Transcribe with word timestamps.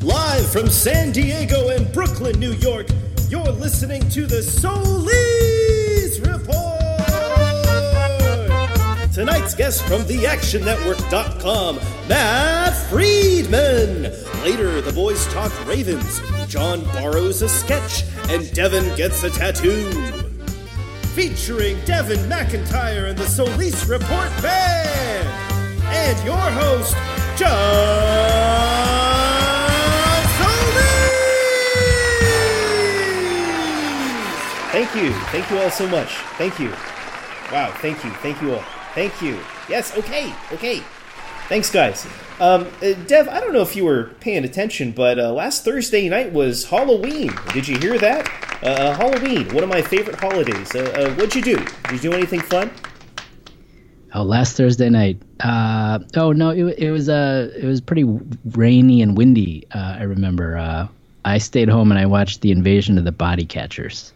Live 0.00 0.48
from 0.52 0.68
San 0.68 1.10
Diego 1.10 1.70
and 1.70 1.92
Brooklyn, 1.92 2.38
New 2.38 2.52
York, 2.52 2.86
you're 3.28 3.50
listening 3.50 4.08
to 4.10 4.26
the 4.26 4.42
Solis 4.42 6.20
Report. 6.20 6.78
Tonight's 9.12 9.56
guest 9.56 9.82
from 9.86 10.02
theactionnetwork.com, 10.02 11.80
Matt 12.08 12.76
Freedman. 12.88 14.02
Later, 14.44 14.80
the 14.80 14.92
boys 14.92 15.26
talk 15.32 15.52
Ravens. 15.66 16.20
John 16.46 16.84
borrows 16.92 17.42
a 17.42 17.48
sketch, 17.48 18.04
and 18.28 18.50
Devin 18.54 18.94
gets 18.94 19.24
a 19.24 19.30
tattoo. 19.30 19.90
Featuring 21.16 21.76
Devin 21.84 22.20
McIntyre 22.30 23.10
and 23.10 23.18
the 23.18 23.26
Solis 23.26 23.86
Report 23.86 24.30
Band. 24.40 25.28
And 25.88 26.24
your 26.24 26.36
host, 26.36 26.94
John 27.36 29.07
Thank 34.78 34.94
you. 34.94 35.12
Thank 35.32 35.50
you 35.50 35.58
all 35.58 35.70
so 35.70 35.88
much. 35.88 36.14
Thank 36.38 36.60
you. 36.60 36.68
Wow. 37.50 37.74
Thank 37.78 38.04
you. 38.04 38.10
Thank 38.22 38.40
you 38.40 38.54
all. 38.54 38.62
Thank 38.94 39.20
you. 39.20 39.40
Yes. 39.68 39.98
Okay. 39.98 40.32
Okay. 40.52 40.84
Thanks, 41.48 41.68
guys. 41.68 42.06
Um, 42.38 42.68
uh, 42.80 42.92
Dev, 43.08 43.28
I 43.28 43.40
don't 43.40 43.52
know 43.52 43.62
if 43.62 43.74
you 43.74 43.84
were 43.84 44.14
paying 44.20 44.44
attention, 44.44 44.92
but 44.92 45.18
uh, 45.18 45.32
last 45.32 45.64
Thursday 45.64 46.08
night 46.08 46.32
was 46.32 46.66
Halloween. 46.66 47.32
Did 47.52 47.66
you 47.66 47.76
hear 47.76 47.98
that? 47.98 48.30
Uh, 48.62 48.66
uh 48.66 48.94
Halloween, 48.94 49.52
one 49.52 49.64
of 49.64 49.68
my 49.68 49.82
favorite 49.82 50.20
holidays. 50.20 50.72
Uh, 50.72 50.82
uh, 50.94 51.12
what'd 51.14 51.34
you 51.34 51.42
do? 51.42 51.56
Did 51.56 51.92
you 51.94 51.98
do 51.98 52.12
anything 52.12 52.38
fun? 52.38 52.70
Oh, 54.14 54.22
last 54.22 54.56
Thursday 54.56 54.90
night. 54.90 55.20
Oh 55.44 56.30
no, 56.32 56.50
it, 56.50 56.78
it 56.78 56.92
was 56.92 57.08
it 57.08 57.64
was 57.64 57.80
pretty 57.80 58.04
rainy 58.52 59.02
and 59.02 59.18
windy. 59.18 59.66
I 59.72 60.04
remember. 60.04 60.88
I 61.24 61.38
stayed 61.38 61.68
home 61.68 61.90
and 61.90 61.98
I 61.98 62.06
watched 62.06 62.42
the 62.42 62.52
Invasion 62.52 62.96
of 62.96 63.04
the 63.04 63.12
Body 63.12 63.44
Catchers. 63.44 64.12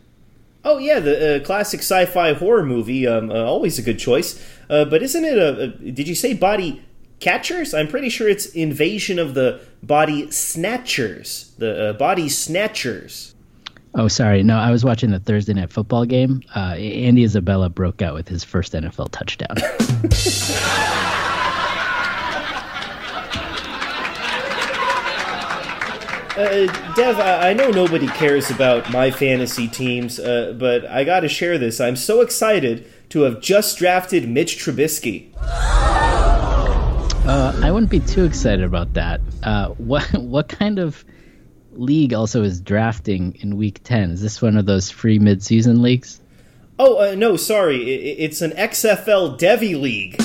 Oh 0.65 0.79
yeah, 0.79 1.01
the 1.01 1.37
uh, 1.37 1.45
classic 1.45 1.81
sci-fi 1.81 2.35
horror 2.35 2.65
movie. 2.65 3.07
Um, 3.07 3.31
uh, 3.31 3.43
always 3.43 3.79
a 3.79 3.83
good 3.83 3.99
choice. 3.99 4.45
Uh, 4.71 4.85
but 4.85 5.03
isn't 5.03 5.25
it 5.25 5.37
a, 5.37 5.63
a? 5.63 5.67
Did 5.69 6.07
you 6.07 6.15
say 6.15 6.35
Body 6.35 6.83
Catchers? 7.19 7.75
I'm 7.75 7.89
pretty 7.89 8.09
sure 8.09 8.29
it's 8.29 8.47
Invasion 8.47 9.19
of 9.19 9.35
the 9.35 9.61
Body 9.83 10.31
Snatchers. 10.31 11.53
The 11.59 11.91
uh, 11.91 11.93
Body 11.95 12.29
Snatchers. 12.29 13.35
Oh, 13.95 14.09
sorry. 14.09 14.43
No, 14.43 14.57
I 14.57 14.71
was 14.71 14.85
watching 14.85 15.11
the 15.11 15.21
Thursday 15.21 15.53
night 15.53 15.71
football 15.71 16.07
game. 16.07 16.43
Uh, 16.57 16.77
Andy 16.77 17.25
Isabella 17.25 17.69
broke 17.69 18.01
out 18.01 18.15
with 18.15 18.27
his 18.27 18.43
first 18.43 18.73
NFL 18.73 19.11
touchdown. 19.11 19.57
Uh, 26.37 26.95
Dev, 26.95 27.19
I, 27.21 27.51
I 27.51 27.53
know 27.53 27.71
nobody 27.71 28.07
cares 28.07 28.51
about 28.51 28.91
my 28.91 29.11
fantasy 29.11 29.69
teams, 29.69 30.19
uh, 30.19 30.57
but 30.59 30.87
I 30.87 31.05
got 31.05 31.21
to 31.21 31.29
share 31.29 31.59
this. 31.59 31.79
I'm 31.79 31.97
so 31.97 32.23
excited 32.23 32.91
to 33.11 33.23
have 33.23 33.43
just 33.43 33.77
drafted 33.77 34.27
Mitch 34.27 34.57
Trubisky. 34.57 35.29
Uh, 37.27 37.61
I 37.63 37.71
wouldn't 37.71 37.91
be 37.91 38.01
too 38.01 38.25
excited 38.25 38.65
about 38.65 38.95
that. 38.95 39.21
Uh, 39.43 39.69
what 39.71 40.11
what 40.15 40.49
kind 40.49 40.79
of 40.79 41.05
league 41.73 42.15
also 42.15 42.43
is 42.43 42.63
drafting 42.63 43.37
in 43.41 43.59
Week 43.59 43.83
Ten? 43.85 44.13
Is 44.13 44.23
this 44.23 44.41
one 44.41 44.57
of 44.57 44.65
those 44.65 44.91
free 44.91 45.19
midseason 45.19 45.83
leagues? 45.83 46.19
Oh 46.79 47.11
uh, 47.11 47.15
no, 47.15 47.37
sorry, 47.37 47.83
it, 47.83 48.17
it's 48.19 48.41
an 48.41 48.53
XFL 48.53 49.39
Devy 49.39 49.79
league. 49.79 50.17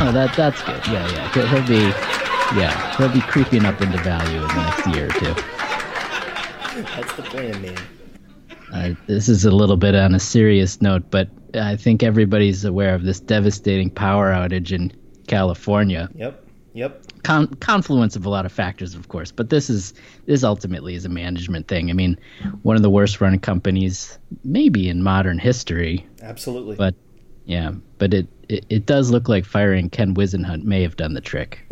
oh, 0.00 0.10
that 0.14 0.34
that's 0.34 0.62
good. 0.62 0.86
Yeah, 0.86 1.06
yeah. 1.12 1.48
He'll 1.48 1.68
be 1.68 2.13
yeah, 2.54 2.96
he'll 2.96 3.12
be 3.12 3.20
creeping 3.20 3.64
up 3.64 3.80
into 3.80 3.98
value 3.98 4.40
in 4.40 4.48
the 4.48 4.54
next 4.54 4.86
year 4.88 5.06
or 5.06 5.10
two. 5.10 5.34
That's 6.82 7.14
the 7.14 7.22
plan, 7.22 7.62
man. 7.62 7.78
Uh, 8.72 8.94
this 9.06 9.28
is 9.28 9.44
a 9.44 9.50
little 9.50 9.76
bit 9.76 9.94
on 9.94 10.14
a 10.14 10.20
serious 10.20 10.82
note, 10.82 11.10
but 11.10 11.28
I 11.54 11.76
think 11.76 12.02
everybody's 12.02 12.64
aware 12.64 12.94
of 12.94 13.04
this 13.04 13.20
devastating 13.20 13.90
power 13.90 14.32
outage 14.32 14.72
in 14.72 14.92
California. 15.28 16.08
Yep. 16.14 16.44
Yep. 16.74 17.02
Con- 17.22 17.54
confluence 17.54 18.16
of 18.16 18.26
a 18.26 18.28
lot 18.28 18.44
of 18.44 18.52
factors, 18.52 18.94
of 18.94 19.06
course, 19.08 19.30
but 19.30 19.48
this 19.48 19.70
is 19.70 19.94
this 20.26 20.42
ultimately 20.42 20.96
is 20.96 21.04
a 21.04 21.08
management 21.08 21.68
thing. 21.68 21.88
I 21.88 21.92
mean, 21.92 22.18
one 22.62 22.74
of 22.74 22.82
the 22.82 22.90
worst 22.90 23.20
run 23.20 23.38
companies 23.38 24.18
maybe 24.42 24.88
in 24.88 25.02
modern 25.02 25.38
history. 25.38 26.04
Absolutely. 26.20 26.74
But 26.74 26.96
yeah, 27.44 27.72
but 27.98 28.12
it, 28.12 28.26
it, 28.48 28.64
it 28.68 28.86
does 28.86 29.10
look 29.10 29.28
like 29.28 29.44
firing 29.44 29.90
Ken 29.90 30.14
Whisenhunt 30.14 30.64
may 30.64 30.82
have 30.82 30.96
done 30.96 31.14
the 31.14 31.20
trick. 31.20 31.60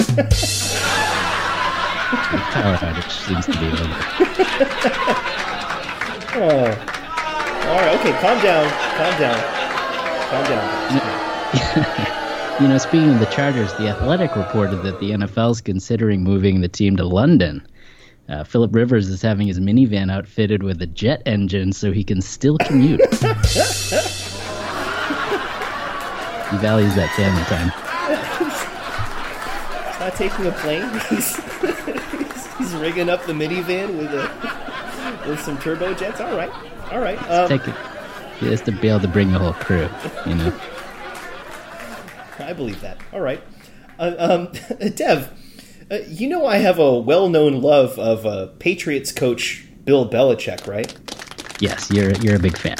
power 2.53 2.77
outage 2.77 3.11
seems 3.27 3.47
to 3.47 3.53
be 3.53 3.67
over. 3.67 3.87
oh. 6.35 6.99
All 7.63 7.79
right, 7.79 7.95
okay, 8.01 8.13
calm 8.21 8.43
down, 8.43 8.69
calm 8.97 9.19
down, 9.21 9.41
calm 10.29 10.45
down. 10.45 11.03
you 12.61 12.69
know, 12.69 12.79
speaking 12.79 13.11
of 13.11 13.21
the 13.21 13.27
Chargers, 13.27 13.73
the 13.75 13.89
Athletic 13.89 14.35
reported 14.37 14.83
that 14.83 14.99
the 15.01 15.13
NFL 15.13 15.53
is 15.53 15.61
considering 15.61 16.23
moving 16.23 16.61
the 16.61 16.69
team 16.69 16.97
to 16.97 17.05
London. 17.05 17.67
Uh, 18.29 18.45
Philip 18.45 18.75
Rivers 18.75 19.09
is 19.09 19.23
having 19.23 19.47
his 19.47 19.61
minivan 19.61 20.11
outfitted 20.11 20.63
with 20.63 20.81
a 20.83 20.87
jet 20.87 21.23
engine 21.27 21.73
so 21.73 21.93
he 21.93 22.05
can 22.05 22.21
still 22.21 22.59
commute. 22.59 23.01
he 26.53 26.59
values 26.59 26.95
that 26.95 27.11
family 27.17 27.43
time. 27.45 27.73
He's 29.89 30.01
not 30.01 30.15
taking 30.17 30.47
a 30.47 30.53
plane. 30.53 30.89
He's, 31.11 31.37
he's, 32.59 32.75
rigging 32.75 33.09
up 33.09 33.25
the 33.27 33.33
minivan 33.33 33.99
with 33.99 34.13
a 34.13 35.29
with 35.29 35.41
some 35.41 35.57
turbojets. 35.59 36.21
All 36.21 36.37
right. 36.37 36.51
All 36.93 37.01
right. 37.01 37.19
Um, 37.31 37.49
take 37.49 37.67
it. 37.67 37.75
He 38.39 38.47
has 38.49 38.61
to 38.63 38.73
be 38.73 38.89
able 38.89 39.01
to 39.01 39.09
bring 39.09 39.33
the 39.33 39.39
whole 39.39 39.53
crew, 39.53 39.89
you 40.27 40.35
know. 40.35 40.53
I 42.39 42.53
believe 42.53 42.81
that. 42.81 42.99
All 43.13 43.21
right, 43.21 43.43
uh, 43.99 44.15
um, 44.19 44.53
Dev. 44.95 45.33
Uh, 45.91 45.99
you 46.09 46.29
know 46.29 46.47
I 46.47 46.57
have 46.57 46.79
a 46.79 46.99
well-known 46.99 47.61
love 47.61 47.99
of 47.99 48.25
uh, 48.27 48.47
Patriots 48.59 49.13
coach 49.13 49.65
Bill 49.85 50.09
Belichick, 50.09 50.67
right? 50.67 50.93
Yes, 51.61 51.91
you're 51.91 52.13
you're 52.15 52.37
a 52.37 52.41
big 52.41 52.57
fan. 52.57 52.77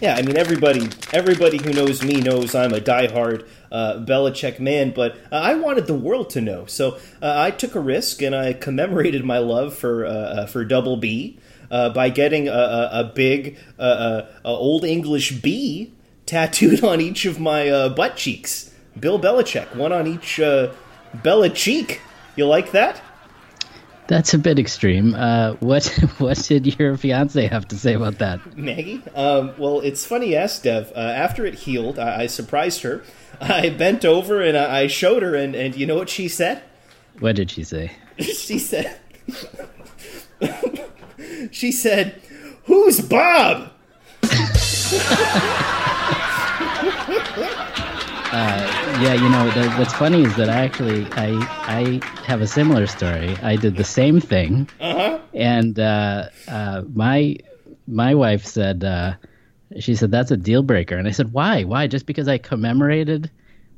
Yeah, 0.00 0.16
I 0.16 0.22
mean 0.22 0.36
everybody 0.36 0.88
everybody 1.12 1.56
who 1.62 1.72
knows 1.72 2.02
me 2.02 2.20
knows 2.20 2.54
I'm 2.54 2.74
a 2.74 2.80
diehard 2.80 3.46
uh, 3.70 4.04
Belichick 4.04 4.58
man, 4.58 4.90
but 4.90 5.16
uh, 5.30 5.36
I 5.36 5.54
wanted 5.54 5.86
the 5.86 5.94
world 5.94 6.30
to 6.30 6.40
know, 6.40 6.66
so 6.66 6.96
uh, 7.22 7.34
I 7.36 7.50
took 7.52 7.74
a 7.74 7.80
risk 7.80 8.20
and 8.20 8.34
I 8.34 8.52
commemorated 8.52 9.24
my 9.24 9.38
love 9.38 9.74
for 9.74 10.04
uh, 10.04 10.10
uh, 10.10 10.46
for 10.46 10.64
Double 10.64 10.96
B 10.96 11.38
uh, 11.70 11.90
by 11.90 12.08
getting 12.08 12.48
a, 12.48 12.52
a, 12.52 12.90
a 13.00 13.12
big 13.14 13.56
old 14.44 14.84
English 14.84 15.40
B 15.40 15.92
tattooed 16.26 16.82
on 16.84 17.00
each 17.00 17.24
of 17.24 17.38
my 17.38 17.88
butt 17.88 18.16
cheeks. 18.16 18.72
Bill 18.98 19.18
Belichick, 19.18 19.74
one 19.76 19.92
on 19.92 20.06
each 20.06 20.38
Bella 21.22 21.50
cheek. 21.50 22.00
You 22.36 22.46
like 22.46 22.72
that? 22.72 23.00
That's 24.06 24.34
a 24.34 24.38
bit 24.38 24.58
extreme. 24.58 25.14
Uh, 25.14 25.54
what 25.60 25.86
what 26.18 26.36
did 26.38 26.78
your 26.78 26.96
fiance 26.96 27.46
have 27.46 27.66
to 27.68 27.76
say 27.76 27.94
about 27.94 28.18
that? 28.18 28.56
Maggie? 28.56 29.02
Um, 29.14 29.54
well, 29.58 29.80
it's 29.80 30.04
funny 30.04 30.30
you 30.30 30.36
asked, 30.36 30.64
Dev. 30.64 30.92
Uh, 30.94 30.98
after 30.98 31.46
it 31.46 31.54
healed, 31.54 31.98
I, 31.98 32.22
I, 32.22 32.26
surprised 32.26 32.82
her. 32.82 33.02
I 33.40 33.70
bent 33.70 34.04
over 34.04 34.42
and 34.42 34.56
I 34.56 34.86
showed 34.88 35.22
her, 35.22 35.34
and, 35.34 35.54
and 35.54 35.74
you 35.74 35.86
know 35.86 35.96
what 35.96 36.10
she 36.10 36.28
said? 36.28 36.62
What 37.18 37.36
did 37.36 37.50
she 37.50 37.64
say? 37.64 37.92
she 38.18 38.58
said, 38.58 38.98
she 41.50 41.72
said, 41.72 42.20
"Who's 42.64 43.00
Bob?" 43.00 43.70
Uh, 48.36 48.83
yeah, 49.00 49.14
you 49.14 49.28
know, 49.28 49.50
the, 49.50 49.70
what's 49.72 49.92
funny 49.92 50.22
is 50.22 50.36
that 50.36 50.48
I 50.48 50.64
actually 50.64 51.06
I 51.12 51.30
I 51.66 52.00
have 52.24 52.40
a 52.40 52.46
similar 52.46 52.86
story. 52.86 53.36
I 53.42 53.56
did 53.56 53.76
the 53.76 53.84
same 53.84 54.20
thing, 54.20 54.68
uh-huh. 54.80 55.18
and 55.32 55.78
uh, 55.78 56.28
uh, 56.48 56.82
my 56.92 57.36
my 57.86 58.14
wife 58.14 58.44
said 58.44 58.84
uh, 58.84 59.14
she 59.80 59.94
said 59.94 60.10
that's 60.10 60.30
a 60.30 60.36
deal 60.36 60.62
breaker, 60.62 60.96
and 60.96 61.08
I 61.08 61.10
said 61.10 61.32
why? 61.32 61.64
Why? 61.64 61.86
Just 61.86 62.06
because 62.06 62.28
I 62.28 62.38
commemorated 62.38 63.30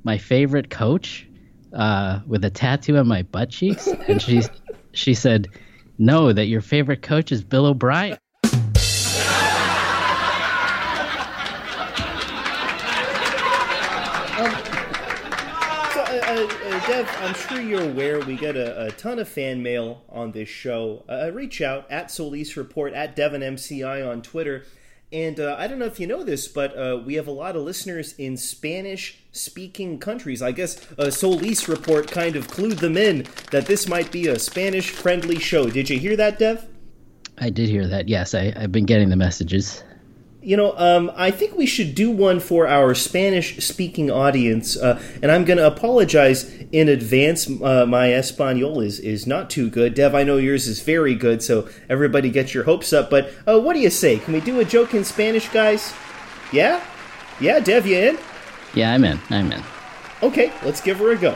my 0.05 0.19
favorite 0.19 0.71
coach 0.71 1.27
uh, 1.73 2.21
with 2.27 2.45
a 2.45 2.51
tattoo 2.51 2.97
on 2.97 3.09
my 3.09 3.23
butt 3.23 3.51
cheeks, 3.51 3.87
and 4.09 4.21
she 4.21 4.43
she 4.93 5.15
said 5.15 5.49
no, 5.99 6.33
that 6.33 6.47
your 6.47 6.61
favorite 6.61 7.03
coach 7.03 7.33
is 7.33 7.43
Bill 7.43 7.67
O'Brien. 7.67 8.19
Dev, 16.07 17.09
I'm 17.21 17.35
sure 17.35 17.61
you're 17.61 17.83
aware 17.83 18.21
we 18.21 18.37
get 18.37 18.57
a, 18.57 18.87
a 18.87 18.91
ton 18.93 19.19
of 19.19 19.29
fan 19.29 19.63
mail 19.63 20.05
on 20.09 20.31
this 20.31 20.49
show. 20.49 21.05
Uh, 21.09 21.31
reach 21.33 21.61
out 21.61 21.91
at 21.91 22.11
Solis 22.11 22.57
Report, 22.57 22.93
at 22.93 23.17
Devon 23.17 23.41
MCI 23.41 24.09
on 24.09 24.23
Twitter. 24.23 24.65
And 25.13 25.39
uh, 25.39 25.57
I 25.59 25.67
don't 25.67 25.79
know 25.79 25.87
if 25.87 25.99
you 25.99 26.07
know 26.07 26.23
this, 26.25 26.49
but 26.49 26.77
uh, 26.77 27.01
we 27.05 27.15
have 27.15 27.27
a 27.27 27.33
lot 27.33 27.57
of 27.57 27.63
listeners 27.63 28.15
in 28.19 28.37
Spanish 28.37 29.19
speaking 29.33 29.99
countries. 29.99 30.43
I 30.43 30.53
guess 30.53 30.81
a 30.99 31.11
Solis 31.11 31.69
Report 31.69 32.11
kind 32.11 32.37
of 32.37 32.49
clued 32.49 32.79
them 32.79 32.97
in 32.97 33.27
that 33.51 33.67
this 33.67 33.89
might 33.89 34.11
be 34.13 34.29
a 34.29 34.39
Spanish 34.39 34.91
friendly 34.91 35.39
show. 35.39 35.69
Did 35.69 35.91
you 35.91 35.99
hear 35.99 36.17
that, 36.17 36.39
Dev? 36.39 36.69
I 37.39 37.51
did 37.51 37.69
hear 37.69 37.87
that. 37.89 38.09
Yes, 38.09 38.35
I, 38.35 38.59
have 38.59 38.73
been 38.73 38.87
getting 38.87 39.11
the 39.11 39.17
messages. 39.17 39.83
You 40.47 40.57
know, 40.57 40.79
um, 40.79 41.11
I 41.17 41.33
think 41.33 41.57
we 41.57 41.67
should 41.67 41.97
do 41.97 42.09
one 42.09 42.39
for 42.39 42.69
our 42.69 42.95
Spanish 42.95 43.57
speaking 43.67 44.13
audience, 44.13 44.77
uh, 44.77 45.03
and 45.21 45.33
I'm 45.33 45.45
going 45.45 45.57
to 45.57 45.67
apologize 45.67 46.49
in 46.71 46.89
advance. 46.89 47.51
Uh, 47.51 47.85
my 47.85 48.13
Espanol 48.13 48.81
is, 48.81 49.01
is 49.01 49.27
not 49.27 49.51
too 49.51 49.69
good. 49.69 49.95
Dev, 49.95 50.15
I 50.15 50.23
know 50.23 50.37
yours 50.37 50.69
is 50.69 50.83
very 50.83 51.17
good, 51.17 51.43
so 51.43 51.69
everybody 51.89 52.31
get 52.31 52.55
your 52.55 52.63
hopes 52.63 52.93
up. 52.93 53.11
But 53.11 53.33
uh, 53.45 53.59
what 53.59 53.75
do 53.75 53.81
you 53.81 53.91
say? 53.91 54.21
Can 54.21 54.35
we 54.35 54.41
do 54.41 54.61
a 54.61 54.65
joke 54.65 54.95
in 54.95 55.03
Spanish, 55.03 55.49
guys? 55.49 55.93
Yeah? 56.53 56.81
Yeah, 57.41 57.59
Dev, 57.59 57.85
you 57.85 57.99
in? 57.99 58.19
Yeah, 58.73 58.95
I'm 58.95 59.03
in. 59.03 59.19
I'm 59.31 59.51
in. 59.51 59.65
Okay, 60.23 60.53
let's 60.65 60.81
give 60.81 60.99
her 60.99 61.11
a 61.11 61.17
go. 61.17 61.35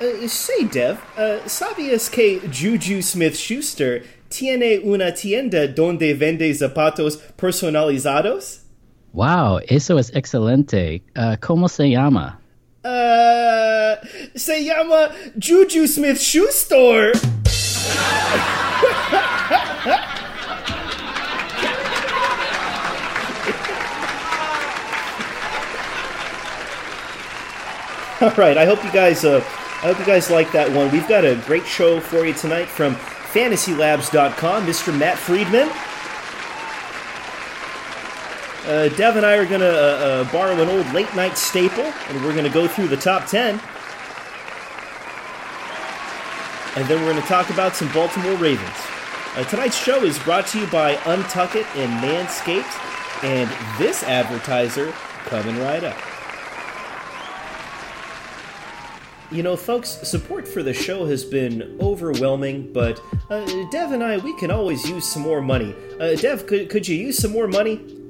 Uh, 0.00 0.28
say, 0.28 0.62
Dev, 0.62 1.02
uh, 1.16 1.40
¿sabías 1.46 2.08
que 2.08 2.38
Juju 2.48 3.02
Smith 3.02 3.36
Schuster 3.36 4.04
tiene 4.32 4.80
una 4.82 5.12
tienda 5.12 5.66
donde 5.68 6.14
vende 6.14 6.52
zapatos 6.54 7.18
personalizados? 7.36 8.60
Wow, 9.12 9.60
eso 9.68 9.98
es 9.98 10.10
excelente. 10.14 11.02
Uh, 11.14 11.36
¿Cómo 11.40 11.68
se 11.68 11.90
llama? 11.90 12.40
Uh, 12.82 13.96
se 14.34 14.64
llama 14.64 15.10
Juju 15.38 15.86
Smith 15.86 16.18
Shoe 16.18 16.48
Store. 16.48 17.12
All 28.22 28.30
right, 28.36 28.56
I 28.56 28.64
hope 28.64 28.82
you 28.84 28.92
guys 28.92 29.24
uh, 29.24 29.42
I 29.82 29.86
hope 29.86 29.98
you 29.98 30.06
guys 30.06 30.30
like 30.30 30.52
that 30.52 30.70
one. 30.70 30.90
We've 30.92 31.08
got 31.08 31.24
a 31.24 31.34
great 31.44 31.66
show 31.66 31.98
for 31.98 32.24
you 32.24 32.32
tonight 32.32 32.68
from 32.68 32.96
fantasylabs.com, 33.32 34.66
Mr. 34.66 34.96
Matt 34.96 35.16
Freedman. 35.16 35.68
Uh, 38.66 38.88
Dev 38.90 39.16
and 39.16 39.26
I 39.26 39.36
are 39.36 39.46
going 39.46 39.60
to 39.60 39.66
uh, 39.66 40.24
uh, 40.24 40.32
borrow 40.32 40.60
an 40.60 40.68
old 40.68 40.92
late 40.92 41.12
night 41.16 41.36
staple, 41.36 41.82
and 41.82 42.24
we're 42.24 42.32
going 42.32 42.44
to 42.44 42.50
go 42.50 42.68
through 42.68 42.88
the 42.88 42.96
top 42.96 43.26
10. 43.26 43.60
And 46.76 46.88
then 46.88 47.00
we're 47.00 47.10
going 47.10 47.22
to 47.22 47.28
talk 47.28 47.50
about 47.50 47.74
some 47.74 47.90
Baltimore 47.92 48.36
Ravens. 48.36 48.76
Uh, 49.34 49.44
tonight's 49.44 49.76
show 49.76 50.04
is 50.04 50.18
brought 50.20 50.46
to 50.48 50.60
you 50.60 50.66
by 50.66 50.94
Untuck 50.96 51.56
It 51.56 51.66
and 51.74 51.90
Manscaped, 52.02 53.24
and 53.24 53.50
this 53.78 54.02
advertiser 54.02 54.92
coming 55.26 55.58
right 55.58 55.82
up. 55.84 56.11
You 59.32 59.42
know, 59.42 59.56
folks, 59.56 59.88
support 60.06 60.46
for 60.46 60.62
the 60.62 60.74
show 60.74 61.06
has 61.06 61.24
been 61.24 61.78
overwhelming, 61.80 62.70
but 62.70 63.02
uh, 63.30 63.46
Dev 63.70 63.92
and 63.92 64.04
I, 64.04 64.18
we 64.18 64.36
can 64.36 64.50
always 64.50 64.86
use 64.86 65.06
some 65.06 65.22
more 65.22 65.40
money. 65.40 65.74
Uh, 65.98 66.16
Dev, 66.16 66.46
could, 66.46 66.68
could 66.68 66.86
you 66.86 66.96
use 66.96 67.16
some 67.16 67.32
more 67.32 67.48
money? 67.48 68.01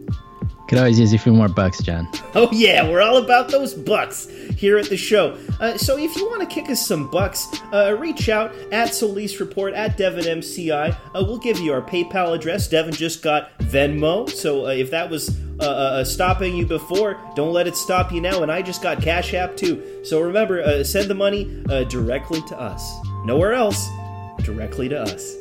Could 0.73 0.79
always 0.79 0.99
use 0.99 1.13
a 1.13 1.19
few 1.19 1.35
more 1.35 1.49
bucks, 1.49 1.83
John. 1.83 2.09
Oh, 2.35 2.49
yeah, 2.51 2.89
we're 2.89 3.03
all 3.03 3.19
about 3.19 3.51
those 3.51 3.75
bucks 3.75 4.27
here 4.57 4.79
at 4.79 4.89
the 4.89 4.97
show. 4.97 5.37
Uh, 5.61 5.77
so 5.77 5.99
if 5.99 6.17
you 6.17 6.27
want 6.27 6.41
to 6.41 6.47
kick 6.47 6.71
us 6.71 6.87
some 6.87 7.11
bucks, 7.11 7.47
uh, 7.75 7.95
reach 8.01 8.31
out 8.31 8.55
at 8.73 8.95
Solis 8.95 9.39
Report, 9.39 9.75
at 9.75 9.99
DevinMCI. 9.99 10.97
Uh, 11.15 11.25
we'll 11.27 11.37
give 11.37 11.59
you 11.59 11.75
our 11.75 11.83
PayPal 11.83 12.35
address. 12.35 12.69
Devin 12.69 12.95
just 12.95 13.23
got 13.23 13.51
Venmo, 13.59 14.31
so 14.31 14.65
uh, 14.65 14.71
if 14.71 14.91
that 14.93 15.11
was 15.11 15.39
uh, 15.61 15.65
uh, 15.65 16.05
stopping 16.05 16.57
you 16.57 16.65
before, 16.65 17.21
don't 17.37 17.53
let 17.53 17.67
it 17.67 17.77
stop 17.77 18.11
you 18.11 18.23
now. 18.23 18.43
And 18.43 18.51
I 18.51 18.63
just 18.63 18.81
got 18.81 19.03
Cash 19.03 19.35
App 19.35 19.59
too. 19.59 20.01
So 20.05 20.23
remember, 20.23 20.83
send 20.85 21.11
the 21.11 21.15
money 21.15 21.63
directly 21.91 22.41
to 22.49 22.59
us. 22.59 22.97
Nowhere 23.27 23.53
else, 23.53 23.91
directly 24.39 24.89
to 24.89 25.03
us. 25.03 25.37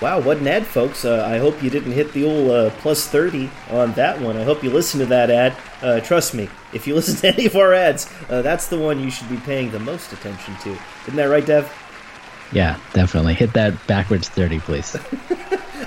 Wow, 0.00 0.20
what 0.20 0.38
an 0.38 0.48
ad, 0.48 0.66
folks. 0.66 1.04
Uh, 1.04 1.22
I 1.26 1.36
hope 1.36 1.62
you 1.62 1.68
didn't 1.68 1.92
hit 1.92 2.12
the 2.14 2.24
old 2.24 2.50
uh, 2.50 2.70
plus 2.78 3.06
30 3.06 3.50
on 3.70 3.92
that 3.92 4.18
one. 4.18 4.38
I 4.38 4.44
hope 4.44 4.64
you 4.64 4.70
listened 4.70 5.02
to 5.02 5.06
that 5.06 5.28
ad. 5.28 5.54
Uh, 5.82 6.00
trust 6.00 6.32
me, 6.32 6.48
if 6.72 6.86
you 6.86 6.94
listen 6.96 7.16
to 7.16 7.28
any 7.28 7.44
of 7.44 7.54
our 7.54 7.74
ads, 7.74 8.10
uh, 8.30 8.40
that's 8.40 8.68
the 8.68 8.78
one 8.78 8.98
you 8.98 9.10
should 9.10 9.28
be 9.28 9.36
paying 9.36 9.70
the 9.70 9.78
most 9.78 10.10
attention 10.12 10.56
to. 10.62 10.70
Isn't 11.02 11.16
that 11.16 11.24
right, 11.24 11.44
Dev? 11.44 11.70
Yeah, 12.52 12.78
definitely. 12.94 13.34
Hit 13.34 13.52
that 13.52 13.74
backwards 13.86 14.28
30, 14.30 14.60
please. 14.60 14.96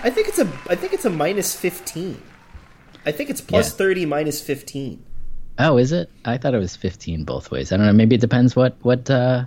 I 0.03 0.09
think 0.09 0.27
it's 0.27 0.39
a 0.39 0.45
I 0.69 0.75
think 0.75 0.93
it's 0.93 1.05
a 1.05 1.09
minus 1.09 1.55
15. 1.55 2.21
I 3.05 3.11
think 3.11 3.29
it's 3.29 3.41
plus 3.41 3.71
yeah. 3.71 3.77
30 3.77 4.05
minus 4.05 4.41
15. 4.41 5.03
Oh, 5.59 5.77
is 5.77 5.91
it? 5.91 6.09
I 6.23 6.37
thought 6.37 6.53
it 6.53 6.59
was 6.59 6.75
15 6.75 7.23
both 7.23 7.51
ways. 7.51 7.71
I 7.71 7.77
don't 7.77 7.85
know. 7.85 7.93
Maybe 7.93 8.15
it 8.15 8.21
depends 8.21 8.55
what 8.55 8.75
what 8.81 9.09
uh, 9.09 9.45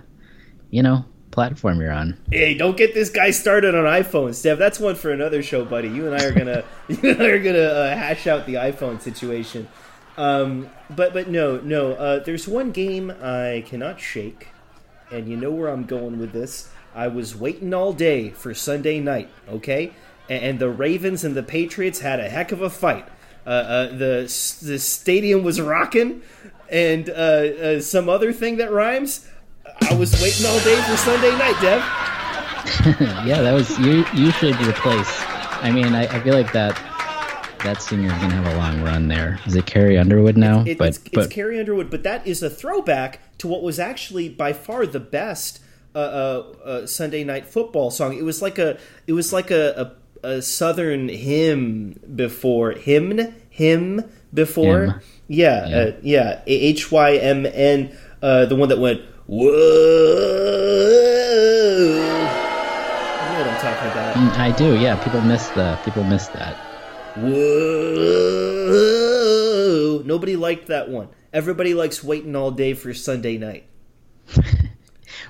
you 0.71 0.83
know, 0.83 1.05
platform 1.37 1.79
you're 1.79 1.91
on. 1.91 2.17
Hey, 2.31 2.55
don't 2.55 2.75
get 2.75 2.95
this 2.95 3.11
guy 3.11 3.29
started 3.29 3.75
on 3.75 3.83
iPhone, 3.83 4.33
Steph. 4.33 4.57
That's 4.57 4.79
one 4.79 4.95
for 4.95 5.11
another 5.11 5.43
show, 5.43 5.63
buddy. 5.63 5.87
You 5.87 6.07
and 6.11 6.19
I 6.19 6.25
are 6.25 6.31
gonna 6.31 6.63
you 6.87 7.11
and 7.11 7.21
I 7.21 7.27
are 7.27 7.37
gonna 7.37 7.59
uh, 7.59 7.95
hash 7.95 8.25
out 8.25 8.47
the 8.47 8.55
iPhone 8.55 8.99
situation. 8.99 9.67
Um, 10.17 10.71
but 10.89 11.13
but 11.13 11.27
no 11.27 11.57
no. 11.59 11.93
Uh, 11.93 12.23
there's 12.23 12.47
one 12.47 12.71
game 12.71 13.11
I 13.21 13.63
cannot 13.67 13.99
shake, 13.99 14.47
and 15.11 15.29
you 15.29 15.37
know 15.37 15.51
where 15.51 15.67
I'm 15.67 15.83
going 15.83 16.17
with 16.17 16.31
this. 16.31 16.71
I 16.95 17.07
was 17.07 17.35
waiting 17.35 17.71
all 17.71 17.93
day 17.93 18.31
for 18.31 18.55
Sunday 18.55 18.99
night. 18.99 19.29
Okay, 19.47 19.93
and, 20.27 20.43
and 20.43 20.59
the 20.59 20.71
Ravens 20.71 21.23
and 21.23 21.35
the 21.35 21.43
Patriots 21.43 21.99
had 21.99 22.19
a 22.19 22.29
heck 22.29 22.51
of 22.51 22.63
a 22.63 22.69
fight. 22.71 23.07
Uh, 23.45 23.49
uh, 23.49 23.87
the 23.89 24.57
the 24.63 24.79
stadium 24.79 25.43
was 25.43 25.61
rocking, 25.61 26.23
and 26.67 27.11
uh, 27.11 27.13
uh, 27.13 27.79
some 27.79 28.09
other 28.09 28.33
thing 28.33 28.57
that 28.57 28.71
rhymes. 28.71 29.27
I 29.89 29.95
was 29.95 30.13
waiting 30.21 30.45
all 30.45 30.59
day 30.59 30.81
for 30.83 30.97
Sunday 30.97 31.31
night, 31.31 31.59
Dev. 31.61 31.81
yeah, 33.25 33.41
that 33.41 33.53
was 33.53 33.77
you. 33.79 34.05
You 34.13 34.31
should 34.31 34.59
replace 34.61 35.21
I 35.61 35.71
mean, 35.71 35.95
I, 35.95 36.03
I 36.03 36.19
feel 36.19 36.33
like 36.35 36.51
that 36.53 36.75
that 37.63 37.81
singer 37.81 38.05
is 38.13 38.21
gonna 38.21 38.35
have 38.35 38.45
a 38.53 38.57
long 38.57 38.83
run 38.83 39.07
there. 39.07 39.39
Is 39.47 39.55
it 39.55 39.65
Carrie 39.65 39.97
Underwood 39.97 40.37
now? 40.37 40.63
It, 40.65 40.77
but 40.77 40.89
it's, 40.89 40.97
but 40.99 41.25
it's 41.25 41.33
Carrie 41.33 41.59
Underwood, 41.59 41.89
but 41.89 42.03
that 42.03 42.27
is 42.27 42.43
a 42.43 42.49
throwback 42.49 43.19
to 43.39 43.47
what 43.47 43.63
was 43.63 43.79
actually 43.79 44.29
by 44.29 44.53
far 44.53 44.85
the 44.85 44.99
best 44.99 45.59
uh, 45.95 45.97
uh, 45.97 46.53
uh, 46.63 46.85
Sunday 46.85 47.23
night 47.23 47.47
football 47.47 47.89
song. 47.89 48.15
It 48.15 48.23
was 48.23 48.41
like 48.41 48.59
a 48.59 48.77
it 49.07 49.13
was 49.13 49.33
like 49.33 49.49
a, 49.49 49.95
a, 50.23 50.27
a 50.27 50.41
southern 50.43 51.09
hymn 51.09 51.99
before 52.15 52.71
hymn 52.71 53.33
hymn 53.49 54.03
before. 54.33 54.81
Hymn. 54.85 55.01
Yeah, 55.27 55.67
Yeah. 55.67 55.77
uh, 55.77 55.91
yeah. 56.03 56.41
H 56.45 56.91
Y 56.91 57.15
M 57.15 57.45
N. 57.47 57.97
Uh, 58.21 58.45
the 58.45 58.55
one 58.55 58.69
that 58.69 58.79
went 58.79 59.01
whoa. 59.27 59.43
You 59.43 59.49
know 63.33 63.39
what 63.39 63.47
I'm 63.47 63.59
talking 63.61 63.91
about. 63.91 64.15
Mm, 64.15 64.37
I 64.37 64.51
do. 64.51 64.79
Yeah, 64.79 64.95
people 65.03 65.21
miss 65.21 65.47
the 65.49 65.77
people 65.85 66.03
miss 66.03 66.27
that. 66.29 66.55
Whoa! 67.17 67.33
Nobody 70.05 70.35
liked 70.35 70.67
that 70.67 70.89
one. 70.89 71.09
Everybody 71.33 71.73
likes 71.73 72.03
waiting 72.03 72.35
all 72.35 72.51
day 72.51 72.73
for 72.73 72.93
Sunday 72.93 73.37
night. 73.37 73.65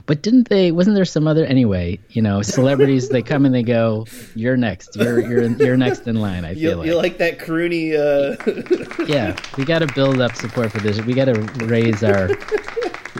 But 0.05 0.21
didn't 0.21 0.47
they? 0.47 0.71
Wasn't 0.71 0.95
there 0.95 1.05
some 1.05 1.27
other? 1.27 1.45
Anyway, 1.45 1.99
you 2.09 2.21
know, 2.21 2.41
celebrities 2.41 3.09
they 3.09 3.21
come 3.21 3.45
and 3.45 3.53
they 3.53 3.63
go. 3.63 4.05
You're 4.35 4.55
next. 4.55 4.95
You're 4.95 5.19
you're 5.19 5.49
you're 5.57 5.77
next 5.77 6.07
in 6.07 6.15
line. 6.15 6.45
I 6.45 6.53
feel 6.53 6.71
you 6.71 6.75
like. 6.75 6.87
You 6.87 6.95
like 6.95 7.17
that 7.17 7.39
croony? 7.39 7.93
Uh... 7.93 9.03
Yeah, 9.07 9.37
we 9.57 9.63
got 9.65 9.79
to 9.79 9.87
build 9.87 10.19
up 10.19 10.35
support 10.35 10.71
for 10.71 10.79
this. 10.79 10.99
We 11.01 11.13
got 11.13 11.25
to 11.25 11.41
raise 11.65 12.03
our 12.03 12.29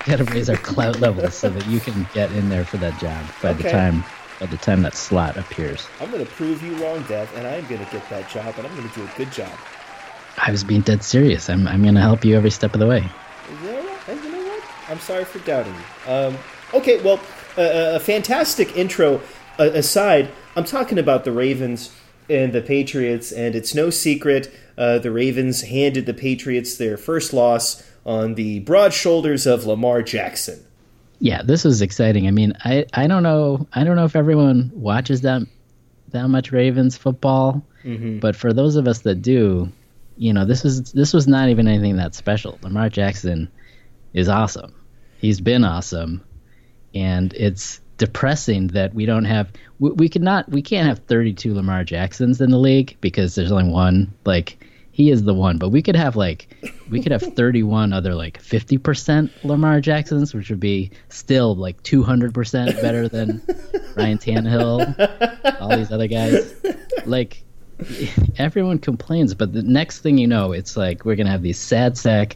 got 0.08 0.18
to 0.18 0.24
raise 0.26 0.50
our 0.50 0.58
clout 0.58 1.00
levels 1.00 1.36
so 1.36 1.50
that 1.50 1.68
you 1.68 1.80
can 1.80 2.08
get 2.14 2.32
in 2.32 2.50
there 2.50 2.66
for 2.66 2.78
that 2.78 3.00
job 3.00 3.26
by 3.42 3.54
the 3.54 3.70
time 3.70 4.04
by 4.40 4.46
the 4.46 4.58
time 4.58 4.84
that 4.84 4.94
slot 4.94 5.36
appears. 5.36 5.88
I'm 6.00 6.12
going 6.12 6.24
to 6.24 6.32
prove 6.32 6.62
you 6.62 6.76
wrong, 6.76 7.04
Dev, 7.08 7.30
and 7.36 7.48
I'm 7.48 7.66
going 7.68 7.84
to 7.84 7.92
get 7.92 8.08
that 8.12 8.30
job, 8.30 8.54
and 8.58 8.68
I'm 8.68 8.76
going 8.76 8.88
to 8.88 8.96
do 8.96 9.04
a 9.04 9.12
good 9.18 9.32
job. 9.32 9.52
I 10.38 10.52
was 10.52 10.64
being 10.64 10.82
dead 10.82 11.04
serious. 11.04 11.50
I'm 11.50 11.68
I'm 11.68 11.84
gonna 11.84 12.02
help 12.02 12.24
you 12.24 12.36
every 12.36 12.52
step 12.52 12.74
of 12.74 12.80
the 12.80 12.88
way. 12.88 13.04
You 13.50 13.72
know? 13.72 13.98
And 14.08 14.24
you 14.24 14.32
know 14.32 14.44
what? 14.44 14.64
I'm 14.88 15.00
sorry 15.00 15.26
for 15.26 15.40
doubting 15.40 15.74
you. 15.74 16.12
Um, 16.12 16.38
okay, 16.74 17.02
well, 17.02 17.20
uh, 17.58 17.96
a 17.96 18.00
fantastic 18.00 18.78
intro 18.78 19.22
uh, 19.60 19.72
aside, 19.74 20.30
I'm 20.56 20.64
talking 20.64 21.00
about 21.00 21.26
the 21.26 21.32
Ravens 21.32 21.96
and 22.30 22.54
the 22.54 22.62
Patriots, 22.62 23.32
and 23.32 23.56
it's 23.56 23.74
no 23.74 23.90
secret 23.90 24.54
uh, 24.78 25.00
the 25.00 25.12
Ravens 25.12 25.64
handed 25.64 26.06
the 26.06 26.14
Patriots 26.14 26.78
their 26.78 26.98
first 26.98 27.34
loss 27.34 27.84
on 28.08 28.36
the 28.36 28.60
broad 28.62 28.94
shoulders 28.94 29.46
of 29.46 29.66
Lamar 29.66 30.02
Jackson. 30.02 30.66
Yeah, 31.20 31.42
this 31.44 31.66
is 31.66 31.82
exciting. 31.82 32.28
I 32.28 32.32
mean, 32.32 32.54
I, 32.64 32.86
I 32.94 33.08
don't 33.08 33.24
know 33.24 33.68
I 33.74 33.84
don't 33.84 33.96
know 33.96 34.06
if 34.06 34.16
everyone 34.16 34.72
watches 34.74 35.22
that 35.22 35.42
that 36.10 36.30
much 36.30 36.52
Ravens 36.52 36.96
football, 36.96 37.62
mm-hmm. 37.84 38.20
but 38.20 38.36
for 38.36 38.54
those 38.54 38.78
of 38.78 38.88
us 38.88 39.00
that 39.00 39.22
do, 39.22 39.70
you 40.16 40.32
know, 40.32 40.46
this 40.46 40.64
is 40.64 40.92
this 40.94 41.14
was 41.14 41.28
not 41.28 41.50
even 41.50 41.68
anything 41.68 41.98
that 41.98 42.16
special. 42.16 42.58
Lamar 42.62 42.90
Jackson 42.90 43.52
is 44.14 44.30
awesome. 44.30 44.74
He's 45.20 45.42
been 45.42 45.64
awesome, 45.64 46.24
and 46.96 47.34
it's 47.34 47.82
depressing 47.98 48.68
that 48.68 48.94
we 48.94 49.06
don't 49.06 49.26
have 49.26 49.52
we, 49.80 49.92
we 49.92 50.10
could 50.10 50.22
not 50.22 50.48
we 50.50 50.62
can't 50.62 50.88
have 50.88 51.00
32 51.00 51.54
Lamar 51.54 51.84
Jacksons 51.84 52.40
in 52.40 52.52
the 52.52 52.60
league 52.60 52.96
because 53.02 53.36
there's 53.36 53.52
only 53.52 53.72
one 53.72 54.14
like 54.24 54.64
he 54.98 55.12
is 55.12 55.26
the 55.26 55.34
one 55.34 55.60
but 55.60 55.70
we 55.70 55.80
could 55.80 55.96
have 55.96 56.16
like 56.16 56.50
we 56.90 57.04
could 57.04 57.12
have 57.12 57.22
31 57.22 57.94
other 57.94 58.16
like 58.16 58.42
50% 58.42 59.30
Lamar 59.44 59.80
Jacksons 59.80 60.34
which 60.34 60.50
would 60.50 60.60
be 60.60 60.90
still 61.10 61.56
like 61.56 61.84
200% 61.84 62.82
better 62.82 63.08
than 63.08 63.40
Ryan 63.96 64.18
Tannehill 64.18 65.62
all 65.62 65.78
these 65.78 65.92
other 65.92 66.08
guys. 66.08 66.52
Like 67.06 67.44
everyone 68.40 68.80
complains 68.80 69.36
but 69.36 69.54
the 69.54 69.62
next 69.62 70.00
thing 70.00 70.18
you 70.18 70.26
know 70.26 70.52
it's 70.52 70.76
like 70.76 71.06
we're 71.06 71.16
gonna 71.16 71.30
have 71.30 71.44
these 71.44 71.60
sad 71.60 71.96
sack 71.96 72.36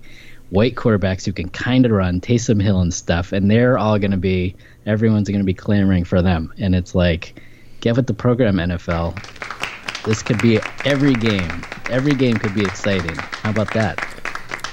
white 0.52 0.76
quarterbacks 0.76 1.26
who 1.26 1.34
can 1.34 1.50
kind 1.50 1.84
of 1.88 1.92
run 1.92 2.22
Taysom 2.22 2.62
Hill 2.62 2.80
and 2.80 2.94
stuff 2.94 3.32
and 3.32 3.50
they're 3.50 3.80
all 3.80 3.98
gonna 3.98 4.18
be 4.18 4.56
everyone's 4.86 5.30
gonna 5.30 5.44
be 5.44 5.56
clamoring 5.56 6.04
for 6.04 6.22
them. 6.22 6.54
And 6.60 6.76
it's 6.76 6.94
like 6.94 7.42
get 7.80 7.96
with 7.96 8.06
the 8.06 8.14
program 8.14 8.58
NFL 8.58 9.18
this 10.06 10.22
could 10.22 10.42
be 10.42 10.60
every 10.86 11.14
game 11.14 11.64
every 11.90 12.14
game 12.14 12.38
could 12.38 12.54
be 12.54 12.64
exciting 12.64 13.16
how 13.16 13.50
about 13.50 13.74
that 13.74 13.98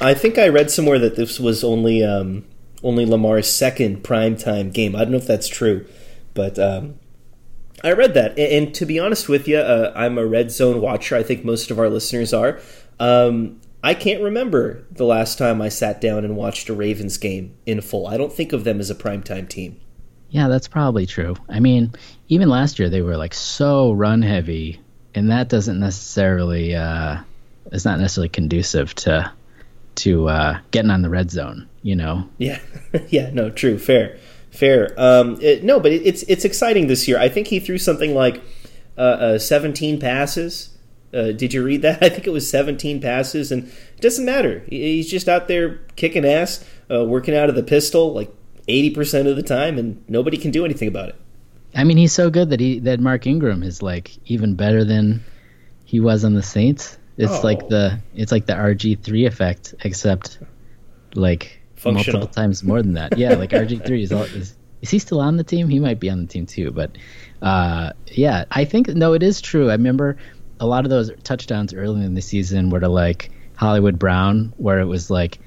I 0.00 0.14
think 0.14 0.38
I 0.38 0.48
read 0.48 0.70
somewhere 0.70 0.98
that 1.00 1.16
this 1.16 1.40
was 1.40 1.64
only 1.64 2.04
um, 2.04 2.44
only 2.82 3.04
Lamar's 3.04 3.50
second 3.50 4.04
primetime 4.04 4.72
game. 4.72 4.94
I 4.94 5.00
don't 5.00 5.10
know 5.10 5.16
if 5.16 5.26
that's 5.26 5.48
true, 5.48 5.86
but 6.34 6.58
um, 6.58 7.00
I 7.82 7.92
read 7.92 8.14
that. 8.14 8.38
And, 8.38 8.66
and 8.66 8.74
to 8.74 8.86
be 8.86 8.98
honest 8.98 9.28
with 9.28 9.48
you, 9.48 9.58
uh, 9.58 9.92
I'm 9.96 10.16
a 10.18 10.26
red 10.26 10.52
zone 10.52 10.80
watcher. 10.80 11.16
I 11.16 11.22
think 11.22 11.44
most 11.44 11.70
of 11.70 11.78
our 11.78 11.88
listeners 11.88 12.32
are. 12.32 12.60
Um, 13.00 13.60
I 13.82 13.94
can't 13.94 14.22
remember 14.22 14.84
the 14.90 15.04
last 15.04 15.38
time 15.38 15.60
I 15.60 15.68
sat 15.68 16.00
down 16.00 16.24
and 16.24 16.36
watched 16.36 16.68
a 16.68 16.74
Ravens 16.74 17.16
game 17.16 17.56
in 17.66 17.80
full. 17.80 18.06
I 18.06 18.16
don't 18.16 18.32
think 18.32 18.52
of 18.52 18.64
them 18.64 18.80
as 18.80 18.90
a 18.90 18.94
primetime 18.94 19.48
team. 19.48 19.80
Yeah, 20.30 20.48
that's 20.48 20.68
probably 20.68 21.06
true. 21.06 21.36
I 21.48 21.58
mean, 21.58 21.92
even 22.28 22.48
last 22.48 22.78
year 22.78 22.90
they 22.90 23.02
were 23.02 23.16
like 23.16 23.34
so 23.34 23.92
run 23.92 24.22
heavy, 24.22 24.80
and 25.18 25.30
that 25.30 25.48
doesn't 25.48 25.80
necessarily 25.80 26.76
uh, 26.76 27.18
it's 27.72 27.84
not 27.84 27.98
necessarily 27.98 28.28
conducive 28.28 28.94
to 28.94 29.30
to 29.96 30.28
uh, 30.28 30.60
getting 30.70 30.92
on 30.92 31.02
the 31.02 31.10
red 31.10 31.30
zone. 31.30 31.68
You 31.82 31.96
know, 31.96 32.28
Yeah, 32.38 32.60
yeah, 33.08 33.30
no, 33.32 33.50
true, 33.50 33.78
fair, 33.78 34.16
fair. 34.50 34.94
Um, 34.96 35.38
it, 35.40 35.64
no, 35.64 35.80
but 35.80 35.92
it, 35.92 36.06
it's 36.06 36.22
it's 36.24 36.44
exciting 36.44 36.86
this 36.86 37.08
year. 37.08 37.18
I 37.18 37.28
think 37.28 37.48
he 37.48 37.58
threw 37.58 37.78
something 37.78 38.14
like 38.14 38.40
uh, 38.96 39.00
uh, 39.00 39.38
17 39.38 39.98
passes. 39.98 40.76
Uh, 41.12 41.32
did 41.32 41.52
you 41.52 41.64
read 41.64 41.82
that? 41.82 42.02
I 42.02 42.08
think 42.08 42.26
it 42.26 42.30
was 42.30 42.48
17 42.48 43.00
passes, 43.00 43.50
and 43.50 43.64
it 43.64 44.00
doesn't 44.00 44.24
matter. 44.24 44.64
He's 44.68 45.10
just 45.10 45.28
out 45.28 45.48
there 45.48 45.80
kicking 45.96 46.24
ass, 46.24 46.64
uh, 46.90 47.04
working 47.04 47.34
out 47.34 47.48
of 47.48 47.56
the 47.56 47.62
pistol 47.62 48.12
like 48.12 48.32
80% 48.68 49.28
of 49.28 49.34
the 49.34 49.42
time, 49.42 49.78
and 49.78 50.04
nobody 50.08 50.36
can 50.36 50.52
do 50.52 50.64
anything 50.64 50.86
about 50.86 51.08
it. 51.08 51.16
I 51.74 51.84
mean, 51.84 51.96
he's 51.96 52.12
so 52.12 52.30
good 52.30 52.50
that 52.50 52.60
he 52.60 52.78
that 52.80 53.00
Mark 53.00 53.26
Ingram 53.26 53.62
is 53.62 53.82
like 53.82 54.18
even 54.26 54.54
better 54.54 54.84
than 54.84 55.22
he 55.84 56.00
was 56.00 56.24
on 56.24 56.34
the 56.34 56.42
Saints. 56.42 56.98
It's 57.16 57.32
Oh. 57.32 57.40
like 57.42 57.68
the 57.68 57.98
it's 58.14 58.32
like 58.32 58.46
the 58.46 58.54
RG 58.54 59.02
three 59.02 59.26
effect, 59.26 59.74
except 59.84 60.38
like 61.14 61.60
Functional. 61.76 62.20
multiple 62.20 62.28
times 62.42 62.62
more 62.62 62.82
than 62.82 62.94
that. 62.94 63.18
Yeah, 63.18 63.34
like 63.34 63.50
RG 63.50 63.84
three 63.86 64.02
is 64.02 64.12
all 64.12 64.22
is 64.22 64.54
is 64.82 64.90
he 64.90 64.98
still 64.98 65.20
on 65.20 65.36
the 65.36 65.44
team? 65.44 65.68
He 65.68 65.80
might 65.80 65.98
be 66.00 66.08
on 66.10 66.20
the 66.20 66.26
team 66.26 66.46
too, 66.46 66.70
but 66.70 66.96
uh, 67.42 67.90
yeah, 68.06 68.44
I 68.50 68.64
think 68.64 68.88
no, 68.88 69.12
it 69.12 69.22
is 69.22 69.40
true. 69.40 69.68
I 69.68 69.72
remember 69.72 70.16
a 70.60 70.66
lot 70.66 70.84
of 70.84 70.90
those 70.90 71.10
touchdowns 71.22 71.74
early 71.74 72.04
in 72.04 72.14
the 72.14 72.22
season 72.22 72.70
were 72.70 72.80
to 72.80 72.88
like 72.88 73.30
Hollywood 73.56 73.98
Brown, 73.98 74.52
where 74.56 74.78
it 74.80 74.86
was 74.86 75.10
like 75.10 75.38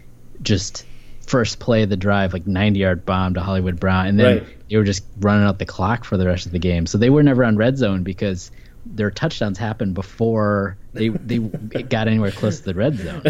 just 0.42 0.86
first 1.32 1.60
play 1.60 1.84
of 1.84 1.90
the 1.90 1.98
drive, 1.98 2.34
like 2.34 2.46
90 2.46 2.80
yard 2.80 3.06
bomb 3.06 3.34
to 3.36 3.42
Hollywood 3.42 3.80
Brown, 3.80 4.08
and 4.08 4.20
then 4.20 4.38
Right. 4.40 4.70
they 4.70 4.76
were 4.78 4.84
just 4.84 5.04
running 5.20 5.46
out 5.46 5.58
the 5.60 5.66
clock 5.66 6.04
for 6.04 6.18
the 6.18 6.26
rest 6.28 6.46
of 6.46 6.52
the 6.52 6.60
game. 6.60 6.86
So 6.86 6.98
they 6.98 7.10
were 7.10 7.24
never 7.24 7.44
on 7.46 7.56
red 7.58 7.78
zone 7.78 8.04
because 8.04 8.52
their 8.86 9.12
touchdowns 9.12 9.58
happened 9.58 9.94
before 9.94 10.76
they 10.94 11.08
they 11.10 11.38
got 11.90 12.08
anywhere 12.08 12.32
close 12.32 12.60
to 12.60 12.66
the 12.66 12.74
red 12.74 12.98
zone. 12.98 13.22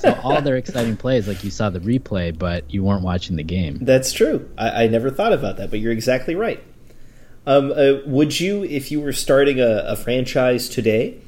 So 0.00 0.12
all 0.22 0.42
their 0.42 0.56
exciting 0.56 0.96
plays, 0.96 1.26
like 1.26 1.42
you 1.44 1.50
saw 1.50 1.70
the 1.70 1.80
replay, 1.80 2.36
but 2.36 2.72
you 2.72 2.82
weren't 2.84 3.02
watching 3.02 3.36
the 3.36 3.42
game. 3.44 3.78
That's 3.80 4.12
true. 4.12 4.48
I, 4.58 4.84
I 4.84 4.86
never 4.88 5.10
thought 5.10 5.32
about 5.32 5.56
that, 5.56 5.70
but 5.70 5.78
you're 5.80 5.92
exactly 5.92 6.34
right. 6.34 6.62
Um, 7.46 7.72
uh, 7.72 8.00
would 8.06 8.38
you, 8.40 8.62
if 8.64 8.90
you 8.92 9.00
were 9.00 9.12
starting 9.14 9.58
a, 9.58 9.84
a 9.86 9.96
franchise 9.96 10.68
today, 10.68 11.18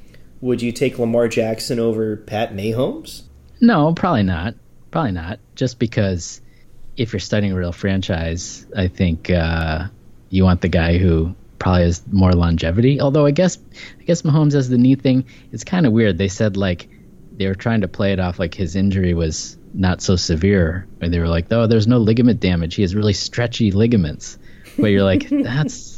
would 0.42 0.60
you 0.60 0.70
take 0.72 0.98
Lamar 0.98 1.28
Jackson 1.28 1.78
over 1.78 2.16
Pat 2.16 2.52
Mahomes? 2.54 3.22
No, 3.60 3.94
probably 3.94 4.22
not. 4.24 4.54
Probably 4.90 5.12
not. 5.12 5.38
Just 5.54 5.78
because 5.78 6.40
if 6.96 7.12
you're 7.12 7.20
studying 7.20 7.52
a 7.52 7.56
real 7.56 7.72
franchise, 7.72 8.66
I 8.76 8.88
think 8.88 9.30
uh, 9.30 9.86
you 10.28 10.44
want 10.44 10.60
the 10.60 10.68
guy 10.68 10.98
who 10.98 11.34
probably 11.58 11.82
has 11.82 12.02
more 12.10 12.32
longevity. 12.32 13.00
Although 13.00 13.26
I 13.26 13.30
guess 13.30 13.58
I 14.00 14.02
guess 14.04 14.22
Mahomes 14.22 14.54
has 14.54 14.68
the 14.68 14.78
knee 14.78 14.96
thing. 14.96 15.26
It's 15.52 15.64
kind 15.64 15.86
of 15.86 15.92
weird. 15.92 16.18
They 16.18 16.28
said 16.28 16.56
like 16.56 16.88
they 17.36 17.46
were 17.46 17.54
trying 17.54 17.82
to 17.82 17.88
play 17.88 18.12
it 18.12 18.20
off 18.20 18.38
like 18.38 18.54
his 18.54 18.76
injury 18.76 19.14
was 19.14 19.56
not 19.72 20.02
so 20.02 20.16
severe, 20.16 20.86
and 21.00 21.14
they 21.14 21.20
were 21.20 21.28
like, 21.28 21.46
"Oh, 21.52 21.66
there's 21.66 21.86
no 21.86 21.98
ligament 21.98 22.40
damage. 22.40 22.74
He 22.74 22.82
has 22.82 22.94
really 22.94 23.12
stretchy 23.12 23.70
ligaments." 23.70 24.38
But 24.76 24.88
you're 24.88 25.04
like, 25.04 25.28
"That's 25.30 25.89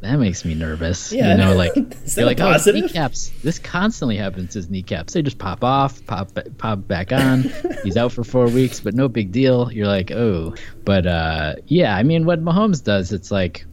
that 0.00 0.16
makes 0.16 0.44
me 0.44 0.54
nervous." 0.54 1.12
Yeah. 1.12 1.32
You 1.32 1.38
know, 1.38 1.54
like 1.54 1.72
you're 2.16 2.26
like, 2.26 2.40
"Oh, 2.40 2.56
kneecaps. 2.66 3.30
This 3.42 3.58
constantly 3.58 4.16
happens 4.16 4.52
to 4.52 4.58
his 4.58 4.70
kneecaps. 4.70 5.12
They 5.12 5.22
just 5.22 5.38
pop 5.38 5.64
off, 5.64 6.04
pop 6.06 6.30
pop 6.58 6.86
back 6.86 7.12
on. 7.12 7.44
He's 7.84 7.96
out 7.96 8.12
for 8.12 8.24
four 8.24 8.46
weeks, 8.46 8.80
but 8.80 8.94
no 8.94 9.08
big 9.08 9.32
deal." 9.32 9.70
You're 9.72 9.86
like, 9.88 10.10
"Oh," 10.10 10.54
but 10.84 11.06
uh, 11.06 11.54
yeah, 11.66 11.94
I 11.94 12.02
mean, 12.02 12.26
what 12.26 12.42
Mahomes 12.42 12.82
does, 12.82 13.12
it's 13.12 13.30
like 13.30 13.64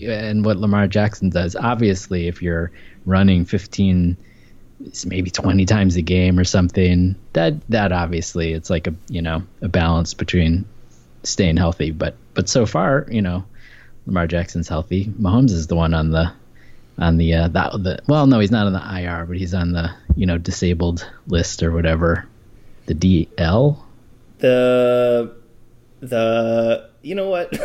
and 0.00 0.44
what 0.44 0.56
Lamar 0.56 0.86
Jackson 0.86 1.30
does. 1.30 1.56
Obviously, 1.56 2.28
if 2.28 2.42
you're 2.42 2.72
running 3.04 3.44
15, 3.44 4.16
maybe 5.06 5.30
20 5.30 5.64
times 5.66 5.96
a 5.96 6.02
game 6.02 6.38
or 6.38 6.44
something, 6.44 7.16
that 7.32 7.54
that 7.68 7.92
obviously 7.92 8.52
it's 8.52 8.70
like 8.70 8.86
a 8.86 8.94
you 9.08 9.22
know 9.22 9.42
a 9.60 9.68
balance 9.68 10.14
between 10.14 10.64
staying 11.22 11.56
healthy. 11.56 11.90
But 11.90 12.16
but 12.34 12.48
so 12.48 12.66
far, 12.66 13.06
you 13.10 13.22
know, 13.22 13.44
Lamar 14.06 14.26
Jackson's 14.26 14.68
healthy. 14.68 15.06
Mahomes 15.20 15.50
is 15.50 15.66
the 15.68 15.76
one 15.76 15.94
on 15.94 16.10
the 16.10 16.32
on 16.98 17.16
the 17.16 17.34
uh, 17.34 17.48
the, 17.48 17.78
the 17.78 17.98
well, 18.08 18.26
no, 18.26 18.38
he's 18.40 18.50
not 18.50 18.66
on 18.66 18.72
the 18.72 19.00
IR, 19.00 19.24
but 19.26 19.36
he's 19.36 19.54
on 19.54 19.72
the 19.72 19.90
you 20.16 20.26
know 20.26 20.38
disabled 20.38 21.08
list 21.26 21.62
or 21.62 21.72
whatever. 21.72 22.26
The 22.86 22.94
DL. 22.94 23.78
The 24.38 25.32
the 26.00 26.90
you 27.02 27.14
know 27.14 27.28
what? 27.28 27.52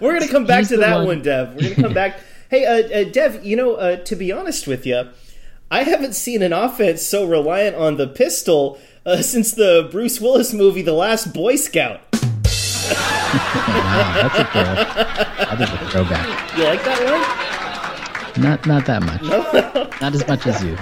We're 0.00 0.12
gonna 0.18 0.28
come 0.28 0.46
back 0.46 0.60
He's 0.60 0.68
to 0.70 0.76
that 0.78 0.96
one- 0.96 1.06
one. 1.06 1.22
Dev. 1.22 1.54
We're 1.54 1.70
gonna 1.74 1.82
come 1.82 1.94
back. 1.94 2.20
Hey, 2.48 2.64
uh, 2.64 3.00
uh, 3.00 3.10
Dev. 3.10 3.44
You 3.44 3.56
know, 3.56 3.74
uh, 3.74 3.96
to 4.04 4.14
be 4.14 4.30
honest 4.30 4.68
with 4.68 4.86
you, 4.86 5.08
I 5.68 5.82
haven't 5.82 6.14
seen 6.14 6.42
an 6.42 6.52
offense 6.52 7.02
so 7.02 7.26
reliant 7.26 7.74
on 7.74 7.96
the 7.96 8.06
pistol 8.06 8.78
uh, 9.04 9.20
since 9.20 9.50
the 9.50 9.88
Bruce 9.90 10.20
Willis 10.20 10.54
movie, 10.54 10.80
The 10.82 10.92
Last 10.92 11.34
Boy 11.34 11.56
Scout. 11.56 12.00
Wow, 12.92 14.12
that's 14.22 14.38
a 14.38 14.44
throw. 14.44 14.62
That 15.44 15.60
is 15.60 15.70
a 15.70 15.90
throwback. 15.90 16.56
You 16.56 16.64
like 16.64 16.84
that 16.84 17.00
one? 18.34 18.42
Not 18.42 18.66
not 18.66 18.86
that 18.86 19.02
much. 19.02 19.22
Not 20.00 20.14
as 20.14 20.26
much 20.28 20.46
as 20.46 20.62
you. 20.62 20.76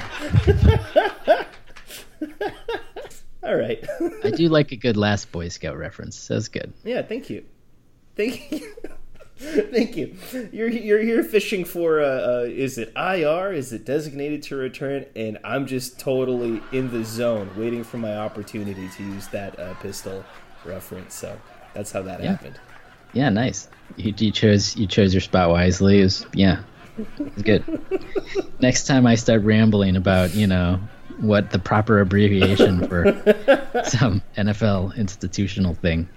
All 3.42 3.56
right. 3.56 3.84
I 4.24 4.30
do 4.30 4.48
like 4.48 4.72
a 4.72 4.76
good 4.76 4.96
Last 4.96 5.30
Boy 5.30 5.48
Scout 5.48 5.76
reference. 5.76 6.26
That's 6.28 6.48
good. 6.48 6.72
yeah. 6.82 7.02
Thank 7.02 7.28
you. 7.30 7.44
Thank 8.16 8.50
you. 8.50 8.72
Thank 9.36 9.96
you. 9.96 10.16
You're 10.52 10.68
you're 10.70 11.02
here 11.02 11.22
fishing 11.24 11.64
for 11.64 12.00
uh, 12.00 12.06
uh, 12.06 12.46
is 12.48 12.78
it 12.78 12.92
IR? 12.96 13.52
Is 13.52 13.72
it 13.72 13.84
designated 13.84 14.42
to 14.44 14.56
return? 14.56 15.06
And 15.16 15.38
I'm 15.44 15.66
just 15.66 15.98
totally 15.98 16.62
in 16.72 16.90
the 16.90 17.04
zone, 17.04 17.50
waiting 17.56 17.84
for 17.84 17.98
my 17.98 18.16
opportunity 18.16 18.88
to 18.88 19.02
use 19.02 19.26
that 19.28 19.58
uh, 19.58 19.74
pistol 19.74 20.24
reference. 20.64 21.14
So 21.14 21.38
that's 21.74 21.92
how 21.92 22.02
that 22.02 22.22
Yeah. 22.22 22.30
happened. 22.32 22.58
Yeah, 23.12 23.28
nice. 23.30 23.68
You, 23.96 24.12
you 24.16 24.30
chose 24.32 24.76
you 24.76 24.86
chose 24.86 25.14
your 25.14 25.20
spot 25.20 25.50
wisely. 25.50 26.00
It 26.00 26.04
was 26.04 26.26
yeah, 26.34 26.62
it's 27.18 27.42
good. 27.42 27.62
Next 28.60 28.86
time 28.86 29.06
I 29.06 29.14
start 29.14 29.42
rambling 29.42 29.96
about 29.96 30.34
you 30.34 30.46
know 30.46 30.80
what 31.18 31.50
the 31.50 31.58
proper 31.60 32.00
abbreviation 32.00 32.88
for 32.88 33.04
some 33.84 34.20
NFL 34.36 34.96
institutional 34.96 35.74
thing, 35.74 36.08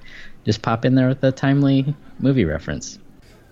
just 0.43 0.61
pop 0.63 0.85
in 0.85 0.95
there 0.95 1.07
with 1.07 1.23
a 1.23 1.31
timely 1.31 1.95
movie 2.19 2.45
reference. 2.45 2.97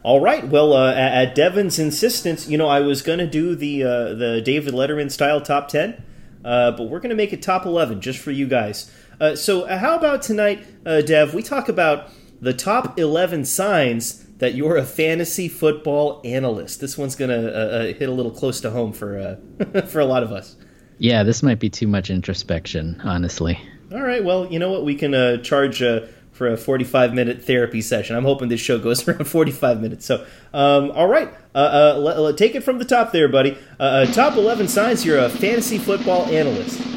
All 0.02 0.22
right. 0.22 0.48
Well, 0.48 0.74
uh, 0.74 0.94
at, 0.94 1.34
Devin's 1.34 1.80
insistence, 1.80 2.48
you 2.48 2.58
know, 2.60 2.68
I 2.68 2.80
was 2.82 3.02
going 3.02 3.18
to 3.20 3.28
do 3.28 3.56
the 3.56 3.84
uh, 3.84 4.14
the 4.14 4.42
David 4.44 4.74
Letterman 4.74 5.12
style 5.12 5.42
top 5.42 5.68
ten, 5.68 6.04
uh, 6.44 6.72
but 6.72 6.84
we're 6.90 7.00
going 7.00 7.10
to 7.10 7.16
make 7.16 7.34
it 7.34 7.42
top 7.42 7.66
eleven 7.66 8.02
just 8.02 8.20
for 8.20 8.32
you 8.32 8.48
guys. 8.48 8.92
Uh, 9.20 9.36
so, 9.36 9.64
uh, 9.64 9.78
how 9.78 9.96
about 9.96 10.22
tonight, 10.22 10.66
uh, 10.86 11.02
Dev? 11.02 11.34
We 11.34 11.44
talk 11.44 11.70
about 11.70 12.10
the 12.42 12.54
top 12.54 13.00
eleven 13.00 13.46
signs 13.46 14.26
that 14.38 14.54
you're 14.54 14.76
a 14.78 14.86
fantasy 14.86 15.48
football 15.48 16.22
analyst. 16.26 16.82
This 16.82 16.98
one's 16.98 17.16
going 17.16 17.30
to 17.30 17.56
uh, 17.56 17.78
uh, 17.78 17.84
hit 17.94 18.10
a 18.10 18.12
little 18.12 18.32
close 18.32 18.60
to 18.62 18.72
home 18.72 18.92
for 18.92 19.18
uh, 19.18 19.82
for 19.88 20.00
a 20.00 20.06
lot 20.06 20.24
of 20.24 20.32
us. 20.32 20.56
Yeah, 20.98 21.24
this 21.24 21.44
might 21.44 21.60
be 21.60 21.70
too 21.70 21.88
much 21.88 22.10
introspection, 22.10 23.02
honestly. 23.04 23.60
All 23.92 24.02
right. 24.02 24.24
Well, 24.24 24.48
you 24.52 24.60
know 24.60 24.72
what? 24.72 24.84
We 24.86 24.96
can 24.96 25.14
uh, 25.14 25.38
charge 25.38 25.82
uh, 25.82 26.08
for 26.32 26.48
a 26.48 26.58
45 26.58 27.14
minute 27.14 27.44
therapy 27.44 27.82
session. 27.82 28.16
I'm 28.16 28.24
hoping 28.24 28.50
this 28.50 28.62
show 28.62 28.78
goes 28.78 29.08
around 29.08 29.26
45 29.26 29.82
minutes. 29.82 30.06
So, 30.06 30.26
um, 30.54 30.92
all 30.92 31.08
right. 31.08 31.34
Uh, 31.54 31.58
uh, 31.58 32.34
take 32.34 32.56
it 32.56 32.64
from 32.64 32.80
the 32.80 32.86
top 32.86 33.12
there, 33.12 33.28
buddy. 33.28 33.58
Uh, 33.80 33.84
uh, 33.84 34.06
top 34.08 34.36
11 34.36 34.68
signs 34.68 35.06
you're 35.06 35.20
a 35.20 35.30
fantasy 35.30 35.78
football 35.78 36.26
analyst. 36.26 36.95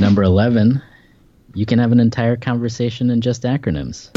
Number 0.00 0.22
eleven, 0.22 0.82
you 1.54 1.66
can 1.66 1.78
have 1.78 1.92
an 1.92 2.00
entire 2.00 2.36
conversation 2.36 3.10
in 3.10 3.20
just 3.20 3.42
acronyms. 3.42 4.10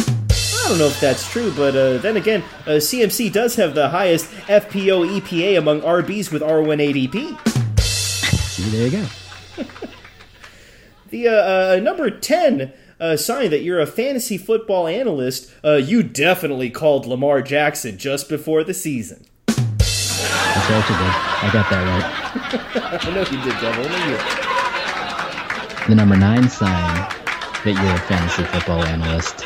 I 0.66 0.70
don't 0.70 0.80
know 0.80 0.88
if 0.88 1.00
that's 1.02 1.30
true, 1.30 1.52
but 1.56 1.76
uh, 1.76 1.98
then 1.98 2.16
again, 2.16 2.42
uh, 2.66 2.80
CMC 2.80 3.34
does 3.34 3.56
have 3.58 3.76
the 3.76 3.90
highest 3.90 4.32
FPO 4.48 5.20
EPA 5.20 5.58
among 5.58 5.82
RBs 5.82 6.32
with 6.32 6.42
R1 6.42 7.10
ADP. 7.12 7.80
See, 7.82 8.64
there 8.70 8.88
you 8.88 9.02
go. 9.02 9.08
The 11.10 11.28
uh, 11.28 11.76
uh, 11.76 11.80
number 11.80 12.10
10 12.10 12.74
uh, 13.00 13.18
sign 13.18 13.52
that 13.52 13.62
you're 13.62 13.80
a 13.80 13.86
fantasy 13.86 14.38
football 14.38 14.88
analyst, 14.88 15.54
uh, 15.64 15.74
you 15.74 16.02
definitely 16.02 16.72
called 16.72 17.06
Lamar 17.06 17.44
Jackson 17.44 18.00
just 18.00 18.30
before 18.30 18.64
the 18.64 18.74
season. 18.74 19.24
That's 19.46 20.70
right, 20.70 20.90
you 20.90 20.96
did. 20.96 21.14
I 21.44 21.50
got 21.54 21.70
that 21.70 21.84
right. 21.86 23.04
I 23.06 23.14
know 23.14 23.20
you 23.20 23.44
did, 23.44 23.62
Devil. 23.62 23.86
Only 23.86 24.12
you. 24.12 24.53
The 25.88 25.96
number 25.96 26.16
nine 26.16 26.48
sign 26.50 26.96
that 27.66 27.66
you're 27.66 27.96
a 27.96 28.00
fantasy 28.00 28.44
football 28.44 28.84
analyst. 28.84 29.46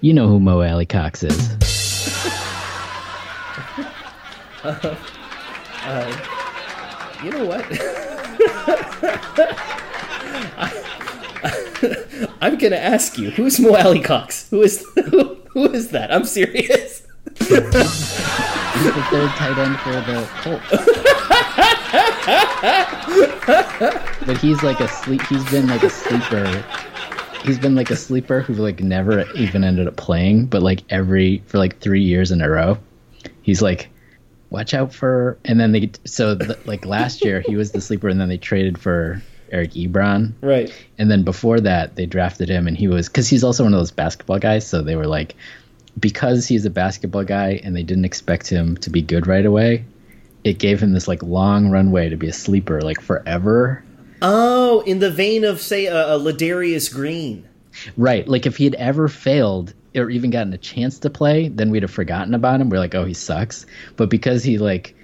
You 0.00 0.12
know 0.12 0.26
who 0.26 0.40
Mo 0.40 0.62
Alie-Cox 0.62 1.22
is. 1.22 1.56
You 7.22 7.30
know 7.30 7.44
what? 7.44 7.64
I'm 12.42 12.58
gonna 12.58 12.74
ask 12.76 13.16
you, 13.16 13.30
who's 13.30 13.60
Mo 13.60 13.76
Alie-Cox? 13.76 14.50
Who 14.50 14.62
is 14.62 14.84
who, 15.10 15.36
who 15.50 15.70
is 15.70 15.90
that? 15.90 16.12
I'm 16.12 16.24
serious. 16.24 17.06
He's 17.38 17.48
the 17.48 19.04
third 19.10 19.30
tight 19.30 19.56
end 19.58 19.78
for 19.78 19.92
the 19.92 20.28
Colts. 20.42 20.70
But 24.26 24.38
he's 24.40 24.62
like 24.62 24.80
a 24.80 24.88
sleep. 24.88 25.22
He's 25.22 25.44
been 25.50 25.66
like 25.66 25.82
a 25.82 25.90
sleeper. 25.90 26.64
He's 27.44 27.58
been 27.58 27.74
like 27.74 27.90
a 27.90 27.96
sleeper 27.96 28.40
who 28.40 28.54
like 28.54 28.80
never 28.80 29.28
even 29.32 29.64
ended 29.64 29.88
up 29.88 29.96
playing, 29.96 30.46
but 30.46 30.62
like 30.62 30.82
every 30.90 31.42
for 31.46 31.58
like 31.58 31.80
three 31.80 32.02
years 32.02 32.30
in 32.30 32.40
a 32.40 32.48
row, 32.48 32.78
he's 33.42 33.60
like, 33.60 33.88
watch 34.50 34.74
out 34.74 34.94
for. 34.94 35.38
And 35.44 35.58
then 35.58 35.72
they 35.72 35.90
so 36.04 36.34
the, 36.34 36.58
like 36.64 36.86
last 36.86 37.24
year 37.24 37.40
he 37.40 37.56
was 37.56 37.72
the 37.72 37.80
sleeper, 37.80 38.08
and 38.08 38.20
then 38.20 38.28
they 38.28 38.38
traded 38.38 38.78
for 38.78 39.20
Eric 39.50 39.72
Ebron. 39.72 40.34
Right. 40.40 40.72
And 40.98 41.10
then 41.10 41.24
before 41.24 41.58
that, 41.60 41.96
they 41.96 42.06
drafted 42.06 42.48
him, 42.48 42.68
and 42.68 42.76
he 42.76 42.86
was 42.88 43.08
because 43.08 43.28
he's 43.28 43.42
also 43.42 43.64
one 43.64 43.74
of 43.74 43.80
those 43.80 43.90
basketball 43.90 44.38
guys. 44.38 44.66
So 44.66 44.82
they 44.82 44.94
were 44.94 45.08
like, 45.08 45.34
because 45.98 46.46
he's 46.46 46.64
a 46.64 46.70
basketball 46.70 47.24
guy, 47.24 47.60
and 47.64 47.74
they 47.74 47.82
didn't 47.82 48.04
expect 48.04 48.48
him 48.48 48.76
to 48.78 48.90
be 48.90 49.02
good 49.02 49.26
right 49.26 49.44
away. 49.44 49.84
It 50.44 50.58
gave 50.58 50.82
him 50.82 50.92
this 50.92 51.06
like 51.08 51.22
long 51.22 51.70
runway 51.70 52.08
to 52.08 52.16
be 52.16 52.28
a 52.28 52.32
sleeper, 52.32 52.80
like 52.80 53.00
forever. 53.00 53.84
Oh, 54.20 54.80
in 54.80 54.98
the 54.98 55.10
vein 55.10 55.44
of 55.44 55.60
say 55.60 55.86
a 55.86 55.96
uh, 55.96 56.18
Ladarius 56.18 56.92
Green. 56.92 57.48
Right. 57.96 58.26
Like 58.26 58.46
if 58.46 58.56
he 58.56 58.64
had 58.64 58.74
ever 58.76 59.08
failed 59.08 59.74
or 59.94 60.10
even 60.10 60.30
gotten 60.30 60.52
a 60.52 60.58
chance 60.58 60.98
to 61.00 61.10
play, 61.10 61.48
then 61.48 61.70
we'd 61.70 61.82
have 61.82 61.90
forgotten 61.90 62.34
about 62.34 62.60
him. 62.60 62.70
We're 62.70 62.78
like, 62.78 62.94
oh, 62.94 63.04
he 63.04 63.14
sucks. 63.14 63.66
But 63.96 64.10
because 64.10 64.42
he 64.44 64.58
like 64.58 64.94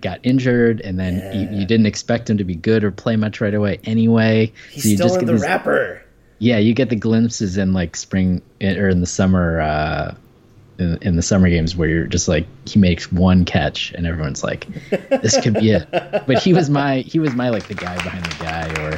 got 0.00 0.20
injured 0.22 0.80
and 0.80 0.98
then 0.98 1.16
you, 1.34 1.60
you 1.60 1.66
didn't 1.66 1.86
expect 1.86 2.28
him 2.28 2.36
to 2.38 2.44
be 2.44 2.54
good 2.54 2.84
or 2.84 2.90
play 2.90 3.16
much 3.16 3.40
right 3.40 3.54
away 3.54 3.80
anyway. 3.84 4.52
He's 4.70 4.82
so 4.84 4.88
you 4.90 4.96
still 4.96 5.08
just 5.08 5.14
in 5.20 5.20
get 5.20 5.26
the 5.26 5.32
these- 5.32 5.42
rapper. 5.42 6.00
Yeah, 6.40 6.58
you 6.58 6.74
get 6.74 6.90
the 6.90 6.96
glimpses 6.96 7.56
in 7.56 7.72
like 7.72 7.96
spring 7.96 8.42
or 8.60 8.88
in 8.88 9.00
the 9.00 9.06
summer 9.06 9.60
uh 9.60 10.14
in, 10.78 10.98
in 11.02 11.16
the 11.16 11.22
summer 11.22 11.48
games 11.48 11.76
where 11.76 11.88
you're 11.88 12.06
just 12.06 12.28
like 12.28 12.46
he 12.66 12.78
makes 12.78 13.10
one 13.12 13.44
catch 13.44 13.92
and 13.92 14.06
everyone's 14.06 14.42
like 14.42 14.66
this 15.10 15.40
could 15.40 15.54
be 15.54 15.70
it. 15.70 15.88
But 16.26 16.42
he 16.42 16.52
was 16.52 16.70
my 16.70 16.98
he 17.00 17.18
was 17.18 17.34
my 17.34 17.48
like 17.50 17.68
the 17.68 17.74
guy 17.74 17.94
behind 17.96 18.24
the 18.24 18.34
guy 18.44 18.68
or 18.82 18.96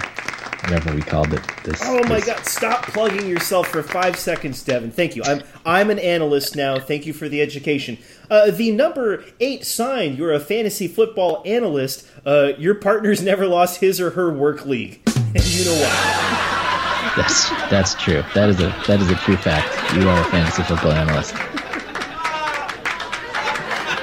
whatever 0.62 0.94
we 0.94 1.02
called 1.02 1.32
it. 1.32 1.40
This 1.64 1.80
Oh 1.84 2.02
my 2.04 2.16
this- 2.16 2.26
God! 2.26 2.44
Stop 2.46 2.82
plugging 2.86 3.28
yourself 3.28 3.68
for 3.68 3.82
five 3.82 4.16
seconds, 4.16 4.62
Devin. 4.62 4.90
Thank 4.90 5.16
you. 5.16 5.22
I'm 5.24 5.42
I'm 5.64 5.90
an 5.90 5.98
analyst 5.98 6.56
now. 6.56 6.78
Thank 6.78 7.04
you 7.06 7.12
for 7.12 7.28
the 7.28 7.40
education. 7.42 7.98
Uh, 8.30 8.50
the 8.50 8.70
number 8.72 9.24
eight 9.40 9.64
sign 9.64 10.16
you're 10.16 10.32
a 10.32 10.40
fantasy 10.40 10.88
football 10.88 11.42
analyst. 11.44 12.06
Uh, 12.24 12.52
your 12.58 12.74
partner's 12.74 13.22
never 13.22 13.46
lost 13.46 13.80
his 13.80 14.00
or 14.00 14.10
her 14.10 14.32
work 14.32 14.64
league, 14.66 15.00
and 15.34 15.44
you 15.46 15.64
know 15.64 15.74
why. 15.74 17.12
That's 17.16 17.48
that's 17.70 17.94
true. 17.94 18.22
That 18.34 18.48
is 18.50 18.60
a 18.60 18.74
that 18.86 19.00
is 19.00 19.10
a 19.10 19.14
true 19.16 19.36
fact. 19.36 19.94
You 19.94 20.08
are 20.08 20.20
a 20.20 20.24
fantasy 20.24 20.62
football 20.64 20.92
analyst. 20.92 21.34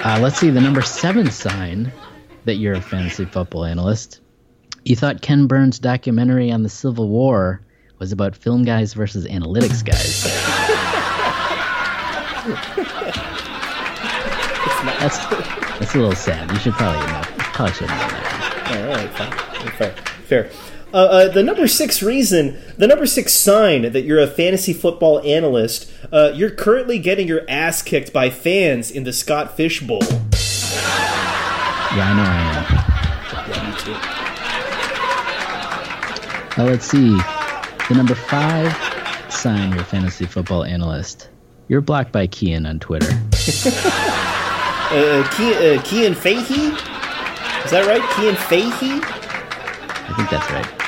Uh, 0.04 0.20
let's 0.22 0.38
see 0.38 0.50
the 0.50 0.60
number 0.60 0.82
seven 0.82 1.32
sign 1.32 1.92
that 2.44 2.56
you're 2.56 2.74
a 2.74 2.82
fantasy 2.82 3.24
football 3.24 3.64
analyst. 3.64 4.20
You 4.84 4.98
thought 4.98 5.22
Ken 5.22 5.48
Burns' 5.48 5.80
documentary 5.80 6.52
on 6.52 6.64
the 6.64 6.70
Civil 6.70 7.08
War 7.08 7.62
was 8.00 8.12
about 8.12 8.36
film 8.36 8.64
guys 8.64 8.94
versus 8.94 9.26
analytics 9.26 9.84
guys. 9.84 10.24
that's 15.00 15.18
that's 15.80 15.96
a 15.96 15.98
little 15.98 16.16
sad. 16.16 16.52
You 16.52 16.60
should 16.60 16.74
probably 16.74 17.08
know. 17.08 17.22
Probably 17.38 17.74
should 17.74 17.88
know 17.88 17.96
that. 17.96 18.72
All 18.76 18.88
right, 18.96 19.10
fine, 19.12 19.72
fair, 19.72 19.96
fair. 20.26 20.73
Uh, 20.94 20.98
uh, 20.98 21.28
the 21.28 21.42
number 21.42 21.68
six 21.68 22.04
reason, 22.04 22.56
the 22.78 22.86
number 22.86 23.08
six 23.08 23.34
sign 23.34 23.92
that 23.94 24.04
you're 24.04 24.20
a 24.20 24.28
fantasy 24.28 24.74
football 24.74 25.20
analyst, 25.22 25.92
uh, 26.12 26.32
you're 26.36 26.52
currently 26.52 27.00
getting 27.00 27.28
your 27.28 27.42
ass 27.50 27.82
kicked 27.82 28.14
by 28.14 28.30
fans 28.30 28.92
in 28.92 29.04
the 29.04 29.12
Scott 29.12 29.58
Fish 29.58 29.82
Bowl. 29.82 30.04
Yeah, 30.04 30.10
I 31.98 32.14
know 32.16 32.24
I 32.24 32.38
am. 32.54 32.66
Yeah, 33.50 33.70
me 33.72 33.76
too. 33.82 33.94
Uh, 36.62 36.66
let's 36.66 36.86
see. 36.86 37.18
The 37.90 37.96
number 37.96 38.14
five 38.14 38.72
sign 39.34 39.72
you're 39.72 39.82
a 39.82 39.86
fantasy 39.86 40.28
football 40.28 40.64
analyst. 40.64 41.30
You're 41.70 41.82
blocked 41.82 42.12
by 42.12 42.28
Kian 42.28 42.70
on 42.70 42.80
Twitter. 42.80 43.08
uh, 44.92 45.24
Ke- 45.32 45.58
uh, 45.58 45.82
Kean 45.82 46.14
Fahey. 46.14 46.68
Is 47.66 47.72
that 47.72 47.88
right? 47.88 48.08
Kean 48.16 48.36
Fahey. 48.36 49.02
I 50.06 50.14
think 50.16 50.30
that's 50.30 50.52
right. 50.52 50.83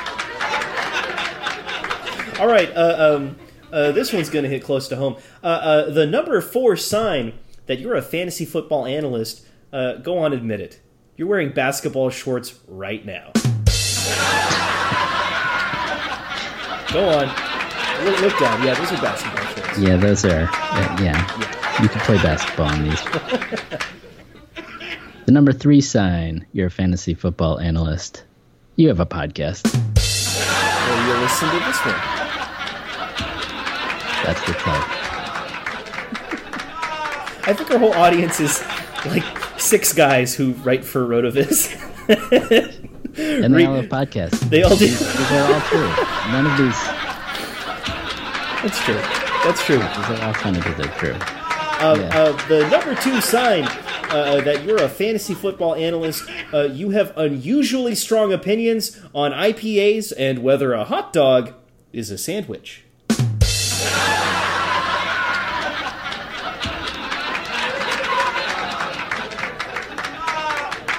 All 2.39 2.47
right. 2.47 2.69
Uh, 2.75 3.15
um, 3.15 3.35
uh, 3.71 3.91
this 3.91 4.13
one's 4.13 4.29
going 4.29 4.43
to 4.43 4.49
hit 4.49 4.63
close 4.63 4.87
to 4.89 4.95
home. 4.95 5.17
Uh, 5.43 5.47
uh, 5.47 5.89
the 5.89 6.05
number 6.05 6.39
four 6.41 6.75
sign 6.75 7.33
that 7.65 7.79
you're 7.79 7.95
a 7.95 8.01
fantasy 8.01 8.45
football 8.45 8.85
analyst. 8.85 9.45
Uh, 9.71 9.95
go 9.95 10.17
on, 10.19 10.33
admit 10.33 10.59
it. 10.59 10.79
You're 11.17 11.27
wearing 11.27 11.51
basketball 11.51 12.09
shorts 12.09 12.59
right 12.67 13.05
now. 13.05 13.31
go 16.91 17.09
on. 17.09 17.27
Look, 18.05 18.21
look 18.21 18.39
down. 18.39 18.63
Yeah, 18.63 18.73
those 18.75 18.91
are 18.91 19.01
basketball 19.01 19.45
shorts. 19.45 19.79
Yeah, 19.79 19.95
those 19.97 20.25
are. 20.25 20.49
Uh, 20.51 20.97
yeah. 21.01 21.81
you 21.81 21.89
can 21.89 22.01
play 22.01 22.17
basketball 22.17 22.71
in 22.73 22.83
these. 22.83 23.03
the 25.25 25.31
number 25.31 25.51
three 25.51 25.81
sign. 25.81 26.45
You're 26.51 26.67
a 26.67 26.71
fantasy 26.71 27.13
football 27.13 27.59
analyst. 27.59 28.23
You 28.75 28.89
have 28.89 28.99
a 28.99 29.05
podcast. 29.05 29.73
Well, 29.73 31.07
you'll 31.07 31.21
listen 31.21 31.49
to 31.49 31.59
this 31.59 31.85
one. 31.85 32.24
That's 34.23 34.45
the 34.45 34.53
tell. 34.53 34.83
I 37.47 37.53
think 37.55 37.69
our 37.71 37.77
whole 37.77 37.93
audience 37.93 38.39
is 38.39 38.63
like 39.05 39.23
six 39.59 39.93
guys 39.93 40.33
who 40.35 40.53
write 40.53 40.83
for 40.85 41.05
Rotoviz. 41.07 41.71
And 43.17 43.55
they 43.55 43.65
all 43.65 43.75
have 43.75 43.85
podcasts. 43.85 44.41
they 44.49 44.61
all 44.63 44.75
do. 44.75 44.87
They're 44.87 45.53
all 45.53 45.61
true. 45.61 45.87
None 46.33 46.45
of 46.45 46.57
these. 46.57 46.83
That's 48.61 48.83
true. 48.83 48.95
That's 49.45 49.63
true. 49.63 49.77
These 49.77 50.19
are 50.19 50.21
all 50.25 50.33
funny 50.33 50.57
because 50.57 50.75
they're 50.75 50.97
true. 50.97 51.13
Um, 51.79 52.01
Yeah. 52.01 52.09
uh, 52.13 52.47
the 52.47 52.67
number 52.69 52.93
two 53.01 53.21
sign 53.21 53.63
uh, 54.09 54.41
that 54.41 54.63
you're 54.65 54.83
a 54.83 54.89
fantasy 54.89 55.33
football 55.33 55.75
analyst, 55.75 56.29
uh, 56.53 56.63
you 56.63 56.89
have 56.89 57.13
unusually 57.17 57.95
strong 57.95 58.33
opinions 58.33 58.99
on 59.13 59.31
IPAs 59.31 60.11
and 60.17 60.39
whether 60.39 60.73
a 60.73 60.83
hot 60.83 61.13
dog 61.13 61.53
is 61.93 62.11
a 62.11 62.17
sandwich. 62.17 62.83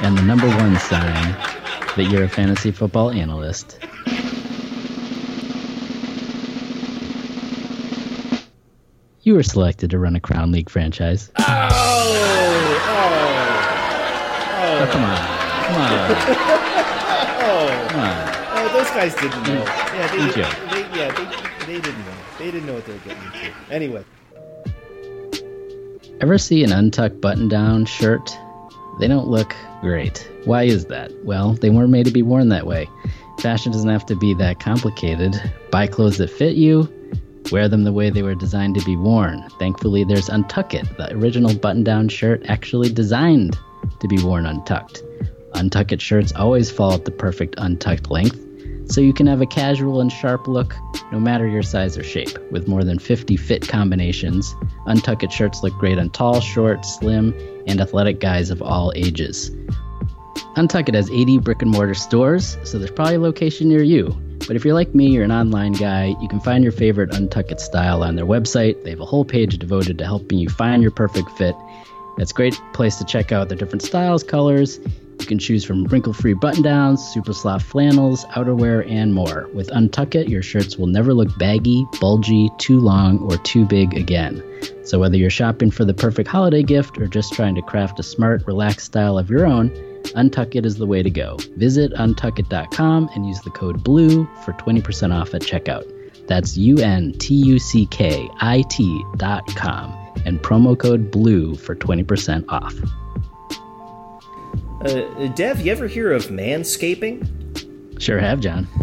And 0.03 0.16
the 0.16 0.22
number 0.22 0.46
one 0.46 0.79
sign 0.79 1.33
that 1.96 2.09
you're 2.11 2.25
a 2.25 2.29
fantasy 2.29 2.70
football 2.70 3.11
analyst. 3.11 3.79
You 9.22 9.35
were 9.35 9.42
selected 9.42 9.90
to 9.90 9.99
run 9.99 10.14
a 10.14 10.20
Crown 10.20 10.53
League 10.53 10.70
franchise. 10.70 11.33
Oh, 11.38 11.44
Oh, 14.59 14.79
oh 14.79 14.88
come 14.92 15.03
on. 15.03 15.16
Come 15.66 15.77
on. 15.83 15.90
oh, 17.42 17.87
Come 17.90 18.01
on. 18.01 18.16
oh! 18.53 18.68
Those 18.72 18.90
guys 18.90 19.14
didn't 19.16 19.42
know. 19.42 19.64
Yeah, 19.64 20.07
they, 20.09 20.18
You 20.18 20.33
they, 20.33 20.99
yeah, 20.99 21.12
they, 21.12 21.45
they 21.66 21.81
didn't 21.81 21.98
know. 21.98 22.14
They 22.38 22.50
didn't 22.50 22.66
know 22.66 22.74
what 22.74 22.87
they 22.87 22.92
were 22.92 22.98
getting 23.00 23.22
into. 23.24 23.52
Anyway, 23.70 24.05
Ever 26.18 26.38
see 26.38 26.64
an 26.64 26.72
untucked 26.72 27.20
button 27.20 27.46
down 27.46 27.85
shirt? 27.85 28.38
They 28.98 29.07
don't 29.07 29.29
look 29.29 29.55
great. 29.83 30.26
Why 30.46 30.62
is 30.62 30.87
that? 30.87 31.12
Well, 31.24 31.52
they 31.52 31.68
weren't 31.68 31.90
made 31.90 32.07
to 32.07 32.11
be 32.11 32.22
worn 32.22 32.48
that 32.48 32.66
way. 32.66 32.88
Fashion 33.40 33.70
doesn't 33.70 33.90
have 33.90 34.07
to 34.07 34.16
be 34.16 34.33
that 34.35 34.59
complicated. 34.59 35.37
Buy 35.70 35.87
clothes 35.87 36.16
that 36.16 36.31
fit 36.31 36.57
you, 36.57 36.88
wear 37.52 37.68
them 37.68 37.85
the 37.85 37.92
way 37.92 38.09
they 38.09 38.22
were 38.22 38.35
designed 38.35 38.76
to 38.76 38.85
be 38.87 38.96
worn. 38.96 39.46
Thankfully, 39.59 40.05
there's 40.05 40.31
Untuck 40.31 40.72
It, 40.72 40.96
the 40.96 41.12
original 41.14 41.55
button 41.55 41.85
down 41.85 42.09
shirt 42.09 42.42
actually 42.48 42.88
designed 42.88 43.59
to 44.00 44.09
be 44.09 44.22
worn 44.24 44.46
untucked. 44.46 45.02
Untuck 45.52 45.92
It 45.92 46.00
shirts 46.00 46.33
always 46.35 46.70
fall 46.70 46.94
at 46.94 47.05
the 47.05 47.11
perfect 47.11 47.57
untucked 47.59 48.11
length, 48.11 48.40
so 48.88 49.01
you 49.01 49.12
can 49.12 49.27
have 49.27 49.40
a 49.40 49.46
casual 49.46 50.01
and 50.01 50.11
sharp 50.11 50.46
look 50.46 50.75
no 51.12 51.20
matter 51.20 51.46
your 51.46 51.62
size 51.62 51.96
or 51.96 52.05
shape. 52.05 52.38
With 52.51 52.68
more 52.68 52.85
than 52.85 52.99
50 52.99 53.37
fit 53.37 53.66
combinations, 53.68 54.55
Untuck 54.87 55.22
It 55.22 55.33
shirts 55.33 55.62
look 55.62 55.75
great 55.75 55.99
on 55.99 56.11
tall, 56.11 56.40
short, 56.40 56.85
slim, 56.85 57.35
and 57.66 57.81
athletic 57.81 58.20
guys 58.20 58.51
of 58.51 58.62
all 58.62 58.92
ages. 58.94 59.51
Untuck 60.57 60.88
It 60.88 60.94
has 60.94 61.11
80 61.11 61.38
brick 61.38 61.62
and 61.62 61.70
mortar 61.70 61.94
stores, 61.94 62.57
so 62.64 62.79
there's 62.79 62.90
probably 62.90 63.16
a 63.16 63.20
location 63.20 63.68
near 63.68 63.83
you. 63.83 64.16
But 64.46 64.55
if 64.55 64.64
you're 64.64 64.75
like 64.75 64.94
me, 64.94 65.09
you're 65.09 65.25
an 65.25 65.33
online 65.33 65.72
guy, 65.72 66.14
you 66.20 66.29
can 66.29 66.40
find 66.40 66.62
your 66.62 66.72
favorite 66.72 67.11
Untuck 67.11 67.51
It 67.51 67.61
style 67.61 68.03
on 68.03 68.16
their 68.16 68.27
website. 68.27 68.83
They 68.85 68.90
have 68.90 69.01
a 69.01 69.07
whole 69.07 69.25
page 69.25 69.59
devoted 69.59 69.99
to 69.99 70.05
helping 70.05 70.38
you 70.38 70.49
find 70.49 70.83
your 70.83 70.92
perfect 70.92 71.31
fit. 71.33 71.57
It's 72.18 72.31
a 72.31 72.35
great 72.35 72.59
place 72.72 72.96
to 72.96 73.05
check 73.05 73.33
out 73.33 73.49
their 73.49 73.59
different 73.59 73.83
styles, 73.83 74.22
colors. 74.22 74.81
You 75.18 75.26
can 75.26 75.38
choose 75.38 75.64
from 75.64 75.85
wrinkle-free 75.85 76.35
button-downs, 76.35 77.02
super 77.02 77.33
soft 77.33 77.66
flannels, 77.66 78.24
outerwear, 78.26 78.88
and 78.88 79.12
more. 79.12 79.48
With 79.52 79.70
Untuck 79.70 80.14
It, 80.14 80.29
your 80.29 80.42
shirts 80.42 80.76
will 80.76 80.87
never 80.87 81.14
look 81.14 81.37
baggy, 81.38 81.87
bulgy, 82.00 82.50
too 82.59 82.79
long, 82.79 83.18
or 83.20 83.37
too 83.38 83.64
big 83.64 83.94
again. 83.94 84.42
So 84.85 85.00
whether 85.00 85.16
you're 85.16 85.31
shopping 85.31 85.70
for 85.70 85.85
the 85.85 85.94
perfect 85.94 86.29
holiday 86.29 86.62
gift 86.62 86.98
or 86.98 87.07
just 87.09 87.33
trying 87.33 87.55
to 87.57 87.62
craft 87.62 87.98
a 87.98 88.05
smart, 88.05 88.46
relaxed 88.46 88.87
style 88.87 89.18
of 89.18 89.29
your 89.29 89.46
own, 89.46 89.70
Untuck 90.14 90.55
It 90.55 90.64
is 90.64 90.76
the 90.76 90.87
way 90.87 91.02
to 91.02 91.11
go. 91.11 91.37
Visit 91.57 91.92
untuckit.com 91.94 93.11
and 93.14 93.26
use 93.26 93.40
the 93.40 93.50
code 93.50 93.83
BLUE 93.83 94.29
for 94.44 94.52
20% 94.52 95.12
off 95.12 95.35
at 95.35 95.42
checkout. 95.42 95.92
That's 96.26 96.57
U 96.57 96.79
N 96.79 97.12
T 97.18 97.35
U 97.35 97.59
C 97.59 97.87
K 97.87 98.29
I 98.40 98.62
T 98.62 99.05
dot 99.16 99.46
com 99.55 99.92
and 100.24 100.40
promo 100.40 100.79
code 100.79 101.11
BLUE 101.11 101.57
for 101.57 101.74
20% 101.74 102.44
off. 102.48 102.74
Uh, 104.81 105.27
Dev, 105.35 105.61
you 105.61 105.73
ever 105.73 105.87
hear 105.87 106.12
of 106.12 106.27
manscaping? 106.27 108.01
Sure 108.01 108.19
have, 108.19 108.40
John. 108.40 108.66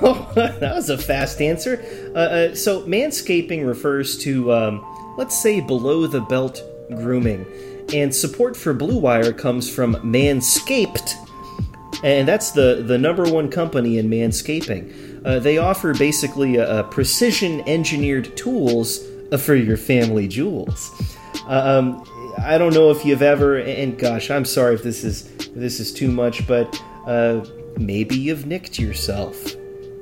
Oh, 0.00 0.30
that 0.36 0.60
was 0.60 0.90
a 0.90 0.96
fast 0.96 1.40
answer. 1.42 1.84
Uh, 2.14 2.18
uh, 2.18 2.54
so, 2.54 2.82
manscaping 2.82 3.66
refers 3.66 4.16
to, 4.18 4.52
um, 4.52 5.14
let's 5.18 5.36
say, 5.42 5.60
below 5.60 6.06
the 6.06 6.20
belt 6.20 6.62
grooming. 6.88 7.44
And 7.92 8.14
support 8.14 8.56
for 8.56 8.72
Blue 8.72 8.98
Wire 8.98 9.32
comes 9.32 9.68
from 9.68 9.96
Manscaped. 9.96 11.14
And 12.04 12.28
that's 12.28 12.52
the, 12.52 12.84
the 12.86 12.96
number 12.96 13.24
one 13.24 13.50
company 13.50 13.98
in 13.98 14.08
manscaping. 14.08 15.24
Uh, 15.24 15.40
they 15.40 15.58
offer 15.58 15.94
basically 15.94 16.56
a, 16.56 16.80
a 16.80 16.84
precision 16.84 17.68
engineered 17.68 18.36
tools 18.36 19.04
uh, 19.32 19.36
for 19.36 19.54
your 19.56 19.76
family 19.76 20.28
jewels. 20.28 21.16
Um, 21.46 22.04
I 22.44 22.58
don't 22.58 22.74
know 22.74 22.90
if 22.90 23.04
you've 23.04 23.22
ever, 23.22 23.58
and 23.58 23.98
gosh, 23.98 24.30
I'm 24.30 24.44
sorry 24.44 24.74
if 24.74 24.82
this 24.82 25.04
is 25.04 25.30
if 25.38 25.54
this 25.54 25.80
is 25.80 25.92
too 25.92 26.10
much, 26.10 26.46
but 26.46 26.82
uh, 27.06 27.44
maybe 27.76 28.16
you've 28.16 28.46
nicked 28.46 28.78
yourself. 28.78 29.54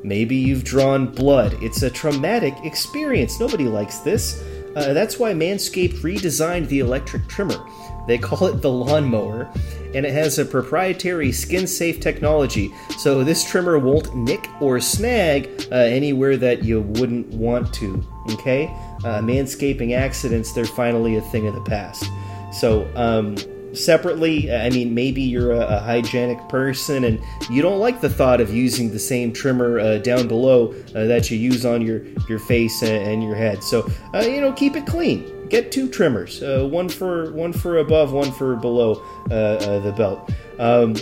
Maybe 0.03 0.37
you've 0.37 0.64
drawn 0.64 1.07
blood. 1.07 1.57
It's 1.62 1.83
a 1.83 1.90
traumatic 1.90 2.55
experience. 2.64 3.40
Nobody 3.40 3.64
likes 3.64 3.99
this. 3.99 4.42
Uh, 4.77 4.92
that's 4.92 5.18
why 5.18 5.33
Manscaped 5.33 6.01
redesigned 6.01 6.68
the 6.68 6.81
electric 6.81 7.27
trimmer. 7.29 7.59
They 8.07 8.18
call 8.18 8.46
it 8.49 8.61
the 8.62 8.70
lawnmower, 8.70 9.51
and 9.94 10.05
it 10.05 10.12
has 10.12 10.38
a 10.38 10.44
proprietary 10.44 11.33
skin 11.33 11.66
safe 11.66 11.99
technology. 11.99 12.72
So 12.99 13.25
this 13.25 13.42
trimmer 13.42 13.79
won't 13.79 14.14
nick 14.14 14.49
or 14.61 14.79
snag 14.79 15.49
uh, 15.72 15.77
anywhere 15.77 16.37
that 16.37 16.62
you 16.62 16.83
wouldn't 16.83 17.29
want 17.29 17.72
to. 17.75 18.05
Okay? 18.33 18.66
Uh, 18.99 19.20
manscaping 19.20 19.96
accidents, 19.96 20.53
they're 20.53 20.66
finally 20.66 21.16
a 21.16 21.20
thing 21.22 21.49
of 21.49 21.55
the 21.55 21.62
past. 21.62 22.05
So, 22.53 22.91
um, 22.95 23.37
separately, 23.77 24.53
I 24.53 24.71
mean, 24.71 24.95
maybe 24.95 25.23
you're 25.23 25.53
a, 25.53 25.61
a 25.61 25.79
hygienic 25.81 26.49
person 26.49 27.05
and 27.05 27.21
you 27.51 27.63
don't 27.63 27.79
like 27.79 28.01
the 28.01 28.09
thought 28.09 28.41
of 28.41 28.53
using 28.53 28.91
the 28.91 28.99
same 28.99 29.33
trimmer 29.33 29.79
uh, 29.79 29.99
down 29.99 30.29
below 30.29 30.75
uh, 30.95 31.05
that 31.05 31.31
you 31.31 31.39
use 31.39 31.67
on 31.67 31.83
your, 31.83 32.03
your 32.29 32.39
face 32.39 32.83
and, 32.83 33.07
and 33.07 33.23
your 33.23 33.35
head. 33.35 33.63
So, 33.63 33.89
uh, 34.15 34.21
you 34.21 34.41
know, 34.41 34.53
keep 34.53 34.77
it 34.77 34.87
clean. 34.87 35.49
Get 35.49 35.71
two 35.71 35.89
trimmers, 35.89 36.43
uh, 36.43 36.67
one 36.67 36.89
for 36.89 37.33
one 37.33 37.53
for 37.53 37.79
above, 37.79 38.13
one 38.13 38.33
for 38.33 38.57
below 38.57 39.01
uh, 39.31 39.35
uh, 39.35 39.79
the 39.79 39.93
belt. 39.93 40.33
Um, 40.59 40.97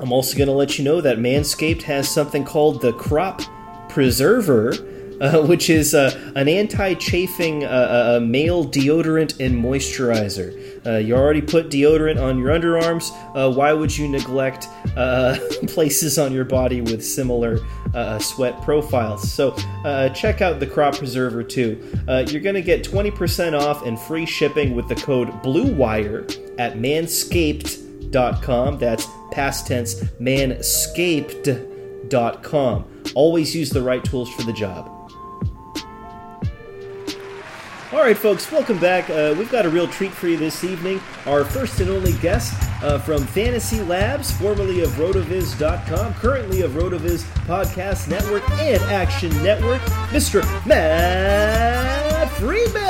I'm 0.00 0.10
also 0.10 0.36
going 0.36 0.48
to 0.48 0.54
let 0.54 0.76
you 0.76 0.84
know 0.84 1.00
that 1.00 1.18
Manscaped 1.18 1.82
has 1.82 2.08
something 2.08 2.44
called 2.44 2.82
the 2.82 2.92
Crop 2.94 3.42
Preserver, 3.88 4.72
uh, 5.20 5.42
which 5.46 5.70
is 5.70 5.94
uh, 5.94 6.10
an 6.34 6.48
anti-chafing 6.48 7.64
uh, 7.64 7.68
uh, 7.68 8.18
male 8.20 8.64
deodorant 8.64 9.38
and 9.44 9.62
moisturizer. 9.62 10.66
Uh, 10.86 10.96
you 10.98 11.16
already 11.16 11.42
put 11.42 11.68
deodorant 11.68 12.22
on 12.22 12.38
your 12.38 12.50
underarms. 12.50 13.10
Uh, 13.34 13.50
why 13.52 13.72
would 13.72 13.96
you 13.96 14.06
neglect 14.08 14.68
uh, 14.96 15.36
places 15.66 16.16
on 16.18 16.32
your 16.32 16.44
body 16.44 16.80
with 16.80 17.04
similar 17.04 17.58
uh, 17.94 18.20
sweat 18.20 18.62
profiles? 18.62 19.32
So 19.32 19.56
uh, 19.84 20.10
check 20.10 20.42
out 20.42 20.60
the 20.60 20.66
Crop 20.66 20.96
Preserver 20.96 21.42
too. 21.42 21.82
Uh, 22.06 22.24
you're 22.28 22.40
going 22.40 22.54
to 22.54 22.62
get 22.62 22.84
20% 22.84 23.58
off 23.58 23.84
and 23.84 23.98
free 23.98 24.26
shipping 24.26 24.76
with 24.76 24.86
the 24.88 24.94
code 24.94 25.30
BLUEWIRE 25.42 26.54
at 26.58 26.74
manscaped.com. 26.74 28.78
That's 28.78 29.08
past 29.32 29.66
tense, 29.66 30.04
manscaped.com. 30.20 32.84
Always 33.14 33.56
use 33.56 33.70
the 33.70 33.82
right 33.82 34.04
tools 34.04 34.32
for 34.32 34.42
the 34.42 34.52
job. 34.52 34.95
All 37.96 38.02
right, 38.02 38.16
folks, 38.16 38.52
welcome 38.52 38.78
back. 38.78 39.08
Uh, 39.08 39.34
we've 39.38 39.50
got 39.50 39.64
a 39.64 39.70
real 39.70 39.88
treat 39.88 40.12
for 40.12 40.28
you 40.28 40.36
this 40.36 40.62
evening. 40.64 41.00
Our 41.24 41.46
first 41.46 41.80
and 41.80 41.88
only 41.88 42.12
guest 42.18 42.52
uh, 42.82 42.98
from 42.98 43.26
Fantasy 43.26 43.80
Labs, 43.80 44.30
formerly 44.32 44.82
of 44.82 44.90
RotoViz.com, 44.90 46.12
currently 46.12 46.60
of 46.60 46.72
RotoViz 46.72 47.22
Podcast 47.46 48.08
Network 48.08 48.46
and 48.60 48.82
Action 48.82 49.30
Network, 49.42 49.80
Mr. 50.10 50.42
Matt 50.66 52.30
Freedman. 52.32 52.82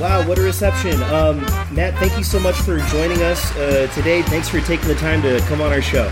Wow, 0.00 0.26
what 0.26 0.38
a 0.38 0.42
reception. 0.42 1.02
Um, 1.02 1.40
Matt, 1.70 1.98
thank 1.98 2.16
you 2.16 2.24
so 2.24 2.40
much 2.40 2.56
for 2.56 2.78
joining 2.78 3.20
us 3.20 3.54
uh, 3.56 3.88
today. 3.94 4.22
Thanks 4.22 4.48
for 4.48 4.62
taking 4.62 4.88
the 4.88 4.94
time 4.94 5.20
to 5.20 5.38
come 5.40 5.60
on 5.60 5.70
our 5.70 5.82
show. 5.82 6.10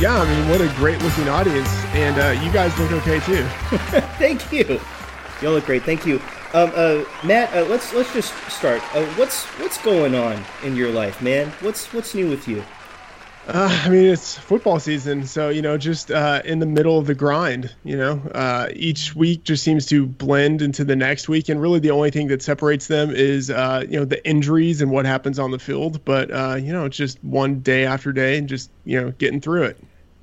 Yeah, 0.00 0.18
I 0.18 0.24
mean, 0.24 0.48
what 0.50 0.60
a 0.60 0.68
great 0.76 1.02
looking 1.02 1.28
audience, 1.28 1.68
and 1.92 2.18
uh, 2.18 2.40
you 2.42 2.52
guys 2.52 2.76
look 2.78 2.92
okay 2.92 3.20
too. 3.20 3.44
Thank 4.18 4.52
you. 4.52 4.80
You 5.40 5.48
all 5.48 5.54
look 5.54 5.66
great. 5.66 5.82
Thank 5.82 6.06
you, 6.06 6.16
um, 6.54 6.70
uh, 6.74 7.04
Matt. 7.24 7.54
Uh, 7.54 7.64
let's 7.64 7.92
let's 7.92 8.12
just 8.12 8.32
start. 8.50 8.82
Uh, 8.94 9.04
what's 9.14 9.44
what's 9.58 9.80
going 9.82 10.14
on 10.14 10.42
in 10.62 10.76
your 10.76 10.90
life, 10.90 11.20
man? 11.22 11.48
What's 11.60 11.92
what's 11.92 12.14
new 12.14 12.28
with 12.28 12.46
you? 12.46 12.62
Uh, 13.48 13.68
I 13.84 13.88
mean, 13.88 14.04
it's 14.04 14.36
football 14.38 14.78
season, 14.78 15.26
so 15.26 15.48
you 15.48 15.62
know, 15.62 15.76
just 15.78 16.10
uh, 16.10 16.42
in 16.44 16.60
the 16.60 16.66
middle 16.66 16.98
of 16.98 17.06
the 17.06 17.14
grind. 17.14 17.74
You 17.82 17.96
know, 17.96 18.20
uh, 18.34 18.68
each 18.74 19.16
week 19.16 19.44
just 19.44 19.64
seems 19.64 19.86
to 19.86 20.06
blend 20.06 20.62
into 20.62 20.84
the 20.84 20.94
next 20.94 21.28
week, 21.28 21.48
and 21.48 21.60
really 21.60 21.80
the 21.80 21.90
only 21.90 22.10
thing 22.10 22.28
that 22.28 22.42
separates 22.42 22.86
them 22.86 23.10
is 23.10 23.50
uh, 23.50 23.84
you 23.88 23.98
know 23.98 24.04
the 24.04 24.24
injuries 24.28 24.80
and 24.82 24.90
what 24.90 25.06
happens 25.06 25.38
on 25.38 25.50
the 25.50 25.58
field. 25.58 26.04
But 26.04 26.30
uh, 26.30 26.56
you 26.60 26.72
know, 26.72 26.84
it's 26.84 26.96
just 26.96 27.22
one 27.24 27.60
day 27.60 27.86
after 27.86 28.12
day, 28.12 28.38
and 28.38 28.48
just 28.48 28.70
you 28.84 29.00
know, 29.00 29.10
getting 29.12 29.40
through 29.40 29.64
it. 29.64 29.78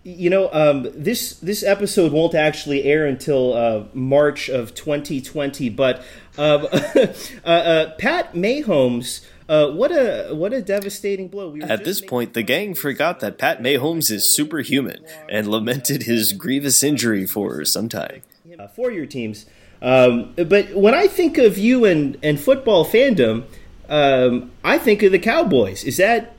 You 0.08 0.30
know, 0.30 0.50
um, 0.54 0.88
this 0.96 1.34
this 1.40 1.64
episode 1.64 2.14
won't 2.14 2.34
actually 2.34 2.86
air 2.86 3.06
until 3.06 3.54
uh, 3.54 3.84
March 3.94 4.48
of 4.48 4.74
2020, 4.74 5.68
but 5.72 6.02
um, 6.38 6.62
Pat 6.72 8.34
Mahomes. 8.34 9.26
Uh, 9.50 9.70
what 9.72 9.92
a 9.92 10.34
what 10.34 10.54
a 10.54 10.62
devastating 10.62 11.28
blow! 11.28 11.50
We 11.50 11.62
At 11.62 11.84
this 11.84 12.00
point, 12.00 12.36
the 12.36 12.44
gang 12.44 12.74
forgot 12.74 13.20
that 13.20 13.38
Pat 13.38 13.62
Mahomes 13.62 14.10
is 14.10 14.24
superhuman 14.24 15.04
and 15.30 15.50
lamented 15.50 16.04
his 16.04 16.32
grievous 16.32 16.84
injury 16.84 17.26
for 17.26 17.66
some 17.66 17.90
time. 17.90 18.22
Uh, 18.58 18.68
for 18.68 18.90
your 18.90 19.06
teams, 19.06 19.46
um, 19.82 20.34
but 20.36 20.74
when 20.74 20.94
I 20.94 21.08
think 21.08 21.38
of 21.38 21.58
you 21.58 21.84
and 21.84 22.18
and 22.24 22.40
football 22.40 22.86
fandom, 22.86 23.44
um, 23.90 24.52
I 24.64 24.78
think 24.78 25.04
of 25.04 25.12
the 25.12 25.20
Cowboys. 25.20 25.84
Is 25.84 25.98
that 25.98 26.34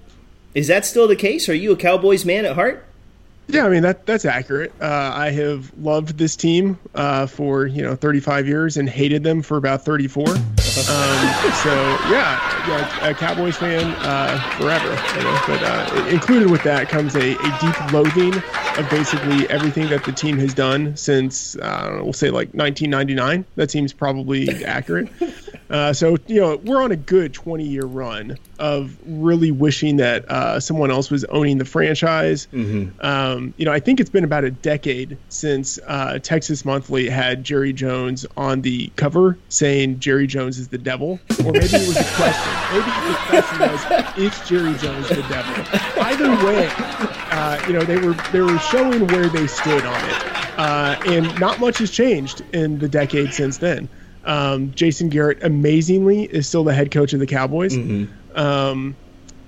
is 0.54 0.68
that 0.68 0.86
still 0.86 1.06
the 1.06 1.16
case? 1.16 1.50
Are 1.50 1.54
you 1.54 1.72
a 1.72 1.76
Cowboys 1.76 2.24
man 2.24 2.46
at 2.46 2.54
heart? 2.54 2.87
Yeah, 3.50 3.64
I 3.64 3.70
mean 3.70 3.82
that 3.82 4.04
that's 4.04 4.26
accurate. 4.26 4.72
Uh, 4.78 5.10
I 5.14 5.30
have 5.30 5.72
loved 5.78 6.18
this 6.18 6.36
team 6.36 6.78
uh, 6.94 7.26
for 7.26 7.66
you 7.66 7.82
know 7.82 7.96
35 7.96 8.46
years 8.46 8.76
and 8.76 8.88
hated 8.88 9.24
them 9.24 9.40
for 9.40 9.56
about 9.56 9.86
34. 9.86 10.28
Um, 10.28 10.36
so 10.36 11.74
yeah, 12.10 12.38
yeah, 12.68 13.08
a 13.08 13.14
Cowboys 13.14 13.56
fan 13.56 13.86
uh, 14.00 14.38
forever. 14.58 14.90
You 15.16 15.24
know? 15.24 15.40
But 15.46 15.62
uh, 15.62 16.06
included 16.08 16.50
with 16.50 16.62
that 16.64 16.90
comes 16.90 17.16
a, 17.16 17.32
a, 17.36 17.58
deep 17.60 17.92
loathing 17.92 18.34
of 18.76 18.88
basically 18.90 19.48
everything 19.48 19.88
that 19.88 20.04
the 20.04 20.12
team 20.12 20.38
has 20.38 20.52
done 20.52 20.94
since 20.96 21.56
know, 21.56 22.00
we'll 22.02 22.12
say 22.12 22.28
like 22.28 22.48
1999. 22.52 23.46
That 23.56 23.70
seems 23.70 23.94
probably 23.94 24.62
accurate. 24.64 25.08
Uh, 25.70 25.92
so 25.92 26.16
you 26.26 26.40
know 26.40 26.56
we're 26.56 26.82
on 26.82 26.92
a 26.92 26.96
good 26.96 27.34
20 27.34 27.64
year 27.64 27.84
run 27.84 28.38
of 28.58 28.96
really 29.06 29.50
wishing 29.50 29.98
that 29.98 30.28
uh, 30.30 30.58
someone 30.58 30.90
else 30.90 31.10
was 31.10 31.24
owning 31.26 31.58
the 31.58 31.64
franchise. 31.64 32.48
Mm-hmm. 32.52 33.04
Um, 33.04 33.54
you 33.56 33.66
know 33.66 33.72
I 33.72 33.80
think 33.80 34.00
it's 34.00 34.10
been 34.10 34.24
about 34.24 34.44
a 34.44 34.50
decade 34.50 35.18
since 35.28 35.78
uh, 35.86 36.18
Texas 36.20 36.64
Monthly 36.64 37.08
had 37.08 37.44
Jerry 37.44 37.72
Jones 37.72 38.24
on 38.36 38.62
the 38.62 38.90
cover 38.96 39.36
saying 39.48 40.00
Jerry 40.00 40.26
Jones 40.26 40.58
is 40.58 40.68
the 40.68 40.78
devil, 40.78 41.20
or 41.44 41.52
maybe 41.52 41.66
it 41.66 41.88
was 41.88 41.96
a 41.96 42.04
question. 42.14 42.52
Maybe 42.68 42.84
the 42.84 43.16
question 43.28 43.60
was 43.60 44.18
is 44.18 44.48
Jerry 44.48 44.74
Jones 44.76 45.08
the 45.08 45.24
devil? 45.28 46.02
Either 46.02 46.28
way, 46.44 46.68
uh, 47.30 47.62
you 47.66 47.72
know 47.72 47.80
they 47.80 47.98
were 47.98 48.14
they 48.32 48.40
were 48.40 48.58
showing 48.58 49.06
where 49.08 49.28
they 49.28 49.46
stood 49.46 49.84
on 49.84 50.08
it, 50.08 50.58
uh, 50.58 51.00
and 51.06 51.40
not 51.40 51.60
much 51.60 51.78
has 51.78 51.90
changed 51.90 52.42
in 52.52 52.78
the 52.78 52.88
decade 52.88 53.32
since 53.32 53.58
then. 53.58 53.88
Um, 54.28 54.72
Jason 54.72 55.08
Garrett, 55.08 55.42
amazingly, 55.42 56.24
is 56.24 56.46
still 56.46 56.62
the 56.62 56.74
head 56.74 56.90
coach 56.90 57.14
of 57.14 57.18
the 57.18 57.26
Cowboys. 57.26 57.74
Mm-hmm. 57.74 58.38
Um, 58.38 58.94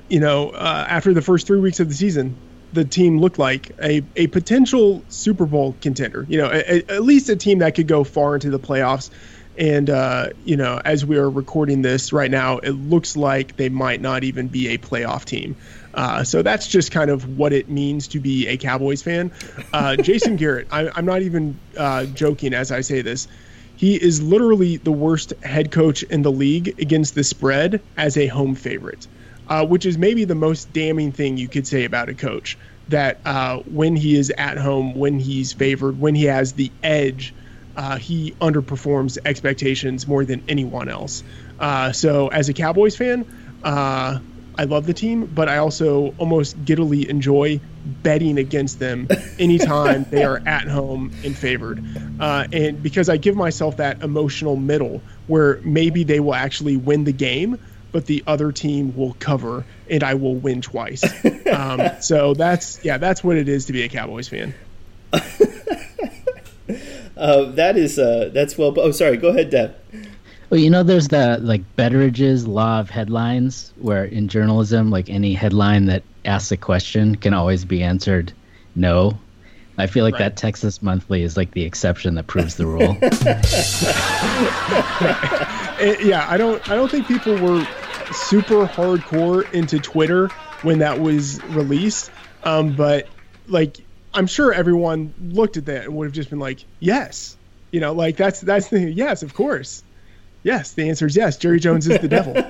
you 0.08 0.20
know, 0.20 0.48
uh, 0.50 0.86
after 0.88 1.12
the 1.12 1.20
first 1.20 1.46
three 1.46 1.60
weeks 1.60 1.80
of 1.80 1.88
the 1.88 1.94
season, 1.94 2.34
the 2.72 2.86
team 2.86 3.20
looked 3.20 3.38
like 3.38 3.72
a, 3.82 4.02
a 4.16 4.28
potential 4.28 5.04
Super 5.10 5.44
Bowl 5.44 5.76
contender. 5.82 6.24
You 6.26 6.38
know, 6.38 6.46
a, 6.50 6.78
a, 6.78 6.94
at 6.94 7.02
least 7.02 7.28
a 7.28 7.36
team 7.36 7.58
that 7.58 7.74
could 7.74 7.88
go 7.88 8.04
far 8.04 8.34
into 8.34 8.48
the 8.48 8.58
playoffs. 8.58 9.10
And, 9.58 9.90
uh, 9.90 10.30
you 10.46 10.56
know, 10.56 10.80
as 10.82 11.04
we 11.04 11.18
are 11.18 11.28
recording 11.28 11.82
this 11.82 12.14
right 12.14 12.30
now, 12.30 12.58
it 12.58 12.70
looks 12.70 13.18
like 13.18 13.56
they 13.56 13.68
might 13.68 14.00
not 14.00 14.24
even 14.24 14.48
be 14.48 14.68
a 14.68 14.78
playoff 14.78 15.26
team. 15.26 15.56
Uh, 15.92 16.24
so 16.24 16.40
that's 16.40 16.66
just 16.66 16.90
kind 16.90 17.10
of 17.10 17.36
what 17.36 17.52
it 17.52 17.68
means 17.68 18.08
to 18.08 18.20
be 18.20 18.46
a 18.46 18.56
Cowboys 18.56 19.02
fan. 19.02 19.30
Uh, 19.74 19.96
Jason 19.96 20.36
Garrett, 20.38 20.68
I, 20.70 20.98
am 20.98 21.04
not 21.04 21.20
even 21.20 21.58
uh, 21.76 22.06
joking 22.06 22.54
as 22.54 22.72
I 22.72 22.80
say 22.80 23.02
this. 23.02 23.28
He 23.80 23.94
is 23.94 24.22
literally 24.22 24.76
the 24.76 24.92
worst 24.92 25.32
head 25.42 25.70
coach 25.70 26.02
in 26.02 26.20
the 26.20 26.30
league 26.30 26.74
against 26.78 27.14
the 27.14 27.24
spread 27.24 27.82
as 27.96 28.18
a 28.18 28.26
home 28.26 28.54
favorite, 28.54 29.08
uh, 29.48 29.64
which 29.64 29.86
is 29.86 29.96
maybe 29.96 30.26
the 30.26 30.34
most 30.34 30.70
damning 30.70 31.12
thing 31.12 31.38
you 31.38 31.48
could 31.48 31.66
say 31.66 31.86
about 31.86 32.10
a 32.10 32.14
coach. 32.14 32.58
That 32.88 33.22
uh, 33.24 33.60
when 33.64 33.96
he 33.96 34.16
is 34.16 34.30
at 34.36 34.58
home, 34.58 34.94
when 34.94 35.18
he's 35.18 35.54
favored, 35.54 35.98
when 35.98 36.14
he 36.14 36.24
has 36.24 36.52
the 36.52 36.74
edge, 36.82 37.34
uh, 37.74 37.96
he 37.96 38.36
underperforms 38.42 39.16
expectations 39.24 40.06
more 40.06 40.26
than 40.26 40.42
anyone 40.46 40.90
else. 40.90 41.22
Uh, 41.58 41.92
so, 41.92 42.28
as 42.28 42.50
a 42.50 42.52
Cowboys 42.52 42.96
fan, 42.96 43.24
uh, 43.62 44.18
I 44.58 44.64
love 44.64 44.84
the 44.84 44.92
team, 44.92 45.24
but 45.24 45.48
I 45.48 45.56
also 45.56 46.08
almost 46.18 46.62
giddily 46.62 47.08
enjoy 47.08 47.62
betting 47.84 48.38
against 48.38 48.78
them 48.78 49.08
anytime 49.38 50.04
they 50.10 50.24
are 50.24 50.42
at 50.46 50.68
home 50.68 51.12
and 51.24 51.36
favored. 51.36 51.84
Uh, 52.20 52.46
and 52.52 52.82
because 52.82 53.08
I 53.08 53.16
give 53.16 53.36
myself 53.36 53.78
that 53.78 54.02
emotional 54.02 54.56
middle 54.56 55.02
where 55.26 55.60
maybe 55.62 56.04
they 56.04 56.20
will 56.20 56.34
actually 56.34 56.76
win 56.76 57.04
the 57.04 57.12
game, 57.12 57.58
but 57.92 58.06
the 58.06 58.22
other 58.26 58.52
team 58.52 58.96
will 58.96 59.14
cover 59.14 59.64
and 59.88 60.02
I 60.02 60.14
will 60.14 60.34
win 60.34 60.60
twice. 60.60 61.04
Um, 61.50 61.82
so 62.00 62.32
that's, 62.32 62.82
yeah, 62.84 62.98
that's 62.98 63.24
what 63.24 63.36
it 63.36 63.48
is 63.48 63.64
to 63.64 63.72
be 63.72 63.82
a 63.82 63.88
Cowboys 63.88 64.28
fan. 64.28 64.54
uh, 65.12 65.20
that 67.50 67.76
is, 67.76 67.98
uh, 67.98 68.30
that's 68.32 68.56
well, 68.56 68.72
oh, 68.78 68.92
sorry, 68.92 69.16
go 69.16 69.30
ahead, 69.30 69.50
Deb. 69.50 69.74
Well, 70.50 70.58
you 70.58 70.68
know, 70.68 70.82
there's 70.82 71.08
the 71.08 71.38
like 71.40 71.62
Betteridge's 71.76 72.46
law 72.46 72.80
of 72.80 72.90
headlines, 72.90 73.72
where 73.76 74.04
in 74.04 74.26
journalism, 74.26 74.90
like 74.90 75.08
any 75.08 75.32
headline 75.32 75.86
that 75.86 76.02
asks 76.24 76.50
a 76.50 76.56
question 76.56 77.14
can 77.14 77.34
always 77.34 77.64
be 77.64 77.84
answered 77.84 78.32
no. 78.74 79.18
I 79.78 79.86
feel 79.86 80.04
like 80.04 80.14
right. 80.14 80.20
that 80.20 80.36
Texas 80.36 80.82
Monthly 80.82 81.22
is 81.22 81.36
like 81.36 81.52
the 81.52 81.64
exception 81.64 82.16
that 82.16 82.26
proves 82.26 82.56
the 82.56 82.66
rule. 82.66 82.98
yeah, 86.06 86.26
I 86.28 86.36
don't. 86.36 86.68
I 86.68 86.74
don't 86.74 86.90
think 86.90 87.06
people 87.06 87.38
were 87.38 87.64
super 88.12 88.66
hardcore 88.66 89.50
into 89.52 89.80
Twitter 89.80 90.28
when 90.62 90.80
that 90.80 90.98
was 90.98 91.42
released, 91.44 92.10
um, 92.42 92.74
but 92.74 93.08
like 93.46 93.86
I'm 94.12 94.26
sure 94.26 94.52
everyone 94.52 95.14
looked 95.18 95.56
at 95.56 95.66
that 95.66 95.84
and 95.84 95.94
would 95.94 96.06
have 96.06 96.14
just 96.14 96.28
been 96.28 96.40
like, 96.40 96.64
yes, 96.80 97.36
you 97.72 97.80
know, 97.80 97.92
like 97.92 98.16
that's 98.16 98.40
that's 98.40 98.68
the 98.68 98.80
yes, 98.80 99.22
of 99.22 99.32
course. 99.32 99.82
Yes, 100.42 100.72
the 100.72 100.88
answer 100.88 101.06
is 101.06 101.16
yes. 101.16 101.36
Jerry 101.36 101.60
Jones 101.60 101.86
is 101.86 102.00
the 102.00 102.08
devil. 102.08 102.36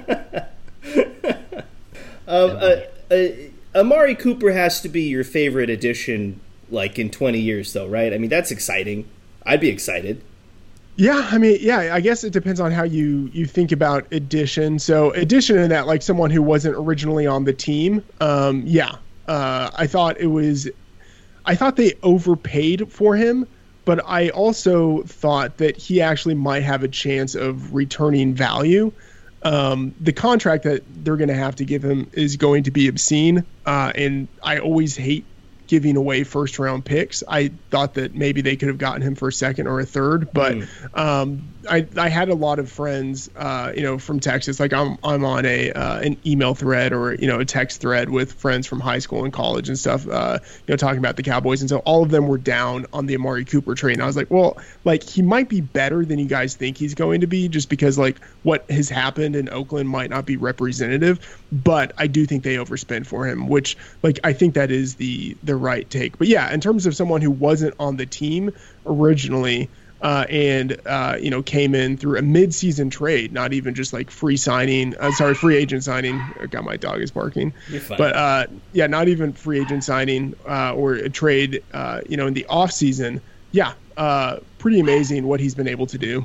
um, 2.26 2.50
uh, 2.56 2.76
uh, 3.10 3.26
Amari 3.74 4.14
Cooper 4.14 4.52
has 4.52 4.80
to 4.82 4.88
be 4.88 5.02
your 5.02 5.24
favorite 5.24 5.70
addition, 5.70 6.40
like 6.70 6.98
in 6.98 7.10
20 7.10 7.38
years, 7.38 7.72
though, 7.72 7.88
right? 7.88 8.12
I 8.12 8.18
mean, 8.18 8.30
that's 8.30 8.50
exciting. 8.50 9.08
I'd 9.44 9.60
be 9.60 9.68
excited. 9.68 10.22
Yeah, 10.96 11.28
I 11.30 11.38
mean, 11.38 11.58
yeah, 11.60 11.94
I 11.94 12.00
guess 12.00 12.24
it 12.24 12.32
depends 12.32 12.60
on 12.60 12.72
how 12.72 12.82
you 12.82 13.30
you 13.32 13.46
think 13.46 13.72
about 13.72 14.06
addition. 14.12 14.78
So 14.78 15.12
addition 15.12 15.56
in 15.56 15.70
that, 15.70 15.86
like 15.86 16.02
someone 16.02 16.30
who 16.30 16.42
wasn't 16.42 16.76
originally 16.76 17.26
on 17.26 17.44
the 17.44 17.54
team. 17.54 18.04
Um, 18.20 18.62
yeah, 18.66 18.96
uh, 19.26 19.70
I 19.74 19.86
thought 19.86 20.20
it 20.20 20.26
was, 20.26 20.68
I 21.46 21.54
thought 21.54 21.76
they 21.76 21.94
overpaid 22.02 22.92
for 22.92 23.16
him 23.16 23.46
but 23.84 24.04
I 24.06 24.30
also 24.30 25.02
thought 25.02 25.58
that 25.58 25.76
he 25.76 26.00
actually 26.00 26.34
might 26.34 26.62
have 26.62 26.82
a 26.82 26.88
chance 26.88 27.34
of 27.34 27.74
returning 27.74 28.34
value. 28.34 28.92
Um, 29.42 29.94
the 30.00 30.12
contract 30.12 30.64
that 30.64 30.82
they're 31.02 31.16
going 31.16 31.28
to 31.28 31.34
have 31.34 31.56
to 31.56 31.64
give 31.64 31.82
him 31.82 32.08
is 32.12 32.36
going 32.36 32.64
to 32.64 32.70
be 32.70 32.88
obscene, 32.88 33.44
uh, 33.66 33.92
and 33.94 34.28
I 34.42 34.58
always 34.58 34.96
hate 34.96 35.24
giving 35.70 35.96
away 35.96 36.24
first 36.24 36.58
round 36.58 36.84
picks. 36.84 37.22
I 37.28 37.52
thought 37.70 37.94
that 37.94 38.12
maybe 38.12 38.40
they 38.40 38.56
could 38.56 38.66
have 38.66 38.78
gotten 38.78 39.02
him 39.02 39.14
for 39.14 39.28
a 39.28 39.32
second 39.32 39.68
or 39.68 39.78
a 39.78 39.86
third, 39.86 40.32
but 40.32 40.54
mm. 40.56 40.98
um, 40.98 41.48
I, 41.70 41.86
I 41.96 42.08
had 42.08 42.28
a 42.28 42.34
lot 42.34 42.58
of 42.58 42.68
friends, 42.68 43.30
uh, 43.36 43.72
you 43.76 43.82
know, 43.82 43.96
from 43.96 44.18
Texas. 44.18 44.58
Like 44.58 44.72
I'm 44.72 44.98
I'm 45.04 45.24
on 45.24 45.46
a 45.46 45.70
uh, 45.70 46.00
an 46.00 46.16
email 46.26 46.56
thread 46.56 46.92
or 46.92 47.14
you 47.14 47.28
know 47.28 47.38
a 47.38 47.44
text 47.44 47.80
thread 47.80 48.10
with 48.10 48.32
friends 48.32 48.66
from 48.66 48.80
high 48.80 48.98
school 48.98 49.22
and 49.22 49.32
college 49.32 49.68
and 49.68 49.78
stuff. 49.78 50.08
Uh, 50.08 50.40
you 50.42 50.72
know, 50.72 50.76
talking 50.76 50.98
about 50.98 51.14
the 51.14 51.22
Cowboys, 51.22 51.60
and 51.60 51.70
so 51.70 51.78
all 51.78 52.02
of 52.02 52.10
them 52.10 52.26
were 52.26 52.38
down 52.38 52.86
on 52.92 53.06
the 53.06 53.14
Amari 53.14 53.44
Cooper 53.44 53.76
train. 53.76 54.00
I 54.00 54.06
was 54.06 54.16
like, 54.16 54.28
well, 54.28 54.58
like 54.84 55.04
he 55.04 55.22
might 55.22 55.48
be 55.48 55.60
better 55.60 56.04
than 56.04 56.18
you 56.18 56.26
guys 56.26 56.56
think 56.56 56.78
he's 56.78 56.96
going 56.96 57.20
to 57.20 57.28
be, 57.28 57.48
just 57.48 57.68
because 57.68 57.96
like 57.96 58.20
what 58.42 58.68
has 58.68 58.88
happened 58.88 59.36
in 59.36 59.48
Oakland 59.50 59.88
might 59.88 60.10
not 60.10 60.26
be 60.26 60.36
representative. 60.36 61.39
But 61.52 61.92
I 61.98 62.06
do 62.06 62.26
think 62.26 62.44
they 62.44 62.56
overspend 62.56 63.06
for 63.06 63.26
him, 63.26 63.48
which 63.48 63.76
like 64.02 64.20
I 64.22 64.32
think 64.32 64.54
that 64.54 64.70
is 64.70 64.94
the 64.94 65.36
the 65.42 65.56
right 65.56 65.88
take. 65.88 66.16
But 66.18 66.28
yeah, 66.28 66.52
in 66.52 66.60
terms 66.60 66.86
of 66.86 66.94
someone 66.94 67.22
who 67.22 67.30
wasn't 67.30 67.74
on 67.80 67.96
the 67.96 68.06
team 68.06 68.52
originally, 68.86 69.68
uh, 70.00 70.26
and 70.28 70.80
uh, 70.86 71.18
you 71.20 71.30
know 71.30 71.42
came 71.42 71.74
in 71.74 71.96
through 71.96 72.18
a 72.18 72.22
mid-season 72.22 72.90
trade, 72.90 73.32
not 73.32 73.52
even 73.52 73.74
just 73.74 73.92
like 73.92 74.10
free 74.10 74.36
signing. 74.36 74.96
Uh, 74.96 75.10
sorry, 75.10 75.34
free 75.34 75.56
agent 75.56 75.84
signing. 75.84 76.20
God, 76.50 76.64
my 76.64 76.76
dog 76.76 77.00
is 77.00 77.10
barking. 77.10 77.52
But 77.98 78.16
uh, 78.16 78.46
yeah, 78.72 78.86
not 78.86 79.08
even 79.08 79.32
free 79.32 79.60
agent 79.60 79.84
signing 79.84 80.36
uh, 80.48 80.74
or 80.74 80.94
a 80.94 81.08
trade. 81.08 81.62
Uh, 81.72 82.00
you 82.08 82.16
know, 82.16 82.26
in 82.26 82.34
the 82.34 82.46
off 82.46 82.72
season. 82.72 83.20
Yeah, 83.52 83.72
pretty 84.58 84.78
amazing 84.78 85.26
what 85.26 85.40
he's 85.40 85.56
been 85.56 85.66
able 85.66 85.86
to 85.88 85.98
do. 85.98 86.24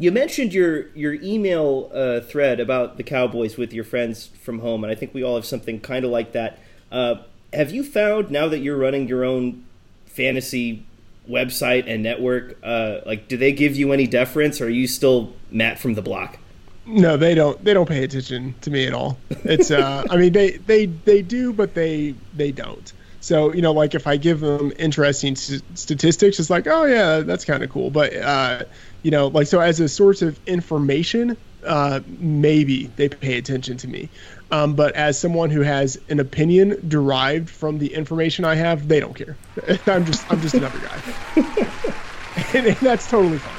You 0.00 0.10
mentioned 0.10 0.54
your 0.54 0.88
your 0.94 1.14
email 1.14 1.90
thread 2.20 2.58
about 2.58 2.96
the 2.96 3.02
Cowboys 3.02 3.56
with 3.56 3.72
your 3.72 3.84
friends 3.84 4.30
from 4.42 4.60
home, 4.60 4.82
and 4.82 4.90
I 4.90 4.94
think 4.94 5.12
we 5.12 5.22
all 5.22 5.34
have 5.34 5.44
something 5.44 5.78
kind 5.78 6.04
of 6.04 6.10
like 6.10 6.32
that. 6.32 6.58
have 6.90 7.70
you 7.70 7.84
found 7.84 8.30
now 8.30 8.48
that 8.48 8.60
you're 8.60 8.78
running 8.78 9.08
your 9.08 9.24
own 9.24 9.64
fantasy 10.06 10.84
website 11.28 11.84
and 11.86 12.02
network, 12.02 12.58
uh, 12.62 13.00
like, 13.06 13.28
do 13.28 13.36
they 13.36 13.52
give 13.52 13.76
you 13.76 13.92
any 13.92 14.06
deference, 14.06 14.60
or 14.60 14.66
are 14.66 14.70
you 14.70 14.86
still 14.86 15.32
Matt 15.50 15.78
from 15.78 15.94
the 15.94 16.02
block? 16.02 16.38
No, 16.86 17.16
they 17.16 17.34
don't. 17.34 17.62
They 17.64 17.74
don't 17.74 17.88
pay 17.88 18.02
attention 18.04 18.54
to 18.62 18.70
me 18.70 18.86
at 18.86 18.94
all. 18.94 19.18
It's, 19.44 19.70
uh, 19.70 20.04
I 20.10 20.16
mean, 20.16 20.32
they 20.32 20.52
they 20.52 20.86
they 20.86 21.22
do, 21.22 21.52
but 21.52 21.74
they 21.74 22.14
they 22.34 22.52
don't. 22.52 22.92
So 23.20 23.52
you 23.52 23.62
know, 23.62 23.72
like 23.72 23.94
if 23.94 24.06
I 24.06 24.16
give 24.16 24.40
them 24.40 24.72
interesting 24.78 25.36
statistics, 25.36 26.40
it's 26.40 26.50
like, 26.50 26.66
oh 26.66 26.86
yeah, 26.86 27.20
that's 27.20 27.44
kind 27.44 27.62
of 27.62 27.70
cool. 27.70 27.90
But 27.90 28.16
uh, 28.16 28.64
you 29.02 29.10
know, 29.10 29.28
like 29.28 29.46
so 29.46 29.60
as 29.60 29.80
a 29.80 29.88
source 29.88 30.22
of 30.22 30.38
information, 30.46 31.36
uh, 31.64 32.00
maybe 32.06 32.86
they 32.96 33.08
pay 33.08 33.38
attention 33.38 33.76
to 33.78 33.88
me. 33.88 34.08
Um, 34.50 34.74
but 34.74 34.94
as 34.96 35.18
someone 35.18 35.50
who 35.50 35.60
has 35.60 35.98
an 36.08 36.18
opinion 36.18 36.82
derived 36.88 37.48
from 37.48 37.78
the 37.78 37.94
information 37.94 38.44
I 38.44 38.56
have, 38.56 38.88
they 38.88 39.00
don't 39.00 39.14
care. 39.14 39.36
I'm 39.86 40.04
just 40.04 40.30
I'm 40.30 40.40
just 40.40 40.54
another 40.54 40.78
guy, 40.78 41.00
and, 42.54 42.66
and 42.66 42.76
that's 42.78 43.08
totally 43.08 43.38
fine. 43.38 43.54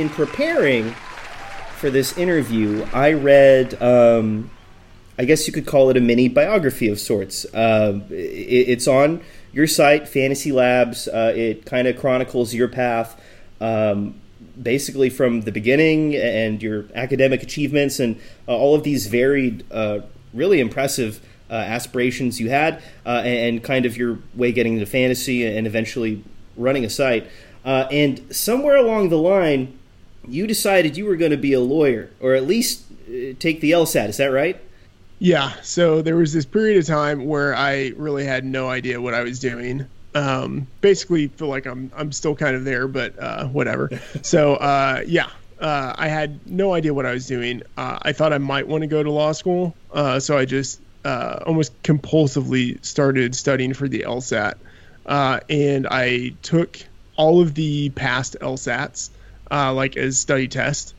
In 0.00 0.08
preparing 0.08 0.90
for 1.76 1.88
this 1.88 2.18
interview, 2.18 2.84
I 2.92 3.12
read, 3.12 3.80
um, 3.80 4.50
I 5.18 5.24
guess 5.24 5.46
you 5.46 5.52
could 5.52 5.66
call 5.66 5.90
it 5.90 5.96
a 5.96 6.00
mini 6.00 6.28
biography 6.28 6.88
of 6.88 6.98
sorts. 6.98 7.44
Uh, 7.54 8.00
it, 8.10 8.14
it's 8.14 8.88
on 8.88 9.20
your 9.54 9.66
site, 9.66 10.08
Fantasy 10.08 10.52
Labs. 10.52 11.08
Uh, 11.08 11.32
it 11.34 11.64
kind 11.64 11.88
of 11.88 11.96
chronicles 11.96 12.52
your 12.52 12.68
path. 12.68 13.20
Um, 13.60 14.20
basically 14.60 15.10
from 15.10 15.42
the 15.42 15.52
beginning 15.52 16.14
and 16.14 16.62
your 16.62 16.86
academic 16.94 17.42
achievements 17.42 17.98
and 17.98 18.20
uh, 18.46 18.52
all 18.56 18.74
of 18.74 18.82
these 18.82 19.06
varied, 19.06 19.64
uh, 19.70 20.00
really 20.32 20.60
impressive 20.60 21.20
uh, 21.50 21.54
aspirations 21.54 22.40
you 22.40 22.48
had, 22.48 22.82
uh, 23.04 23.22
and, 23.24 23.62
kind 23.62 23.86
of 23.86 23.96
your 23.96 24.18
way 24.34 24.50
getting 24.52 24.74
into 24.74 24.86
fantasy 24.86 25.46
and 25.46 25.66
eventually 25.66 26.24
running 26.56 26.84
a 26.84 26.90
site. 26.90 27.26
Uh, 27.64 27.86
and 27.90 28.34
somewhere 28.34 28.76
along 28.76 29.08
the 29.08 29.18
line, 29.18 29.78
you 30.26 30.46
decided 30.46 30.96
you 30.96 31.04
were 31.04 31.16
going 31.16 31.30
to 31.30 31.36
be 31.36 31.52
a 31.52 31.60
lawyer, 31.60 32.10
or 32.20 32.34
at 32.34 32.46
least 32.46 32.84
take 33.38 33.60
the 33.60 33.72
LSAT. 33.72 34.08
Is 34.08 34.16
that 34.16 34.26
right? 34.26 34.60
Yeah. 35.18 35.52
So 35.62 36.02
there 36.02 36.16
was 36.16 36.32
this 36.32 36.44
period 36.44 36.78
of 36.78 36.86
time 36.86 37.24
where 37.26 37.54
I 37.54 37.92
really 37.96 38.24
had 38.24 38.44
no 38.44 38.68
idea 38.68 39.00
what 39.00 39.14
I 39.14 39.22
was 39.22 39.38
doing 39.38 39.86
um, 40.14 40.66
basically 40.80 41.28
feel 41.28 41.48
like 41.48 41.66
I'm 41.66 41.90
I'm 41.94 42.12
still 42.12 42.34
kind 42.34 42.56
of 42.56 42.64
there, 42.64 42.88
but 42.88 43.18
uh, 43.18 43.46
whatever. 43.48 43.90
so 44.22 44.54
uh, 44.54 45.02
yeah, 45.06 45.30
uh, 45.60 45.94
I 45.96 46.08
had 46.08 46.46
no 46.50 46.74
idea 46.74 46.94
what 46.94 47.06
I 47.06 47.12
was 47.12 47.26
doing. 47.26 47.62
Uh, 47.76 47.98
I 48.02 48.12
thought 48.12 48.32
I 48.32 48.38
might 48.38 48.68
want 48.68 48.82
to 48.82 48.86
go 48.86 49.02
to 49.02 49.10
law 49.10 49.32
school, 49.32 49.76
uh, 49.92 50.20
so 50.20 50.38
I 50.38 50.44
just 50.44 50.80
uh, 51.04 51.40
almost 51.46 51.82
compulsively 51.82 52.84
started 52.84 53.34
studying 53.34 53.74
for 53.74 53.88
the 53.88 54.00
LSAT, 54.00 54.54
and 55.06 55.86
I 55.90 56.30
took 56.42 56.78
all 57.16 57.40
of 57.40 57.54
the 57.54 57.90
past 57.90 58.36
LSATs 58.40 59.10
like 59.50 59.96
as 59.96 60.18
study 60.18 60.48
tests. 60.48 60.94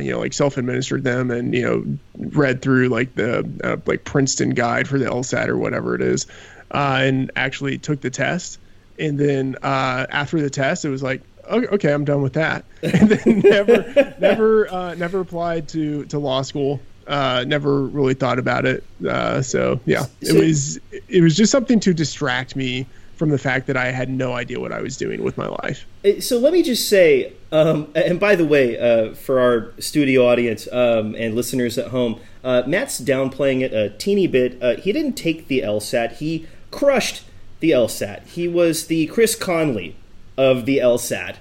You 0.00 0.12
know, 0.12 0.20
like 0.20 0.32
self-administered 0.32 1.04
them, 1.04 1.30
and 1.30 1.54
you 1.54 1.62
know, 1.62 1.84
read 2.16 2.62
through 2.62 2.88
like 2.88 3.14
the 3.14 3.80
like 3.86 4.04
Princeton 4.04 4.50
guide 4.50 4.88
for 4.88 4.98
the 4.98 5.06
LSAT 5.06 5.48
or 5.48 5.56
whatever 5.56 5.94
it 5.94 6.02
is 6.02 6.26
uh, 6.70 6.98
and 7.02 7.30
actually 7.36 7.78
took 7.78 8.00
the 8.00 8.10
test. 8.10 8.58
And 8.98 9.18
then 9.18 9.56
uh, 9.62 10.06
after 10.10 10.40
the 10.40 10.50
test, 10.50 10.84
it 10.84 10.88
was 10.88 11.02
like, 11.02 11.22
okay, 11.48 11.66
okay, 11.68 11.92
I'm 11.92 12.04
done 12.04 12.22
with 12.22 12.34
that. 12.34 12.64
And 12.82 13.08
then 13.08 13.40
never, 13.40 14.14
never, 14.18 14.72
uh, 14.72 14.94
never 14.94 15.20
applied 15.20 15.68
to 15.70 16.04
to 16.06 16.18
law 16.18 16.42
school. 16.42 16.80
Uh, 17.06 17.44
never 17.46 17.82
really 17.82 18.14
thought 18.14 18.38
about 18.38 18.64
it. 18.64 18.84
Uh, 19.06 19.42
so 19.42 19.80
yeah, 19.86 20.06
it 20.20 20.38
was 20.38 20.80
it 20.90 21.22
was 21.22 21.36
just 21.36 21.52
something 21.52 21.78
to 21.80 21.94
distract 21.94 22.56
me 22.56 22.86
from 23.16 23.30
the 23.30 23.38
fact 23.38 23.66
that 23.66 23.76
I 23.76 23.90
had 23.90 24.10
no 24.10 24.34
idea 24.34 24.60
what 24.60 24.72
I 24.72 24.80
was 24.80 24.96
doing 24.96 25.22
with 25.22 25.36
my 25.38 25.48
life. 25.48 25.86
So 26.20 26.38
let 26.38 26.52
me 26.52 26.62
just 26.62 26.88
say, 26.88 27.32
um, 27.50 27.90
and 27.94 28.20
by 28.20 28.36
the 28.36 28.44
way, 28.44 28.78
uh, 28.78 29.14
for 29.14 29.40
our 29.40 29.72
studio 29.80 30.26
audience 30.26 30.70
um, 30.70 31.14
and 31.16 31.34
listeners 31.34 31.78
at 31.78 31.88
home, 31.88 32.20
uh, 32.44 32.62
Matt's 32.66 33.00
downplaying 33.00 33.62
it 33.62 33.72
a 33.72 33.90
teeny 33.90 34.26
bit. 34.26 34.62
Uh, 34.62 34.76
he 34.76 34.92
didn't 34.92 35.14
take 35.14 35.48
the 35.48 35.60
LSAT. 35.60 36.12
He 36.12 36.46
crushed 36.70 37.24
the 37.60 37.70
LSAT. 37.70 38.26
He 38.26 38.46
was 38.46 38.86
the 38.86 39.06
Chris 39.06 39.34
Conley 39.34 39.96
of 40.36 40.66
the 40.66 40.78
LSAT. 40.78 41.36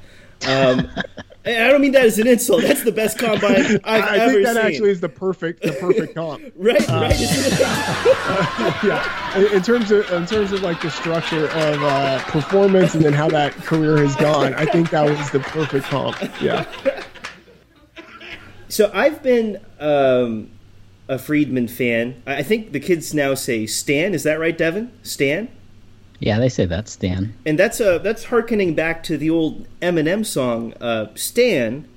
Um, 0.48 0.90
I 1.46 1.68
don't 1.70 1.82
mean 1.82 1.92
that 1.92 2.06
as 2.06 2.18
an 2.18 2.28
insult. 2.28 2.64
That's 2.64 2.84
the 2.84 2.92
best 2.92 3.20
combine 3.20 3.80
I've 3.84 4.04
I 4.04 4.18
ever 4.18 4.34
think 4.34 4.46
that 4.46 4.56
seen. 4.56 4.66
actually 4.66 4.90
is 4.90 5.00
the 5.00 5.10
perfect, 5.10 5.62
the 5.62 5.74
perfect 5.74 6.16
comp. 6.16 6.42
right, 6.56 6.90
uh, 6.90 7.02
right. 7.02 7.20
yeah. 8.84 9.38
In, 9.38 9.54
in, 9.54 9.62
terms 9.62 9.92
of, 9.92 10.10
in 10.12 10.26
terms 10.26 10.52
of 10.52 10.64
like 10.64 10.82
the 10.82 10.90
structure 10.90 11.46
of 11.46 11.84
uh, 11.84 12.24
performance 12.24 12.96
and 12.96 13.04
then 13.04 13.14
how 13.14 13.30
that 13.30 13.54
career 13.54 13.98
has 13.98 14.16
gone, 14.16 14.56
I 14.56 14.66
think 14.66 14.90
that 14.90 15.04
was 15.08 15.30
the 15.30 15.40
perfect 15.40 15.86
comp. 15.86 16.18
Yeah. 16.42 16.66
So 18.68 18.90
I've 18.92 19.22
been 19.22 19.64
um, 19.80 20.50
a 21.08 21.20
Freedman 21.20 21.68
fan. 21.68 22.22
I 22.26 22.42
think 22.42 22.72
the 22.72 22.80
kids 22.80 23.14
now 23.14 23.36
say 23.36 23.68
Stan. 23.68 24.14
Is 24.14 24.24
that 24.24 24.40
right, 24.40 24.58
Devin? 24.58 24.92
Stan. 25.04 25.50
Yeah, 26.20 26.40
they 26.40 26.50
say 26.50 26.66
that 26.66 26.88
Stan. 26.88 27.34
And 27.46 27.60
that's 27.60 27.82
uh 27.82 27.98
that's 28.00 28.26
harkening 28.26 28.74
back 28.74 29.04
to 29.04 29.18
the 29.18 29.30
old 29.30 29.68
Eminem 29.82 30.26
song 30.26 30.74
uh, 30.80 31.08
Stan, 31.16 31.88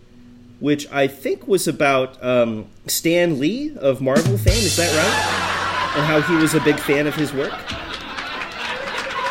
which 0.60 0.90
I 0.90 1.06
think 1.06 1.46
was 1.46 1.68
about 1.68 2.22
um, 2.22 2.66
Stan 2.86 3.38
Lee 3.38 3.76
of 3.76 4.00
Marvel 4.00 4.36
fame. 4.38 4.54
Is 4.54 4.76
that 4.76 4.90
right? 4.94 5.96
And 5.96 6.06
how 6.06 6.20
he 6.20 6.40
was 6.40 6.54
a 6.54 6.60
big 6.60 6.78
fan 6.78 7.06
of 7.06 7.14
his 7.14 7.32
work. 7.32 7.52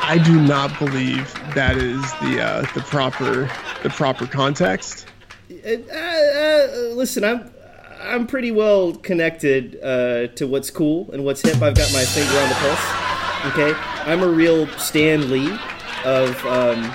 I 0.09 0.21
do 0.23 0.39
not 0.39 0.77
believe 0.79 1.33
that 1.53 1.77
is 1.77 2.01
the 2.21 2.41
uh, 2.41 2.61
the 2.73 2.81
proper 2.81 3.49
the 3.83 3.89
proper 3.89 4.25
context. 4.25 5.05
Uh, 5.51 5.71
uh, 5.71 6.67
listen, 6.93 7.25
I'm 7.25 7.51
I'm 7.99 8.25
pretty 8.25 8.51
well 8.51 8.93
connected 8.93 9.77
uh, 9.83 10.27
to 10.35 10.47
what's 10.47 10.71
cool 10.71 11.11
and 11.11 11.25
what's 11.25 11.41
hip. 11.41 11.61
I've 11.61 11.75
got 11.75 11.91
my 11.91 12.05
finger 12.05 12.37
on 12.37 12.49
the 12.49 12.55
pulse. 12.55 13.16
Okay, 13.45 13.73
I'm 14.05 14.23
a 14.23 14.27
real 14.27 14.67
Stan 14.79 15.29
Lee 15.29 15.57
of 16.03 16.45
um, 16.45 16.93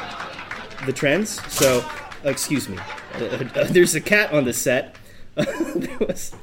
the 0.87 0.93
trends. 0.93 1.41
So, 1.53 1.79
uh, 2.25 2.29
excuse 2.29 2.69
me. 2.69 2.79
Uh, 3.15 3.25
uh, 3.55 3.65
there's 3.71 3.95
a 3.95 4.01
cat 4.01 4.33
on 4.33 4.45
the 4.45 4.53
set. 4.53 4.97
there 5.35 5.99
was 5.99 6.35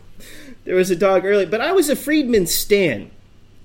there 0.63 0.75
was 0.75 0.89
a 0.89 0.95
dog 0.95 1.25
earlier, 1.25 1.45
but 1.45 1.61
I 1.61 1.73
was 1.73 1.89
a 1.89 1.95
Freedman 1.95 2.47
Stan. 2.47 3.11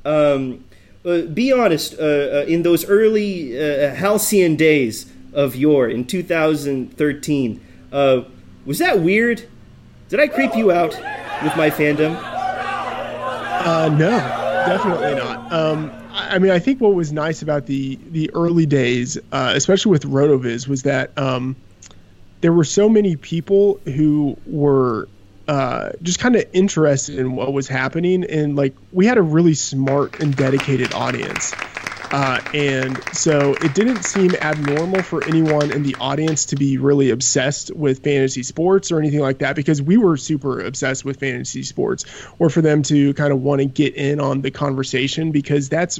Um, 0.05 0.65
uh, 1.05 1.23
be 1.23 1.53
honest. 1.53 1.99
Uh, 1.99 2.45
in 2.47 2.63
those 2.63 2.85
early 2.85 3.53
halcyon 3.95 4.57
days 4.57 5.11
of 5.33 5.55
yore 5.55 5.89
in 5.89 6.05
2013, 6.05 7.61
was 7.93 8.79
that 8.79 9.01
weird? 9.01 9.49
Did 10.09 10.21
I 10.21 10.29
creep 10.29 10.55
you 10.55 10.73
out 10.73 10.91
with 11.43 11.57
my 11.57 11.71
fandom? 11.71 12.17
Uh, 13.67 13.89
no, 13.89 14.11
definitely 14.67 15.15
not. 15.15 15.53
Um, 15.53 16.04
I 16.15 16.39
mean, 16.39 16.53
I 16.53 16.61
think 16.61 16.81
what 16.81 16.95
was 16.95 17.13
nice 17.13 17.43
about 17.43 17.67
the 17.67 17.99
the 18.11 18.31
early 18.35 18.67
days, 18.67 19.19
uh, 19.33 19.53
especially 19.55 19.91
with 19.91 20.05
Rotoviz, 20.05 20.69
was 20.69 20.85
that 20.85 21.17
um, 21.19 21.57
there 22.41 22.53
were 22.53 22.65
so 22.65 22.89
many 22.89 23.17
people 23.17 23.81
who 23.85 24.37
were 24.47 25.09
uh, 25.49 25.91
just 26.03 26.21
kind 26.21 26.37
of 26.37 26.45
interested 26.53 27.19
in 27.19 27.35
what 27.35 27.53
was 27.53 27.67
happening, 27.67 28.25
and 28.25 28.55
like 28.55 28.77
we 28.93 29.07
had 29.07 29.19
a 29.19 29.23
really 29.23 29.55
smart 29.55 30.21
and 30.21 30.37
dedicated 30.37 30.93
audience. 30.95 31.53
Uh, 32.15 32.41
and 32.55 33.03
so 33.13 33.55
it 33.55 33.75
didn't 33.75 34.05
seem 34.05 34.37
abnormal 34.37 35.03
for 35.03 35.25
anyone 35.25 35.73
in 35.73 35.83
the 35.83 35.97
audience 35.99 36.47
to 36.47 36.55
be 36.55 36.79
really 36.79 37.11
obsessed 37.11 37.75
with 37.75 38.05
fantasy 38.05 38.45
sports 38.45 38.93
or 38.93 39.01
anything 39.01 39.19
like 39.19 39.39
that 39.39 39.57
because 39.57 39.83
we 39.83 39.97
were 39.97 40.17
super 40.17 40.61
obsessed 40.61 41.05
with 41.05 41.19
fantasy 41.19 41.65
sports, 41.65 42.05
or 42.39 42.49
for 42.49 42.63
them 42.63 42.85
to 42.85 43.13
kind 43.15 43.33
of 43.33 43.43
want 43.43 43.61
to 43.61 43.65
get 43.65 43.97
in 43.97 44.21
on 44.21 44.43
the 44.43 44.53
conversation 44.53 45.33
because 45.33 45.69
that's 45.69 45.99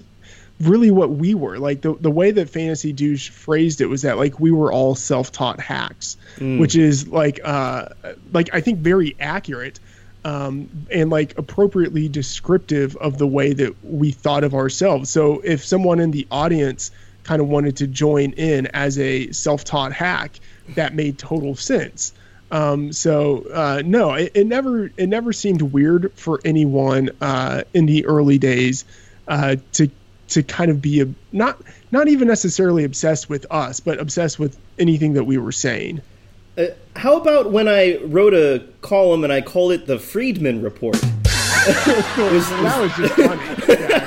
really 0.61 0.93
what 0.93 1.11
we 1.11 1.35
were. 1.35 1.59
Like 1.59 1.81
the, 1.81 1.95
the 1.95 2.13
way 2.13 2.31
that 2.31 2.49
Fantasy 2.49 2.93
Douche 2.93 3.31
phrased 3.31 3.81
it 3.81 3.87
was 3.87 4.03
that 4.03 4.17
like 4.17 4.39
we 4.39 4.53
were 4.53 4.73
all 4.73 4.95
self 4.95 5.33
taught 5.33 5.59
hacks, 5.59 6.17
mm. 6.37 6.61
which 6.61 6.77
is 6.77 7.09
like 7.09 7.41
uh 7.43 7.89
like 8.33 8.51
I 8.53 8.61
think 8.61 8.79
very 8.79 9.17
accurate 9.19 9.81
um, 10.25 10.69
and 10.91 11.11
like 11.11 11.37
appropriately 11.39 12.09
descriptive 12.09 12.97
of 12.97 13.19
the 13.19 13.27
way 13.27 13.53
that 13.53 13.75
we 13.85 14.11
thought 14.11 14.45
of 14.45 14.55
ourselves. 14.55 15.11
So 15.11 15.41
if 15.41 15.65
someone 15.65 16.01
in 16.01 16.11
the 16.11 16.27
audience 16.31 16.91
kind 17.25 17.41
of 17.41 17.49
wanted 17.49 17.77
to 17.79 17.87
join 17.87 18.33
in 18.33 18.67
as 18.69 18.99
a 18.99 19.31
self-taught 19.33 19.93
hack, 19.93 20.39
that 20.75 20.95
made 20.95 21.19
total 21.19 21.55
sense. 21.55 22.13
Um, 22.51 22.93
so 22.93 23.47
uh, 23.53 23.83
no, 23.85 24.15
it, 24.15 24.33
it, 24.35 24.47
never 24.47 24.91
it 24.97 25.09
never 25.09 25.33
seemed 25.33 25.63
weird 25.63 26.13
for 26.15 26.41
anyone 26.45 27.11
uh, 27.21 27.65
in 27.73 27.87
the 27.87 28.07
early 28.07 28.39
days 28.39 28.85
uh, 29.27 29.57
to 29.73 29.91
to 30.29 30.43
kind 30.43 30.71
of 30.71 30.81
be 30.81 31.01
a, 31.01 31.09
not 31.33 31.61
not 31.91 32.09
even 32.09 32.29
necessarily 32.29 32.85
obsessed 32.85 33.29
with 33.29 33.47
us, 33.51 33.81
but 33.81 33.99
obsessed 33.99 34.39
with 34.39 34.57
anything 34.79 35.15
that 35.15 35.25
we 35.25 35.39
were 35.39 35.53
saying. 35.53 36.01
Uh, 36.57 36.67
how 36.95 37.17
about 37.17 37.51
when 37.51 37.67
I 37.67 37.99
wrote 38.05 38.33
a 38.33 38.65
column 38.81 39.25
and 39.25 39.33
I 39.33 39.41
called 39.41 39.73
it 39.73 39.87
the 39.87 39.99
Freedman 39.99 40.63
Report? 40.63 40.95
was, 40.95 41.03
that 41.67 42.79
was 42.81 42.93
just 42.97 43.15
funny. 43.15 43.43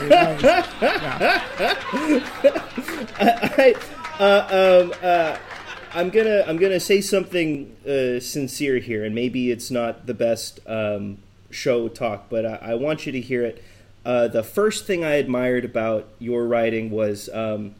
Yeah, 0.09 1.43
I, 3.19 3.75
uh, 4.19 4.83
um, 4.83 4.93
uh, 5.01 5.37
I'm 5.93 6.09
gonna 6.09 6.43
I'm 6.47 6.57
gonna 6.57 6.79
say 6.79 7.01
something 7.01 7.75
uh, 7.85 8.21
sincere 8.21 8.77
here, 8.77 9.03
and 9.03 9.13
maybe 9.13 9.51
it's 9.51 9.69
not 9.69 10.05
the 10.05 10.13
best 10.13 10.61
um, 10.67 11.17
show 11.49 11.89
talk, 11.89 12.29
but 12.29 12.45
I, 12.45 12.55
I, 12.61 12.75
want 12.75 13.05
you 13.05 13.11
to 13.11 13.19
hear 13.21 13.43
it. 13.43 13.61
Uh, 14.05 14.27
the 14.29 14.43
first 14.43 14.85
thing 14.85 15.03
I 15.03 15.15
admired 15.15 15.65
about 15.65 16.07
your 16.19 16.47
writing 16.47 16.91
was 16.91 17.29
um, 17.33 17.75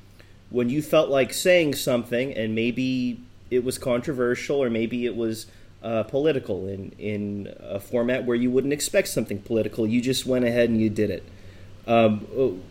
when 0.49 0.69
you 0.69 0.81
felt 0.81 1.09
like 1.09 1.33
saying 1.33 1.75
something, 1.75 2.33
and 2.33 2.53
maybe 2.53 3.21
it 3.49 3.63
was 3.63 3.77
controversial 3.77 4.61
or 4.61 4.69
maybe 4.69 5.05
it 5.05 5.15
was 5.15 5.47
uh, 5.83 6.03
political 6.03 6.67
in 6.67 6.91
in 6.97 7.53
a 7.59 7.79
format 7.79 8.25
where 8.25 8.35
you 8.35 8.51
wouldn't 8.51 8.73
expect 8.73 9.07
something 9.07 9.39
political. 9.41 9.87
You 9.87 10.01
just 10.01 10.25
went 10.25 10.45
ahead 10.45 10.69
and 10.69 10.81
you 10.81 10.89
did 10.89 11.09
it. 11.09 11.23
Um, 11.85 12.19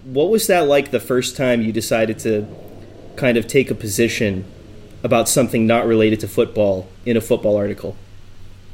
what 0.05 0.29
was 0.29 0.47
that 0.49 0.67
like 0.67 0.91
the 0.91 1.01
first 1.01 1.37
time 1.37 1.63
you 1.63 1.73
decided 1.73 2.19
to 2.21 2.47
kind 3.17 3.39
of 3.39 3.47
take 3.47 3.71
a 3.71 3.75
position 3.75 4.45
about 5.03 5.29
something 5.29 5.67
not 5.67 5.87
related 5.87 6.21
to 6.21 6.29
football 6.29 6.89
in 7.07 7.17
a 7.17 7.21
football 7.21 7.57
article? 7.57 7.97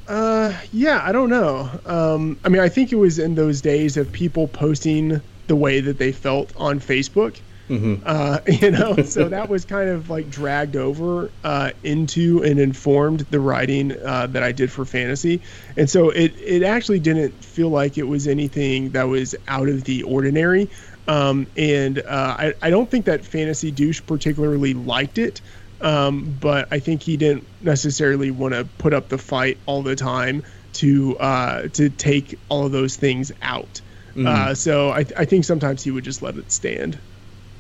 Uh, 0.08 0.52
yeah, 0.72 1.00
I 1.04 1.12
don't 1.12 1.30
know. 1.30 1.70
Um, 1.86 2.38
I 2.44 2.48
mean, 2.48 2.60
I 2.60 2.68
think 2.68 2.92
it 2.92 2.96
was 2.96 3.18
in 3.18 3.36
those 3.36 3.60
days 3.60 3.96
of 3.96 4.10
people 4.10 4.48
posting 4.48 5.20
the 5.46 5.56
way 5.56 5.80
that 5.80 5.98
they 5.98 6.10
felt 6.10 6.52
on 6.56 6.80
Facebook. 6.80 7.38
Mm-hmm. 7.72 8.02
Uh, 8.04 8.38
you 8.46 8.70
know, 8.70 8.96
so 9.02 9.28
that 9.28 9.48
was 9.48 9.64
kind 9.64 9.88
of 9.88 10.10
like 10.10 10.30
dragged 10.30 10.76
over 10.76 11.30
uh, 11.42 11.70
into 11.82 12.42
and 12.42 12.60
informed 12.60 13.20
the 13.30 13.40
writing 13.40 13.92
uh, 13.92 14.26
that 14.28 14.42
I 14.42 14.52
did 14.52 14.70
for 14.70 14.84
fantasy, 14.84 15.40
and 15.76 15.88
so 15.88 16.10
it 16.10 16.34
it 16.38 16.62
actually 16.62 17.00
didn't 17.00 17.32
feel 17.42 17.70
like 17.70 17.96
it 17.96 18.04
was 18.04 18.28
anything 18.28 18.90
that 18.90 19.04
was 19.04 19.34
out 19.48 19.68
of 19.68 19.84
the 19.84 20.02
ordinary. 20.02 20.68
Um, 21.08 21.48
and 21.56 21.98
uh, 21.98 22.36
I, 22.38 22.54
I 22.62 22.70
don't 22.70 22.88
think 22.88 23.06
that 23.06 23.24
fantasy 23.24 23.70
douche 23.72 24.02
particularly 24.06 24.74
liked 24.74 25.18
it. 25.18 25.40
Um, 25.80 26.36
but 26.40 26.68
I 26.70 26.78
think 26.78 27.02
he 27.02 27.16
didn't 27.16 27.44
necessarily 27.60 28.30
want 28.30 28.54
to 28.54 28.64
put 28.78 28.94
up 28.94 29.08
the 29.08 29.18
fight 29.18 29.58
all 29.66 29.82
the 29.82 29.96
time 29.96 30.44
to 30.74 31.18
uh, 31.18 31.68
to 31.68 31.90
take 31.90 32.38
all 32.48 32.66
of 32.66 32.72
those 32.72 32.94
things 32.94 33.32
out. 33.42 33.80
Mm-hmm. 34.10 34.26
Uh, 34.26 34.54
so 34.54 34.90
I, 34.90 35.04
I 35.16 35.24
think 35.24 35.44
sometimes 35.44 35.82
he 35.82 35.90
would 35.90 36.04
just 36.04 36.22
let 36.22 36.36
it 36.36 36.52
stand. 36.52 36.98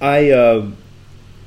I 0.02 0.30
uh, 0.30 0.66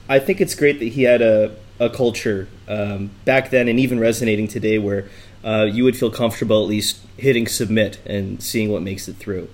I 0.07 0.19
think 0.19 0.39
it's 0.41 0.55
great 0.55 0.79
that 0.79 0.85
he 0.85 1.03
had 1.03 1.21
a 1.21 1.55
a 1.79 1.89
culture 1.89 2.47
um, 2.69 3.11
back 3.25 3.49
then 3.49 3.67
and 3.67 3.79
even 3.79 3.99
resonating 3.99 4.47
today 4.47 4.77
where 4.77 5.09
uh, 5.43 5.67
you 5.69 5.83
would 5.83 5.97
feel 5.97 6.09
comfortable 6.09 6.63
at 6.63 6.69
least 6.69 6.99
hitting 7.17 7.47
submit 7.47 7.99
and 8.05 8.41
seeing 8.41 8.71
what 8.71 8.81
makes 8.81 9.09
it 9.09 9.17
through. 9.17 9.49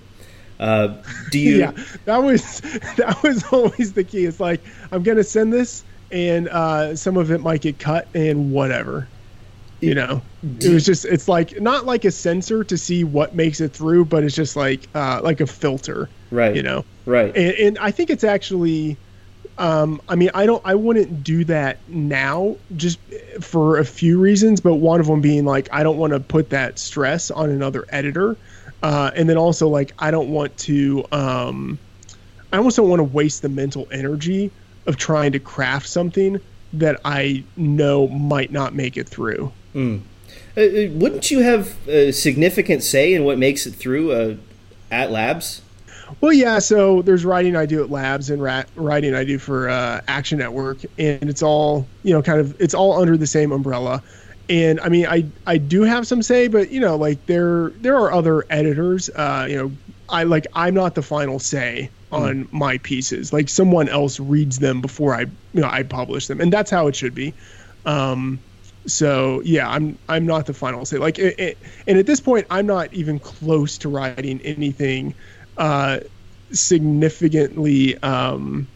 Uh, 0.60 0.94
do 1.32 1.38
you? 1.40 1.58
yeah, 1.58 1.72
that 2.04 2.18
was 2.18 2.60
that 2.96 3.20
was 3.24 3.44
always 3.52 3.92
the 3.92 4.04
key. 4.04 4.24
It's 4.24 4.38
like 4.38 4.60
I'm 4.92 5.02
gonna 5.02 5.24
send 5.24 5.52
this, 5.52 5.84
and 6.12 6.48
uh, 6.48 6.94
some 6.94 7.16
of 7.16 7.32
it 7.32 7.40
might 7.40 7.60
get 7.60 7.80
cut, 7.80 8.06
and 8.14 8.52
whatever. 8.52 9.08
You 9.80 9.96
know, 9.96 10.22
it 10.60 10.72
was 10.72 10.86
just 10.86 11.04
it's 11.06 11.26
like 11.26 11.60
not 11.60 11.86
like 11.86 12.04
a 12.04 12.12
censor 12.12 12.62
to 12.62 12.78
see 12.78 13.02
what 13.02 13.34
makes 13.34 13.60
it 13.60 13.72
through, 13.72 14.04
but 14.04 14.22
it's 14.22 14.36
just 14.36 14.54
like 14.54 14.88
uh, 14.94 15.20
like 15.24 15.40
a 15.40 15.46
filter. 15.48 16.08
Right. 16.32 16.56
You 16.56 16.62
know. 16.62 16.84
Right. 17.06 17.36
And, 17.36 17.54
and 17.54 17.78
I 17.78 17.92
think 17.92 18.10
it's 18.10 18.24
actually. 18.24 18.96
Um, 19.58 20.00
I 20.08 20.16
mean, 20.16 20.30
I 20.34 20.46
don't. 20.46 20.62
I 20.64 20.74
wouldn't 20.74 21.22
do 21.22 21.44
that 21.44 21.78
now, 21.88 22.56
just 22.76 22.98
for 23.40 23.78
a 23.78 23.84
few 23.84 24.18
reasons. 24.18 24.60
But 24.60 24.76
one 24.76 24.98
of 24.98 25.06
them 25.06 25.20
being 25.20 25.44
like, 25.44 25.68
I 25.70 25.82
don't 25.82 25.98
want 25.98 26.14
to 26.14 26.20
put 26.20 26.50
that 26.50 26.78
stress 26.78 27.30
on 27.30 27.50
another 27.50 27.84
editor, 27.90 28.36
uh, 28.82 29.10
and 29.14 29.28
then 29.28 29.36
also 29.36 29.68
like, 29.68 29.92
I 29.98 30.10
don't 30.10 30.30
want 30.30 30.56
to. 30.58 31.04
Um, 31.12 31.78
I 32.52 32.56
almost 32.56 32.76
don't 32.76 32.88
want 32.88 33.00
to 33.00 33.04
waste 33.04 33.42
the 33.42 33.48
mental 33.48 33.86
energy 33.90 34.50
of 34.86 34.96
trying 34.96 35.32
to 35.32 35.38
craft 35.38 35.88
something 35.88 36.40
that 36.74 37.00
I 37.04 37.44
know 37.56 38.08
might 38.08 38.52
not 38.52 38.74
make 38.74 38.96
it 38.96 39.08
through. 39.08 39.52
Mm. 39.74 40.00
Uh, 40.56 40.92
wouldn't 40.92 41.30
you 41.30 41.40
have 41.40 41.76
a 41.88 42.12
significant 42.12 42.82
say 42.82 43.14
in 43.14 43.24
what 43.24 43.38
makes 43.38 43.66
it 43.66 43.74
through 43.74 44.12
uh, 44.12 44.36
at 44.90 45.10
Labs? 45.10 45.61
Well, 46.20 46.32
yeah. 46.32 46.58
So 46.58 47.02
there's 47.02 47.24
writing 47.24 47.56
I 47.56 47.66
do 47.66 47.82
at 47.82 47.90
Labs 47.90 48.30
and 48.30 48.42
writing 48.42 49.14
I 49.14 49.24
do 49.24 49.38
for 49.38 49.68
uh, 49.68 50.00
Action 50.08 50.38
Network, 50.38 50.78
and 50.98 51.28
it's 51.28 51.42
all 51.42 51.86
you 52.02 52.12
know, 52.12 52.22
kind 52.22 52.40
of 52.40 52.60
it's 52.60 52.74
all 52.74 53.00
under 53.00 53.16
the 53.16 53.26
same 53.26 53.52
umbrella. 53.52 54.02
And 54.48 54.80
I 54.80 54.88
mean, 54.88 55.06
I 55.06 55.24
I 55.46 55.58
do 55.58 55.82
have 55.82 56.06
some 56.06 56.22
say, 56.22 56.48
but 56.48 56.70
you 56.70 56.80
know, 56.80 56.96
like 56.96 57.24
there 57.26 57.70
there 57.80 57.96
are 57.96 58.12
other 58.12 58.44
editors. 58.50 59.08
Uh, 59.10 59.46
you 59.48 59.56
know, 59.56 59.72
I 60.08 60.24
like 60.24 60.46
I'm 60.54 60.74
not 60.74 60.94
the 60.94 61.02
final 61.02 61.38
say 61.38 61.90
hmm. 62.10 62.14
on 62.14 62.44
mm. 62.44 62.52
my 62.52 62.78
pieces. 62.78 63.32
Like 63.32 63.48
someone 63.48 63.88
else 63.88 64.20
reads 64.20 64.58
them 64.58 64.80
before 64.80 65.14
I 65.14 65.22
you 65.22 65.60
know 65.60 65.68
I 65.70 65.82
publish 65.82 66.26
them, 66.26 66.40
and 66.40 66.52
that's 66.52 66.70
how 66.70 66.86
it 66.88 66.96
should 66.96 67.14
be. 67.14 67.34
Um, 67.86 68.38
so 68.86 69.40
yeah, 69.44 69.68
I'm 69.68 69.98
I'm 70.08 70.26
not 70.26 70.46
the 70.46 70.54
final 70.54 70.84
say. 70.84 70.98
Like, 70.98 71.18
it, 71.18 71.38
it, 71.38 71.58
and 71.86 71.98
at 71.98 72.06
this 72.06 72.20
point, 72.20 72.46
I'm 72.50 72.66
not 72.66 72.92
even 72.92 73.18
close 73.18 73.78
to 73.78 73.88
writing 73.88 74.40
anything 74.42 75.14
uh, 75.56 76.00
significantly. 76.52 78.00
Um, 78.02 78.68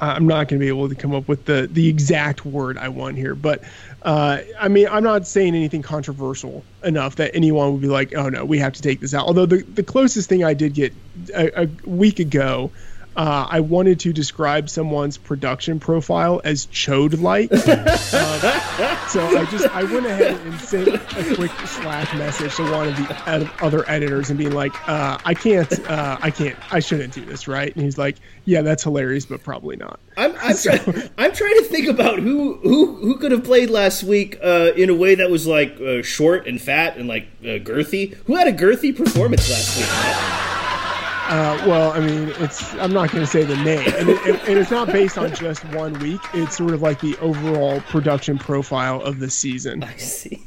I'm 0.00 0.26
not 0.26 0.48
going 0.48 0.60
to 0.60 0.64
be 0.64 0.68
able 0.68 0.88
to 0.88 0.94
come 0.94 1.14
up 1.14 1.28
with 1.28 1.44
the 1.44 1.68
the 1.70 1.88
exact 1.88 2.44
word 2.46 2.78
I 2.78 2.88
want 2.88 3.16
here, 3.16 3.34
but 3.34 3.64
uh, 4.02 4.38
I 4.60 4.68
mean, 4.68 4.86
I'm 4.88 5.02
not 5.02 5.26
saying 5.26 5.56
anything 5.56 5.82
controversial 5.82 6.64
enough 6.84 7.16
that 7.16 7.34
anyone 7.34 7.72
would 7.72 7.82
be 7.82 7.88
like, 7.88 8.14
"Oh 8.14 8.28
no, 8.28 8.44
we 8.44 8.58
have 8.58 8.72
to 8.74 8.82
take 8.82 9.00
this 9.00 9.12
out." 9.12 9.26
Although 9.26 9.46
the 9.46 9.64
the 9.74 9.82
closest 9.82 10.28
thing 10.28 10.44
I 10.44 10.54
did 10.54 10.74
get 10.74 10.92
a, 11.34 11.64
a 11.64 11.68
week 11.84 12.20
ago 12.20 12.70
uh, 13.16 13.46
I 13.50 13.60
wanted 13.60 14.00
to 14.00 14.12
describe 14.12 14.68
someone's 14.70 15.18
production 15.18 15.80
profile 15.80 16.40
as 16.44 16.66
chode 16.66 17.20
like. 17.20 17.52
um, 17.52 17.58
so 19.08 19.26
I 19.38 19.46
just 19.50 19.68
I 19.68 19.84
went 19.84 20.06
ahead 20.06 20.40
and 20.46 20.60
sent 20.60 20.88
a 20.88 21.34
quick 21.34 21.50
Slack 21.66 22.14
message 22.16 22.54
to 22.56 22.62
one 22.70 22.88
of 22.88 22.96
the 22.96 23.22
ed- 23.28 23.50
other 23.60 23.88
editors 23.88 24.30
and 24.30 24.38
being 24.38 24.52
like, 24.52 24.72
uh, 24.88 25.18
I 25.24 25.34
can't, 25.34 25.70
uh, 25.90 26.18
I 26.20 26.30
can't, 26.30 26.56
I 26.72 26.80
shouldn't 26.80 27.12
do 27.12 27.24
this, 27.24 27.46
right? 27.48 27.74
And 27.74 27.84
he's 27.84 27.98
like, 27.98 28.16
Yeah, 28.44 28.62
that's 28.62 28.82
hilarious, 28.82 29.26
but 29.26 29.42
probably 29.42 29.76
not. 29.76 30.00
I'm 30.16 30.34
I'm, 30.36 30.54
so, 30.54 30.76
try- 30.76 31.10
I'm 31.18 31.32
trying 31.32 31.56
to 31.56 31.64
think 31.64 31.88
about 31.88 32.18
who 32.18 32.54
who 32.62 32.96
who 32.96 33.16
could 33.18 33.32
have 33.32 33.44
played 33.44 33.70
last 33.70 34.02
week 34.04 34.38
uh, 34.42 34.72
in 34.76 34.90
a 34.90 34.94
way 34.94 35.14
that 35.16 35.30
was 35.30 35.46
like 35.46 35.78
uh, 35.80 36.02
short 36.02 36.46
and 36.46 36.60
fat 36.60 36.96
and 36.96 37.08
like 37.08 37.28
uh, 37.42 37.58
girthy. 37.60 38.14
Who 38.26 38.36
had 38.36 38.48
a 38.48 38.52
girthy 38.52 38.96
performance 38.96 39.50
last 39.50 39.76
week? 39.78 40.61
Matt? 41.32 41.60
Uh, 41.60 41.68
well, 41.68 41.92
I 41.92 42.00
mean, 42.00 42.32
it's 42.38 42.74
I'm 42.74 42.92
not 42.92 43.10
going 43.10 43.24
to 43.24 43.30
say 43.30 43.44
the 43.44 43.56
name, 43.56 43.92
and, 43.96 44.08
it, 44.08 44.26
it, 44.26 44.48
and, 44.48 44.58
it's 44.58 44.70
not 44.70 44.88
based 44.88 45.18
on 45.18 45.34
just 45.34 45.64
one 45.66 45.98
week. 46.00 46.20
It's 46.34 46.56
sort 46.56 46.74
of 46.74 46.82
like 46.82 47.00
the 47.00 47.16
overall 47.18 47.80
production 47.82 48.38
profile 48.38 49.00
of 49.00 49.18
the 49.18 49.30
season. 49.30 49.82
I 49.82 49.96
see. 49.96 50.46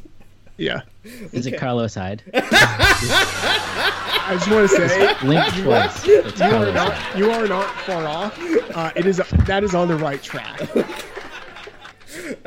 Yeah. 0.58 0.82
Is 1.04 1.46
okay. 1.46 1.56
it 1.56 1.60
Carlos 1.60 1.96
Hyde? 1.96 2.24
I 2.34 4.36
just 4.38 4.50
want 4.50 4.70
to 4.70 4.90
say, 4.90 5.28
link 5.28 5.46
twice. 5.56 6.08
You 6.08 6.46
are 6.46 6.72
not 6.72 7.18
you 7.18 7.32
are 7.32 7.48
not 7.48 7.70
far 7.82 8.06
off. 8.06 8.38
Uh, 8.74 8.92
it 8.96 9.06
is 9.06 9.22
that 9.46 9.64
is 9.64 9.76
on 9.76 9.88
the 9.88 9.98
right 9.98 10.24
track. 10.24 10.62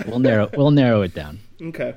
We'll 0.07 0.18
narrow 0.18 0.49
we'll 0.57 0.70
narrow 0.70 1.03
it 1.03 1.14
down. 1.14 1.39
Okay. 1.61 1.95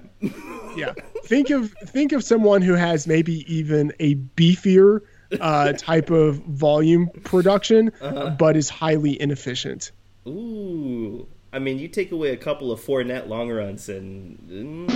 yeah. 0.76 0.94
Think 1.24 1.50
of 1.50 1.72
think 1.86 2.12
of 2.12 2.24
someone 2.24 2.62
who 2.62 2.74
has 2.74 3.08
maybe 3.08 3.46
even 3.52 3.94
a 4.00 4.16
beefier 4.16 5.02
uh, 5.40 5.74
type 5.74 6.10
of 6.10 6.38
volume 6.38 7.10
production, 7.24 7.92
uh-huh. 8.02 8.32
but 8.32 8.56
is 8.56 8.70
highly 8.70 9.20
inefficient. 9.22 9.92
Ooh, 10.28 11.28
I 11.54 11.60
mean, 11.60 11.80
you 11.80 11.88
take 11.88 12.12
away 12.12 12.30
a 12.30 12.38
couple 12.38 12.72
of 12.72 12.80
Fournette 12.80 13.28
long 13.28 13.50
runs 13.50 13.90
and. 13.90 14.38
Mm, 14.50 14.92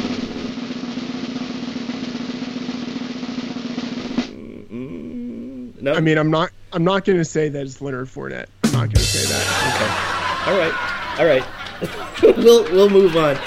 no. 5.82 5.94
I 5.94 6.00
mean, 6.00 6.18
I'm 6.18 6.32
not. 6.32 6.52
I'm 6.74 6.84
not 6.84 7.06
going 7.06 7.18
to 7.20 7.26
say 7.26 7.48
that 7.50 7.62
it's 7.62 7.82
Leonard 7.82 8.08
Fournette. 8.08 8.48
I'm 8.64 8.72
not 8.72 8.80
going 8.80 8.92
to 8.92 9.00
say 9.00 9.32
that. 9.32 9.46
Okay. 9.76 10.52
All 10.52 10.58
right. 10.58 10.74
All 11.20 11.26
right. 11.26 11.44
we'll 12.38 12.64
we'll 12.72 12.90
move 12.90 13.16
on 13.16 13.38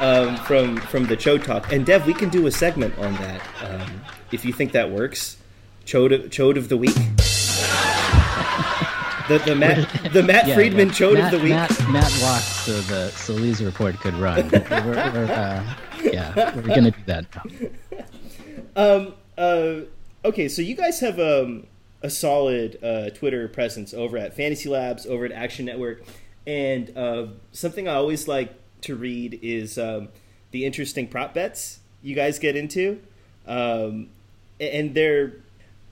um, 0.00 0.36
from 0.44 0.76
from 0.76 1.06
the 1.06 1.16
Chode 1.16 1.44
talk. 1.44 1.72
And 1.72 1.86
Dev, 1.86 2.06
we 2.06 2.14
can 2.14 2.28
do 2.28 2.46
a 2.46 2.50
segment 2.50 2.96
on 2.98 3.14
that 3.14 3.42
um, 3.62 4.02
if 4.32 4.44
you 4.44 4.52
think 4.52 4.72
that 4.72 4.90
works. 4.90 5.38
Chode 5.86 6.28
Chode 6.30 6.58
of 6.58 6.68
the 6.68 6.76
week. 6.76 6.94
The, 9.28 9.38
the 9.38 9.56
Matt 9.56 10.12
the 10.12 10.22
Matt 10.22 10.46
yeah, 10.46 10.54
Freedman 10.54 10.88
yeah. 10.88 10.94
Chode 10.94 11.14
Matt, 11.14 11.34
of 11.34 11.40
the 11.40 11.44
week. 11.44 11.54
Matt, 11.54 11.88
Matt 11.88 12.18
walked 12.22 12.44
so 12.44 12.80
the 12.82 13.10
Solis 13.10 13.60
report 13.60 13.98
could 14.00 14.14
run. 14.14 14.48
we're, 14.50 14.62
we're, 14.70 15.32
uh, 15.32 15.74
yeah, 16.02 16.54
we're 16.56 16.62
gonna 16.62 16.90
do 16.90 17.02
that 17.06 17.26
now. 17.34 18.04
Um. 18.76 19.14
Uh. 19.38 19.80
Okay. 20.24 20.48
So 20.48 20.62
you 20.62 20.74
guys 20.74 21.00
have 21.00 21.18
um 21.18 21.66
a 22.02 22.10
solid 22.10 22.78
uh, 22.82 23.10
Twitter 23.10 23.48
presence 23.48 23.94
over 23.94 24.16
at 24.18 24.34
Fantasy 24.34 24.68
Labs, 24.68 25.06
over 25.06 25.24
at 25.24 25.32
Action 25.32 25.64
Network, 25.66 26.04
and 26.46 26.96
uh, 26.96 27.26
something 27.52 27.88
I 27.88 27.94
always 27.94 28.28
like 28.28 28.52
to 28.82 28.94
read 28.94 29.38
is 29.42 29.78
um, 29.78 30.08
the 30.50 30.64
interesting 30.64 31.08
prop 31.08 31.34
bets 31.34 31.80
you 32.02 32.14
guys 32.14 32.38
get 32.38 32.54
into, 32.54 33.00
um, 33.46 34.08
and 34.60 34.94
they're 34.94 35.34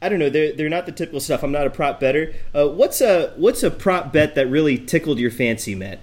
I 0.04 0.10
don't 0.10 0.18
know 0.18 0.28
they're 0.28 0.52
they're 0.52 0.68
not 0.68 0.84
the 0.84 0.92
typical 0.92 1.18
stuff. 1.18 1.42
I'm 1.42 1.50
not 1.50 1.66
a 1.66 1.70
prop 1.70 1.98
bettor. 1.98 2.34
Uh, 2.54 2.68
what's 2.68 3.00
a 3.00 3.32
what's 3.36 3.62
a 3.62 3.70
prop 3.70 4.12
bet 4.12 4.34
that 4.34 4.48
really 4.48 4.76
tickled 4.76 5.18
your 5.18 5.30
fancy, 5.30 5.74
Matt? 5.74 5.98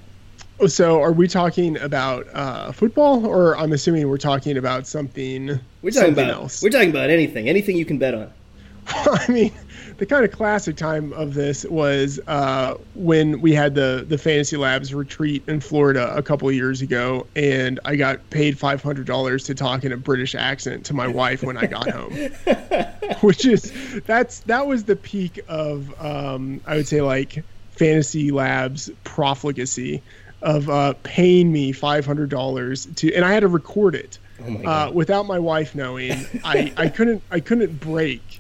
So, 0.68 1.00
are 1.02 1.12
we 1.12 1.28
talking 1.28 1.78
about 1.78 2.26
uh, 2.34 2.72
football, 2.72 3.28
or 3.28 3.56
I'm 3.58 3.74
assuming 3.74 4.10
we're 4.10 4.18
talking 4.18 4.58
about 4.58 4.88
something? 4.88 5.48
We're 5.84 5.92
talking 5.92 5.92
something 5.92 6.14
about 6.14 6.30
else. 6.34 6.64
We're 6.64 6.72
talking 6.72 6.90
about 6.90 7.12
anything, 7.12 7.48
anything 7.48 7.78
you 7.78 7.86
can 7.86 8.00
bet 8.00 8.16
on. 8.16 8.34
I 8.88 9.26
mean, 9.30 9.54
the 10.02 10.08
kind 10.08 10.26
of 10.26 10.32
classic 10.32 10.76
time 10.76 11.14
of 11.14 11.36
this 11.36 11.64
was 11.64 12.20
uh, 12.26 12.74
when 12.96 13.40
we 13.40 13.54
had 13.54 13.76
the 13.76 14.04
the 14.10 14.18
Fantasy 14.18 14.58
Labs 14.58 14.96
retreat 14.96 15.44
in 15.46 15.60
Florida 15.62 16.12
a 16.18 16.24
couple 16.24 16.50
of 16.50 16.56
years 16.56 16.82
ago, 16.82 17.28
and 17.36 17.80
I 17.86 17.98
got 17.98 18.28
paid 18.32 18.58
five 18.58 18.82
hundred 18.82 19.06
dollars 19.06 19.44
to 19.44 19.54
talk 19.54 19.84
in 19.84 19.92
a 19.92 19.98
British 19.98 20.34
accent 20.34 20.88
to 20.88 20.96
my 20.96 21.06
wife 21.06 21.44
when 21.44 21.56
I 21.56 21.68
got 21.68 21.88
home, 21.88 22.14
which 23.22 23.46
is 23.46 23.72
that's 24.08 24.40
that 24.40 24.66
was 24.66 24.86
the 24.86 24.96
peak 24.96 25.40
of 25.48 25.94
um, 26.04 26.62
I 26.66 26.78
would 26.78 26.88
say 26.88 27.02
like 27.02 27.44
Fantasy 27.74 28.32
Labs 28.32 28.90
profligacy 29.04 30.02
of 30.42 30.68
uh, 30.68 30.96
paying 31.04 31.52
me 31.52 31.74
five 31.74 32.08
hundred 32.08 32.32
dollars 32.32 32.88
to, 32.96 33.14
and 33.14 33.24
I 33.24 33.34
had 33.34 33.42
to 33.42 33.48
record 33.48 33.94
it. 33.94 34.18
Oh 34.44 34.68
uh, 34.68 34.92
without 34.92 35.28
my 35.28 35.38
wife 35.38 35.76
knowing, 35.76 36.14
I, 36.44 36.74
I 36.76 36.90
couldn't 36.90 37.22
I 37.30 37.40
couldn't 37.40 37.80
break 37.80 38.31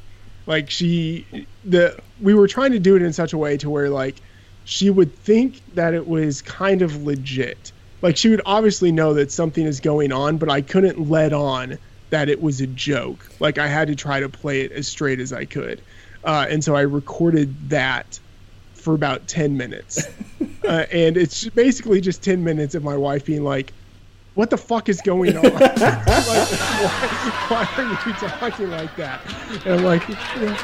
like 0.45 0.69
she 0.69 1.47
the 1.63 1.97
we 2.19 2.33
were 2.33 2.47
trying 2.47 2.71
to 2.71 2.79
do 2.79 2.95
it 2.95 3.01
in 3.01 3.13
such 3.13 3.33
a 3.33 3.37
way 3.37 3.57
to 3.57 3.69
where 3.69 3.89
like 3.89 4.21
she 4.63 4.89
would 4.89 5.17
think 5.17 5.61
that 5.73 5.93
it 5.93 6.07
was 6.07 6.41
kind 6.41 6.81
of 6.81 7.03
legit. 7.03 7.71
Like 8.01 8.17
she 8.17 8.29
would 8.29 8.41
obviously 8.45 8.91
know 8.91 9.13
that 9.13 9.31
something 9.31 9.65
is 9.65 9.79
going 9.79 10.11
on, 10.11 10.37
but 10.37 10.49
I 10.49 10.61
couldn't 10.61 11.09
let 11.09 11.33
on 11.33 11.77
that 12.09 12.29
it 12.29 12.41
was 12.41 12.61
a 12.61 12.67
joke. 12.67 13.29
Like 13.39 13.57
I 13.57 13.67
had 13.67 13.87
to 13.87 13.95
try 13.95 14.19
to 14.19 14.29
play 14.29 14.61
it 14.61 14.71
as 14.71 14.87
straight 14.87 15.19
as 15.19 15.31
I 15.33 15.45
could. 15.45 15.83
Uh, 16.23 16.45
and 16.49 16.63
so 16.63 16.75
I 16.75 16.81
recorded 16.81 17.69
that 17.69 18.19
for 18.75 18.93
about 18.93 19.27
10 19.27 19.57
minutes. 19.57 20.07
Uh, 20.63 20.85
and 20.91 21.17
it's 21.17 21.49
basically 21.49 21.99
just 21.99 22.23
10 22.23 22.43
minutes 22.43 22.75
of 22.75 22.83
my 22.83 22.95
wife 22.95 23.25
being 23.25 23.43
like, 23.43 23.73
what 24.33 24.49
the 24.49 24.57
fuck 24.57 24.87
is 24.87 25.01
going 25.01 25.35
on? 25.35 25.43
like, 25.43 25.77
why, 25.79 26.45
why, 27.49 27.67
are 27.77 28.07
you 28.07 28.13
talking 28.13 28.69
like 28.69 28.95
that? 28.95 29.21
And 29.65 29.75
I'm 29.75 29.83
like, 29.83 30.03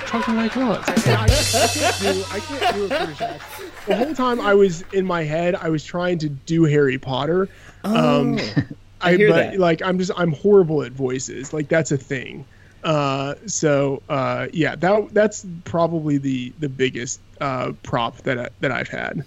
talking 0.06 0.36
like 0.36 0.56
what? 0.56 0.88
I, 0.88 1.24
I, 1.24 1.28
can't 1.28 2.00
do, 2.00 2.24
I 2.32 2.40
can't 2.40 2.76
do 2.76 2.86
a 2.86 2.88
British 2.88 3.22
accent. 3.22 3.72
The 3.88 3.96
whole 3.96 4.14
time 4.14 4.40
I 4.40 4.54
was 4.54 4.84
in 4.94 5.06
my 5.06 5.24
head, 5.24 5.56
I 5.56 5.70
was 5.70 5.84
trying 5.84 6.18
to 6.20 6.30
do 6.30 6.64
Harry 6.64 6.98
Potter. 6.98 7.50
Oh, 7.84 8.22
um, 8.22 8.40
I, 9.02 9.12
I 9.12 9.18
hear 9.18 9.30
but 9.30 9.52
that. 9.52 9.60
like 9.60 9.82
I'm 9.82 10.00
just 10.00 10.12
I'm 10.16 10.32
horrible 10.32 10.84
at 10.84 10.92
voices. 10.92 11.54
Like 11.54 11.68
that's 11.68 11.92
a 11.92 11.98
thing. 11.98 12.46
Uh, 12.84 13.36
so 13.46 14.02
uh, 14.10 14.48
yeah, 14.54 14.76
that 14.76 15.14
that's 15.14 15.46
probably 15.66 16.18
the 16.18 16.54
the 16.60 16.70
biggest 16.70 17.20
uh, 17.42 17.74
prop 17.84 18.18
that 18.20 18.40
I, 18.40 18.50
that 18.62 18.72
I've 18.72 18.88
had. 18.88 19.26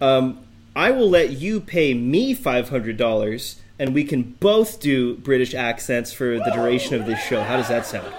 Um, 0.00 0.38
I 0.74 0.90
will 0.90 1.08
let 1.08 1.32
you 1.32 1.60
pay 1.60 1.94
me 1.94 2.34
five 2.34 2.70
hundred 2.70 2.96
dollars 2.96 3.60
and 3.78 3.94
we 3.94 4.04
can 4.04 4.22
both 4.22 4.80
do 4.80 5.16
British 5.16 5.54
accents 5.54 6.12
for 6.12 6.38
the 6.38 6.50
duration 6.54 6.94
of 6.94 7.04
this 7.06 7.20
show. 7.20 7.42
How 7.42 7.56
does 7.56 7.68
that 7.68 7.84
sound? 7.84 8.12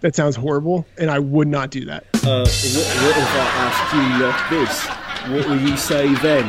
That 0.00 0.14
sounds 0.14 0.36
horrible, 0.36 0.86
and 0.98 1.10
I 1.10 1.18
would 1.18 1.48
not 1.48 1.70
do 1.70 1.84
that. 1.86 2.04
Uh, 2.14 2.44
what, 2.44 2.86
what 3.02 3.16
if 3.16 3.34
I 3.34 3.48
asked 3.66 3.94
you 3.94 4.24
like 4.24 4.50
this? 4.50 4.86
What 5.30 5.48
will 5.48 5.68
you 5.68 5.76
say 5.76 6.14
then? 6.16 6.46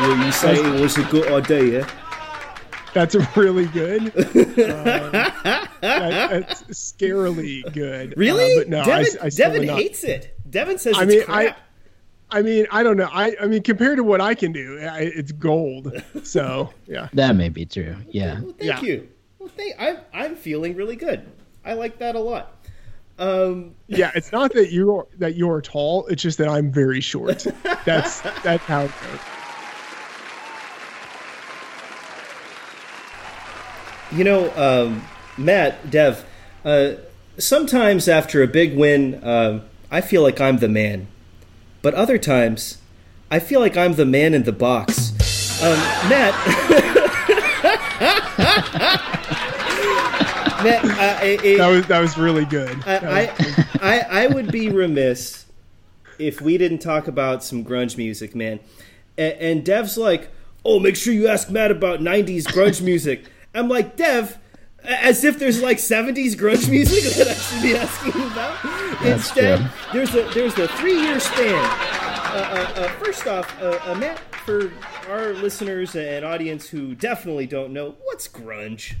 Will 0.00 0.24
you 0.24 0.32
say 0.32 0.56
it 0.56 0.80
was 0.80 0.98
a 0.98 1.04
good 1.04 1.30
idea? 1.32 1.86
That's 2.92 3.14
really 3.36 3.66
good. 3.66 4.08
Uh, 4.16 5.32
that, 5.80 6.30
that's 6.30 6.62
scarily 6.64 7.70
good. 7.72 8.14
Really? 8.16 8.56
Uh, 8.56 8.60
but 8.60 8.68
no, 8.68 8.84
Devin, 8.84 9.18
I, 9.20 9.26
I 9.26 9.28
Devin 9.30 9.68
hates 9.68 10.04
it. 10.04 10.38
Devin 10.48 10.78
says 10.78 10.96
I 10.98 11.04
mean, 11.04 11.24
crap. 11.24 11.58
I 12.34 12.42
mean, 12.42 12.66
I 12.72 12.82
don't 12.82 12.96
know. 12.96 13.08
I, 13.12 13.36
I 13.40 13.46
mean, 13.46 13.62
compared 13.62 13.98
to 13.98 14.02
what 14.02 14.20
I 14.20 14.34
can 14.34 14.50
do, 14.50 14.80
I, 14.80 15.02
it's 15.02 15.30
gold. 15.30 15.92
So 16.24 16.70
yeah, 16.86 17.08
that 17.12 17.36
may 17.36 17.48
be 17.48 17.66
true. 17.66 17.94
Yeah. 18.08 18.40
Well, 18.40 18.54
thank 18.58 18.62
yeah. 18.62 18.80
you. 18.80 19.08
Well, 19.38 19.50
thank, 19.56 19.74
I'm 19.78 19.98
I'm 20.12 20.36
feeling 20.36 20.74
really 20.74 20.96
good. 20.96 21.30
I 21.64 21.74
like 21.74 21.98
that 21.98 22.16
a 22.16 22.18
lot. 22.18 22.56
Um, 23.18 23.74
yeah, 23.86 24.10
it's 24.14 24.32
not 24.32 24.52
that 24.54 24.72
you're 24.72 25.06
that 25.18 25.36
you're 25.36 25.60
tall. 25.60 26.06
It's 26.06 26.22
just 26.22 26.38
that 26.38 26.48
I'm 26.48 26.72
very 26.72 27.00
short. 27.00 27.46
That's 27.84 28.20
that's 28.42 28.64
how 28.64 28.82
it 28.82 28.92
goes. 29.02 29.20
You 34.18 34.24
know, 34.24 34.52
um, 34.56 35.04
Matt, 35.36 35.90
Dev. 35.90 36.24
Uh, 36.64 36.94
sometimes 37.38 38.08
after 38.08 38.42
a 38.42 38.48
big 38.48 38.76
win, 38.76 39.22
uh, 39.22 39.62
I 39.90 40.00
feel 40.00 40.22
like 40.22 40.40
I'm 40.40 40.58
the 40.58 40.68
man 40.68 41.08
but 41.84 41.92
other 41.92 42.16
times, 42.16 42.78
I 43.30 43.38
feel 43.38 43.60
like 43.60 43.76
I'm 43.76 43.92
the 43.92 44.06
man 44.06 44.32
in 44.32 44.44
the 44.44 44.52
box. 44.52 45.10
Um, 45.62 45.76
Matt. 46.08 46.32
Matt, 50.64 50.82
uh, 50.82 51.18
it, 51.22 51.58
that 51.58 51.68
was 51.68 51.86
that 51.88 52.00
was 52.00 52.16
really 52.16 52.46
good. 52.46 52.82
I, 52.86 52.96
I, 52.96 53.66
I, 53.82 54.00
I 54.22 54.26
would 54.28 54.50
be 54.50 54.70
remiss 54.70 55.44
if 56.18 56.40
we 56.40 56.56
didn't 56.56 56.78
talk 56.78 57.06
about 57.06 57.44
some 57.44 57.62
grunge 57.62 57.98
music, 57.98 58.34
man. 58.34 58.60
And, 59.18 59.34
and 59.34 59.64
Dev's 59.64 59.98
like, 59.98 60.30
"Oh, 60.64 60.80
make 60.80 60.96
sure 60.96 61.12
you 61.12 61.28
ask 61.28 61.50
Matt 61.50 61.70
about 61.70 62.00
'90s 62.00 62.44
grunge 62.44 62.80
music." 62.80 63.26
I'm 63.54 63.68
like, 63.68 63.94
Dev, 63.96 64.38
as 64.84 65.24
if 65.24 65.38
there's 65.38 65.62
like 65.62 65.78
70s 65.78 66.34
grunge 66.34 66.68
music 66.68 67.14
that 67.14 67.28
I 67.28 67.34
should 67.34 67.62
be 67.62 67.74
asking 67.76 68.22
about. 68.22 68.62
That's 69.02 69.28
Instead, 69.28 69.70
there's 69.92 70.14
a 70.14 70.28
there's 70.34 70.58
a 70.58 70.68
three 70.68 71.00
year 71.00 71.18
span. 71.20 71.54
Uh, 71.54 72.36
uh, 72.36 72.80
uh, 72.80 72.88
first 72.98 73.26
off, 73.26 73.62
uh, 73.62 73.78
uh, 73.84 73.94
Matt, 73.94 74.18
for 74.44 74.72
our 75.08 75.34
listeners 75.34 75.94
and 75.94 76.24
audience 76.24 76.66
who 76.66 76.94
definitely 76.94 77.46
don't 77.46 77.72
know, 77.72 77.94
what's 78.02 78.26
grunge? 78.26 78.94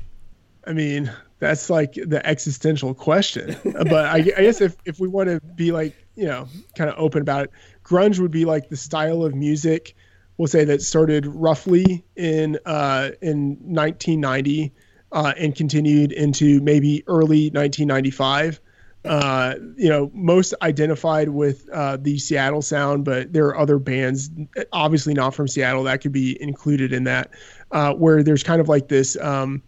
I 0.66 0.72
mean, 0.72 1.12
that's 1.40 1.68
like 1.68 1.94
the 1.94 2.24
existential 2.24 2.94
question. 2.94 3.56
but 3.64 4.06
I, 4.06 4.18
I 4.18 4.20
guess 4.20 4.60
if, 4.60 4.76
if 4.84 5.00
we 5.00 5.08
want 5.08 5.30
to 5.30 5.40
be 5.40 5.72
like, 5.72 5.96
you 6.14 6.26
know, 6.26 6.46
kind 6.76 6.88
of 6.88 6.96
open 6.96 7.22
about 7.22 7.46
it, 7.46 7.50
grunge 7.82 8.20
would 8.20 8.30
be 8.30 8.44
like 8.44 8.68
the 8.68 8.76
style 8.76 9.24
of 9.24 9.34
music, 9.34 9.96
we'll 10.38 10.46
say 10.48 10.64
that 10.64 10.80
started 10.80 11.26
roughly 11.26 12.04
in 12.16 12.58
uh, 12.64 13.10
in 13.20 13.56
1990 13.60 14.72
uh, 15.14 15.32
and 15.38 15.54
continued 15.54 16.12
into 16.12 16.60
maybe 16.60 17.04
early 17.06 17.48
1995. 17.50 18.60
Uh, 19.04 19.54
you 19.76 19.88
know, 19.88 20.10
most 20.12 20.54
identified 20.60 21.28
with 21.28 21.68
uh, 21.70 21.96
the 21.98 22.18
Seattle 22.18 22.62
sound, 22.62 23.04
but 23.04 23.32
there 23.32 23.46
are 23.46 23.58
other 23.58 23.78
bands, 23.78 24.30
obviously 24.72 25.14
not 25.14 25.34
from 25.34 25.46
Seattle, 25.46 25.84
that 25.84 26.00
could 26.00 26.12
be 26.12 26.40
included 26.42 26.92
in 26.92 27.04
that, 27.04 27.30
uh, 27.70 27.92
where 27.92 28.22
there's 28.22 28.42
kind 28.42 28.60
of 28.60 28.68
like 28.68 28.88
this 28.88 29.16
um, 29.18 29.62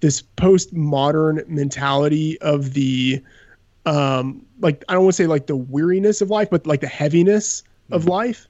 this 0.00 0.22
postmodern 0.22 1.46
mentality 1.48 2.40
of 2.40 2.72
the 2.74 3.22
um, 3.84 4.46
like 4.60 4.84
I 4.88 4.94
don't 4.94 5.04
want 5.04 5.16
to 5.16 5.22
say 5.22 5.26
like 5.26 5.46
the 5.46 5.56
weariness 5.56 6.22
of 6.22 6.30
life, 6.30 6.48
but 6.48 6.66
like 6.66 6.80
the 6.80 6.86
heaviness 6.86 7.64
of 7.90 8.02
mm-hmm. 8.02 8.10
life, 8.10 8.48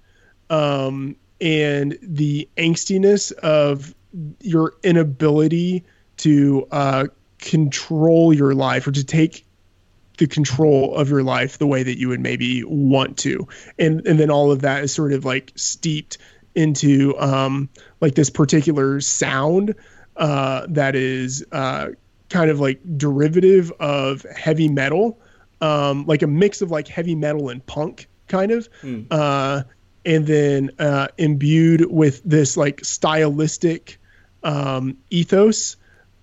um, 0.51 1.16
and 1.40 1.99
the 2.03 2.49
angstiness 2.57 3.32
of 3.32 3.94
your 4.40 4.74
inability 4.82 5.84
to 6.18 6.66
uh, 6.70 7.06
control 7.38 8.32
your 8.32 8.54
life 8.54 8.86
or 8.86 8.92
to 8.92 9.04
take 9.04 9.44
the 10.18 10.26
control 10.26 10.96
of 10.96 11.10
your 11.10 11.22
life 11.22 11.58
the 11.58 11.66
way 11.66 11.82
that 11.82 11.98
you 11.98 12.08
would 12.08 12.20
maybe 12.20 12.64
want 12.64 13.18
to. 13.18 13.48
And 13.78 14.06
and 14.06 14.18
then 14.18 14.30
all 14.30 14.50
of 14.50 14.62
that 14.62 14.82
is 14.84 14.92
sort 14.92 15.12
of 15.12 15.24
like 15.24 15.52
steeped 15.56 16.18
into 16.54 17.14
um 17.18 17.68
like 18.00 18.14
this 18.14 18.30
particular 18.30 19.00
sound 19.00 19.74
uh 20.16 20.66
that 20.70 20.96
is 20.96 21.44
uh 21.52 21.88
kind 22.30 22.50
of 22.50 22.58
like 22.58 22.80
derivative 22.96 23.70
of 23.78 24.22
heavy 24.22 24.68
metal 24.68 25.20
um 25.60 26.06
like 26.06 26.22
a 26.22 26.26
mix 26.26 26.62
of 26.62 26.70
like 26.70 26.88
heavy 26.88 27.14
metal 27.14 27.50
and 27.50 27.64
punk 27.66 28.08
kind 28.26 28.52
of 28.52 28.68
uh 29.10 29.62
and 30.06 30.26
then 30.26 30.70
uh 30.78 31.08
imbued 31.18 31.84
with 31.90 32.22
this 32.24 32.56
like 32.56 32.82
stylistic 32.84 33.98
um 34.42 34.96
ethos 35.10 35.76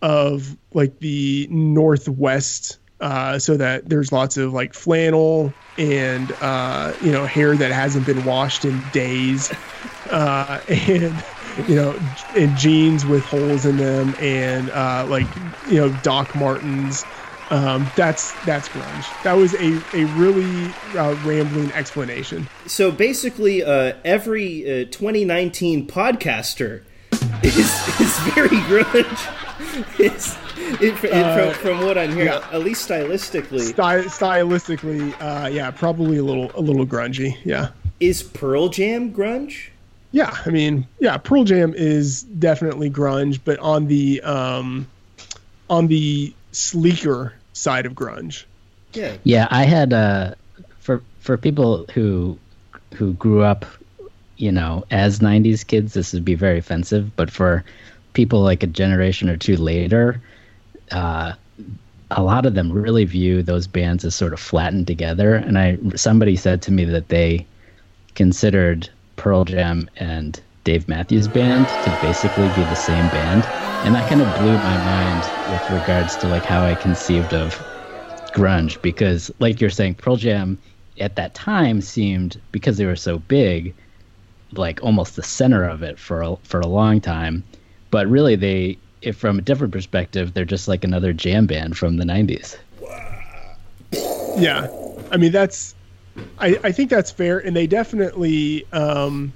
of 0.04 0.58
like 0.74 1.00
the 1.00 1.48
northwest 1.50 2.78
uh, 3.00 3.40
so 3.40 3.56
that 3.56 3.88
there's 3.88 4.12
lots 4.12 4.36
of 4.36 4.54
like 4.54 4.74
flannel 4.74 5.54
and 5.78 6.32
uh, 6.42 6.94
you 7.02 7.12
know 7.12 7.26
hair 7.26 7.56
that 7.56 7.72
hasn't 7.72 8.06
been 8.06 8.24
washed 8.26 8.66
in 8.66 8.84
days 8.92 9.52
uh, 10.12 10.60
and 10.68 11.24
you 11.70 11.76
know 11.76 11.98
and 12.36 12.56
jeans 12.58 13.06
with 13.06 13.24
holes 13.24 13.66
in 13.66 13.78
them 13.78 14.14
and 14.20 14.70
uh, 14.72 15.06
like 15.10 15.28
you 15.70 15.78
know 15.78 15.90
doc 16.04 16.36
martens. 16.36 17.06
Um, 17.50 17.88
that's 17.96 18.34
that's 18.46 18.68
grunge. 18.70 19.24
That 19.24 19.34
was 19.34 19.54
a, 19.54 19.82
a 19.96 20.06
really 20.16 20.74
uh, 20.98 21.16
rambling 21.24 21.72
explanation. 21.74 22.48
So 22.66 22.92
basically, 22.92 23.64
uh, 23.64 23.94
every 24.04 24.64
uh, 24.64 24.86
2019 24.86 25.88
podcaster 25.88 26.84
is 27.44 28.00
is 28.00 28.20
very 28.34 28.58
grunge. 28.70 30.00
Is, 30.00 30.38
it, 30.82 30.96
from, 30.98 31.54
from 31.54 31.86
what 31.86 31.98
I'm 31.98 32.12
hearing, 32.12 32.28
yeah. 32.28 32.48
at 32.52 32.62
least 32.62 32.88
stylistically, 32.88 33.62
Sty- 33.62 34.04
stylistically 34.04 35.14
uh, 35.20 35.48
yeah 35.48 35.72
probably 35.72 36.18
a 36.18 36.24
little 36.24 36.52
a 36.56 36.62
little 36.62 36.86
grungy 36.86 37.38
yeah 37.44 37.70
is 38.00 38.22
Pearl 38.22 38.70
Jam 38.70 39.14
grunge? 39.14 39.70
Yeah, 40.12 40.36
I 40.46 40.50
mean, 40.50 40.88
yeah, 41.00 41.18
Pearl 41.18 41.44
Jam 41.44 41.74
is 41.76 42.24
definitely 42.24 42.90
grunge, 42.90 43.40
but 43.44 43.58
on 43.60 43.88
the 43.88 44.22
um, 44.22 44.88
on 45.70 45.88
the 45.88 46.34
sleeker 46.52 47.34
side 47.54 47.86
of 47.86 47.94
grunge. 47.94 48.44
Yeah. 48.94 49.18
Yeah, 49.24 49.48
I 49.50 49.64
had 49.64 49.94
uh, 49.94 50.36
for 50.80 51.02
for 51.20 51.38
people 51.38 51.86
who 51.94 52.38
who 52.94 53.14
grew 53.14 53.42
up, 53.42 53.66
you 54.44 54.52
know, 54.52 54.84
as 54.92 55.20
'90s 55.20 55.66
kids, 55.66 55.94
this 55.94 56.12
would 56.14 56.26
be 56.26 56.36
very 56.36 56.60
offensive. 56.60 57.16
But 57.16 57.32
for 57.32 57.64
people 58.14 58.42
like 58.42 58.62
a 58.62 58.68
generation 58.68 59.30
or 59.30 59.38
two 59.38 59.56
later, 59.56 60.22
uh, 60.92 61.34
a 62.12 62.22
lot 62.22 62.46
of 62.46 62.54
them 62.54 62.72
really 62.72 63.06
view 63.06 63.42
those 63.42 63.68
bands 63.68 64.04
as 64.04 64.16
sort 64.16 64.34
of 64.34 64.40
flattened 64.40 64.86
together. 64.88 65.36
And 65.36 65.58
I 65.58 65.78
somebody 65.96 66.36
said 66.36 66.62
to 66.64 66.72
me 66.74 66.84
that 66.86 67.08
they 67.08 67.48
considered 68.16 68.90
Pearl 69.16 69.46
Jam 69.46 69.90
and 69.96 70.42
Dave 70.66 70.90
Matthews 70.90 71.30
Band 71.30 71.70
to 71.82 71.90
basically 71.90 72.50
be 72.50 72.66
the 72.66 72.76
same 72.76 73.08
band, 73.08 73.48
and 73.82 73.96
that 73.96 74.08
kind 74.08 74.22
of 74.22 74.34
blew 74.34 74.58
my 74.58 74.76
mind 74.78 75.32
with 75.46 75.70
regards 75.70 76.18
to 76.18 76.28
like 76.28 76.46
how 76.46 76.66
I 76.66 76.76
conceived 76.76 77.34
of 77.34 77.64
grunge 78.34 78.82
because 78.82 79.32
like 79.40 79.62
you're 79.62 79.70
saying 79.70 79.94
pearl 79.96 80.16
jam 80.16 80.58
at 81.00 81.16
that 81.16 81.36
time 81.36 81.82
seemed 81.82 82.42
because 82.52 82.78
they 82.78 82.86
were 82.86 82.96
so 82.96 83.20
big 83.20 83.76
like 84.58 84.84
almost 84.84 85.16
the 85.16 85.24
center 85.24 85.64
of 85.64 85.84
it 85.84 86.00
for 86.00 86.22
a, 86.22 86.36
for 86.44 86.60
a 86.60 86.68
long 86.68 87.02
time. 87.02 87.44
But 87.92 88.08
really 88.08 88.36
they 88.36 88.78
if 89.02 89.18
from 89.18 89.38
a 89.38 89.42
different 89.42 89.74
perspective 89.74 90.34
they're 90.34 90.46
just 90.46 90.68
like 90.68 90.84
another 90.84 91.12
jam 91.14 91.46
band 91.46 91.78
from 91.78 91.98
the 91.98 92.06
90s 92.06 92.58
Yeah, 94.38 94.68
I 95.12 95.18
mean 95.18 95.32
that's, 95.32 95.76
I 96.40 96.60
I 96.64 96.72
think 96.72 96.90
that's 96.90 97.12
fair, 97.12 97.40
and 97.40 97.56
they 97.56 97.68
definitely, 97.68 98.66
um, 98.72 99.34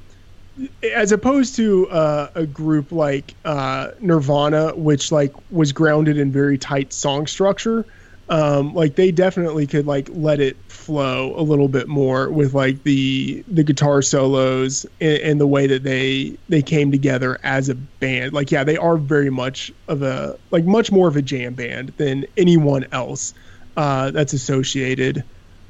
as 0.82 1.11
opposed 1.11 1.55
to 1.57 1.88
uh, 1.89 2.30
a 2.34 2.45
group 2.45 2.91
like 2.91 3.34
uh, 3.45 3.91
Nirvana, 3.99 4.76
which 4.76 5.11
like 5.11 5.34
was 5.51 5.72
grounded 5.72 6.18
in 6.18 6.32
very 6.32 6.57
tight 6.57 6.93
song 6.93 7.28
structure. 7.28 7.86
Um, 8.30 8.74
like 8.74 8.95
they 8.95 9.11
definitely 9.11 9.68
could 9.68 9.88
like 9.88 10.09
let 10.11 10.39
it 10.39 10.57
flow 10.88 11.38
a 11.38 11.44
little 11.44 11.68
bit 11.68 11.90
more 11.90 12.32
with 12.32 12.54
like 12.54 12.82
the 12.84 13.44
the 13.50 13.62
guitar 13.62 14.02
solos 14.02 14.86
and, 15.02 15.20
and 15.20 15.42
the 15.42 15.46
way 15.46 15.68
that 15.68 15.84
they 15.84 16.38
they 16.48 16.62
came 16.62 16.92
together 16.92 17.38
as 17.44 17.68
a 17.68 17.76
band. 17.76 18.32
Like 18.32 18.52
yeah, 18.52 18.64
they 18.64 18.78
are 18.78 18.98
very 18.98 19.30
much 19.30 19.70
of 19.90 20.02
a 20.02 20.40
like 20.50 20.64
much 20.64 20.90
more 20.90 21.10
of 21.10 21.18
a 21.18 21.22
jam 21.22 21.56
band 21.56 21.94
than 21.98 22.26
anyone 22.38 22.88
else 22.94 23.34
uh, 23.76 24.12
that's 24.12 24.32
associated 24.32 25.26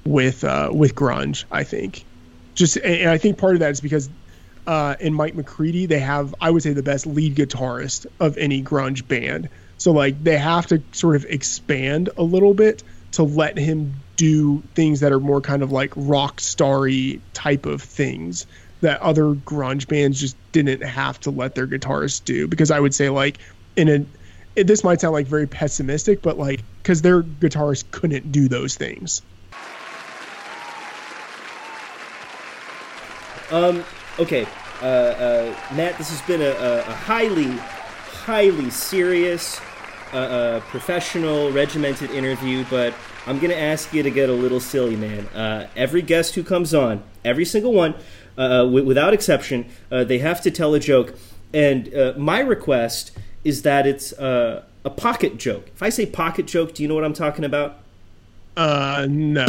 with 0.06 0.44
uh, 0.44 0.70
with 0.72 0.94
grunge. 0.94 1.46
I 1.52 1.64
think 1.64 2.06
just 2.54 2.78
and 2.78 3.10
I 3.10 3.18
think 3.18 3.40
part 3.40 3.56
of 3.56 3.62
that 3.62 3.72
is 3.72 3.82
because 3.82 4.08
uh, 4.68 4.96
in 5.00 5.16
Mike 5.16 5.34
McCready 5.34 5.88
they 5.88 6.00
have 6.00 6.36
I 6.40 6.52
would 6.52 6.62
say 6.62 6.74
the 6.74 6.84
best 6.84 7.08
lead 7.08 7.36
guitarist 7.36 8.06
of 8.20 8.38
any 8.38 8.64
grunge 8.64 9.08
band. 9.08 9.50
So 9.78 9.94
like 9.94 10.24
they 10.24 10.38
have 10.38 10.68
to 10.68 10.84
sort 10.94 11.16
of 11.16 11.26
expand 11.26 12.12
a 12.18 12.24
little 12.24 12.54
bit 12.54 12.84
to 13.14 13.24
let 13.24 13.58
him 13.58 13.96
do 14.18 14.62
things 14.76 15.00
that 15.00 15.12
are 15.12 15.20
more 15.20 15.40
kind 15.40 15.64
of 15.64 15.72
like 15.72 15.94
rock 15.96 16.42
starry 16.42 17.22
type 17.34 17.66
of 17.66 17.82
things 17.82 18.46
that 18.82 19.00
other 19.02 19.34
grunge 19.34 19.88
bands 19.88 20.20
just 20.20 20.36
didn't 20.52 20.84
have 20.84 21.20
to 21.22 21.32
let 21.32 21.56
their 21.56 21.66
guitarists 21.66 22.24
do. 22.24 22.48
Because 22.48 22.70
I 22.70 22.80
would 22.80 22.94
say 22.94 23.10
like 23.10 23.38
in 23.76 23.88
a 23.88 24.06
it, 24.56 24.66
this 24.66 24.84
might 24.84 25.00
sound 25.00 25.14
like 25.14 25.28
very 25.28 25.48
pessimistic 25.48 26.22
but 26.22 26.38
like 26.38 26.62
because 26.82 27.02
their 27.02 27.22
guitarists 27.24 27.86
couldn't 27.92 28.32
do 28.32 28.48
those 28.48 28.76
things. 28.76 29.22
Um, 33.50 33.86
okay, 34.20 34.46
uh, 34.82 34.86
uh, 34.86 35.56
Matt, 35.74 35.98
this 35.98 36.10
has 36.10 36.22
been 36.24 36.42
a, 36.42 36.52
a 36.52 36.84
highly, 36.84 37.52
highly 38.26 38.70
serious, 38.70 39.60
uh, 40.14 40.18
uh, 40.18 40.60
professional, 40.62 41.52
regimented 41.52 42.12
interview, 42.12 42.66
but 42.70 42.94
I'm 43.26 43.40
going 43.40 43.52
to 43.52 43.60
ask 43.60 43.94
you 43.94 44.04
to 44.04 44.12
get 44.12 44.30
a 44.30 44.34
little 44.34 44.60
silly, 44.60 44.96
man. 44.96 45.28
Uh, 45.28 45.68
every 45.76 46.02
guest 46.02 46.36
who 46.36 46.44
comes 46.44 46.74
on, 46.74 47.04
every 47.26 47.46
single 47.46 47.74
one, 47.74 47.96
uh, 48.38 48.64
w- 48.64 48.86
without 48.86 49.14
exception, 49.14 49.66
uh, 49.92 50.04
they 50.04 50.20
have 50.20 50.42
to 50.42 50.52
tell 50.52 50.74
a 50.74 50.80
joke. 50.80 51.16
And 51.54 51.94
uh, 51.94 52.14
my 52.18 52.40
request 52.40 53.12
is 53.44 53.64
that 53.64 53.88
it's 53.88 54.14
uh, 54.14 54.64
a 54.84 54.90
pocket 54.90 55.38
joke. 55.38 55.70
If 55.74 55.84
I 55.84 55.90
say 55.90 56.06
pocket 56.06 56.48
joke, 56.48 56.74
do 56.74 56.84
you 56.84 56.90
know 56.90 56.96
what 56.96 57.04
I'm 57.04 57.14
talking 57.14 57.46
about? 57.46 57.80
uh 58.56 59.06
no 59.08 59.46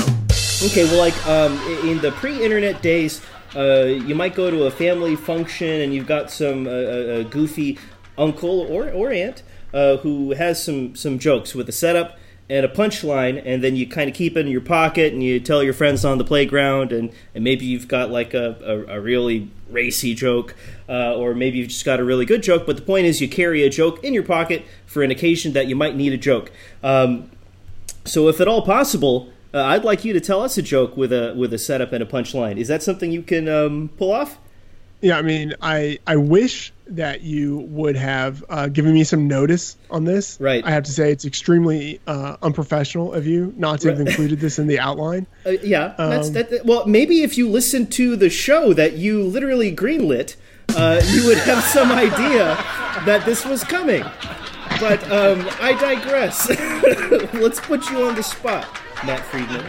Okay, 0.60 0.84
well, 0.86 0.98
like 0.98 1.26
um, 1.28 1.52
in 1.88 2.00
the 2.00 2.10
pre-internet 2.10 2.82
days, 2.82 3.22
uh, 3.54 3.84
you 3.84 4.16
might 4.16 4.34
go 4.34 4.50
to 4.50 4.64
a 4.64 4.72
family 4.72 5.14
function 5.14 5.68
and 5.68 5.94
you've 5.94 6.08
got 6.08 6.32
some 6.32 6.66
uh, 6.66 6.70
uh, 6.70 7.22
goofy 7.22 7.78
uncle 8.18 8.62
or, 8.62 8.90
or 8.90 9.12
aunt 9.12 9.44
uh, 9.72 9.98
who 9.98 10.32
has 10.32 10.62
some 10.62 10.94
some 10.94 11.18
jokes 11.18 11.54
with 11.54 11.68
a 11.68 11.72
setup 11.72 12.18
and 12.50 12.64
a 12.64 12.68
punchline, 12.68 13.42
and 13.44 13.62
then 13.62 13.76
you 13.76 13.86
kind 13.86 14.08
of 14.08 14.16
keep 14.16 14.36
it 14.36 14.40
in 14.40 14.48
your 14.48 14.62
pocket 14.62 15.12
and 15.12 15.22
you 15.22 15.38
tell 15.38 15.62
your 15.62 15.74
friends 15.74 16.04
on 16.04 16.16
the 16.16 16.24
playground, 16.24 16.92
and, 16.92 17.12
and 17.34 17.44
maybe 17.44 17.66
you've 17.66 17.88
got 17.88 18.10
like 18.10 18.32
a, 18.32 18.56
a, 18.88 18.96
a 18.96 19.00
really 19.00 19.50
racy 19.68 20.14
joke, 20.14 20.54
uh, 20.88 21.14
or 21.14 21.34
maybe 21.34 21.58
you've 21.58 21.68
just 21.68 21.84
got 21.84 22.00
a 22.00 22.04
really 22.04 22.24
good 22.24 22.42
joke. 22.42 22.64
But 22.64 22.76
the 22.76 22.82
point 22.82 23.06
is, 23.06 23.20
you 23.20 23.28
carry 23.28 23.62
a 23.64 23.70
joke 23.70 24.02
in 24.02 24.14
your 24.14 24.22
pocket 24.22 24.64
for 24.86 25.02
an 25.02 25.10
occasion 25.10 25.52
that 25.52 25.66
you 25.66 25.76
might 25.76 25.94
need 25.94 26.12
a 26.14 26.16
joke. 26.16 26.50
Um, 26.82 27.30
so, 28.06 28.28
if 28.28 28.40
at 28.40 28.48
all 28.48 28.62
possible, 28.62 29.30
uh, 29.52 29.62
I'd 29.64 29.84
like 29.84 30.04
you 30.04 30.14
to 30.14 30.20
tell 30.20 30.40
us 30.40 30.56
a 30.56 30.62
joke 30.62 30.96
with 30.96 31.12
a 31.12 31.34
with 31.36 31.52
a 31.52 31.58
setup 31.58 31.92
and 31.92 32.02
a 32.02 32.06
punchline. 32.06 32.56
Is 32.56 32.68
that 32.68 32.82
something 32.82 33.12
you 33.12 33.22
can 33.22 33.46
um, 33.48 33.90
pull 33.98 34.12
off? 34.12 34.38
Yeah 35.00 35.16
i 35.18 35.22
mean 35.22 35.54
i 35.62 35.98
i 36.06 36.16
wish 36.16 36.72
that 36.88 37.20
you 37.20 37.58
would 37.68 37.96
have 37.96 38.42
uh, 38.48 38.66
given 38.68 38.94
me 38.94 39.04
some 39.04 39.28
notice 39.28 39.76
on 39.90 40.04
this 40.04 40.38
Right. 40.40 40.64
i 40.64 40.70
have 40.70 40.84
to 40.84 40.92
say 40.92 41.12
it's 41.12 41.24
extremely 41.24 42.00
uh, 42.06 42.36
unprofessional 42.42 43.12
of 43.12 43.26
you 43.26 43.52
not 43.56 43.80
to 43.82 43.90
have 43.90 44.00
included 44.00 44.40
this 44.40 44.58
in 44.58 44.66
the 44.66 44.78
outline 44.80 45.26
Uh, 45.46 45.50
yeah, 45.62 45.94
that's 45.98 46.28
Um, 46.28 46.32
that, 46.34 46.50
that- 46.50 46.66
Well, 46.66 46.86
maybe 46.86 47.22
if 47.22 47.36
you 47.38 47.48
listened 47.48 47.92
to 47.92 48.16
the 48.16 48.28
show 48.30 48.72
that 48.72 48.94
you 48.94 49.22
literally 49.22 49.74
greenlit, 49.74 50.36
uh, 50.76 51.00
you 51.12 51.26
would 51.26 51.38
have 51.38 51.62
some 51.64 51.90
idea 51.92 52.56
that 53.06 53.22
this 53.24 53.44
was 53.46 53.62
coming. 53.64 54.02
But 54.80 55.00
um, 55.10 55.48
I 55.60 55.72
digress. 55.80 56.48
Let's 57.32 57.60
put 57.60 57.88
you 57.90 58.02
on 58.02 58.14
the 58.16 58.22
spot, 58.22 58.66
Matt 59.06 59.20
Freedman. 59.26 59.64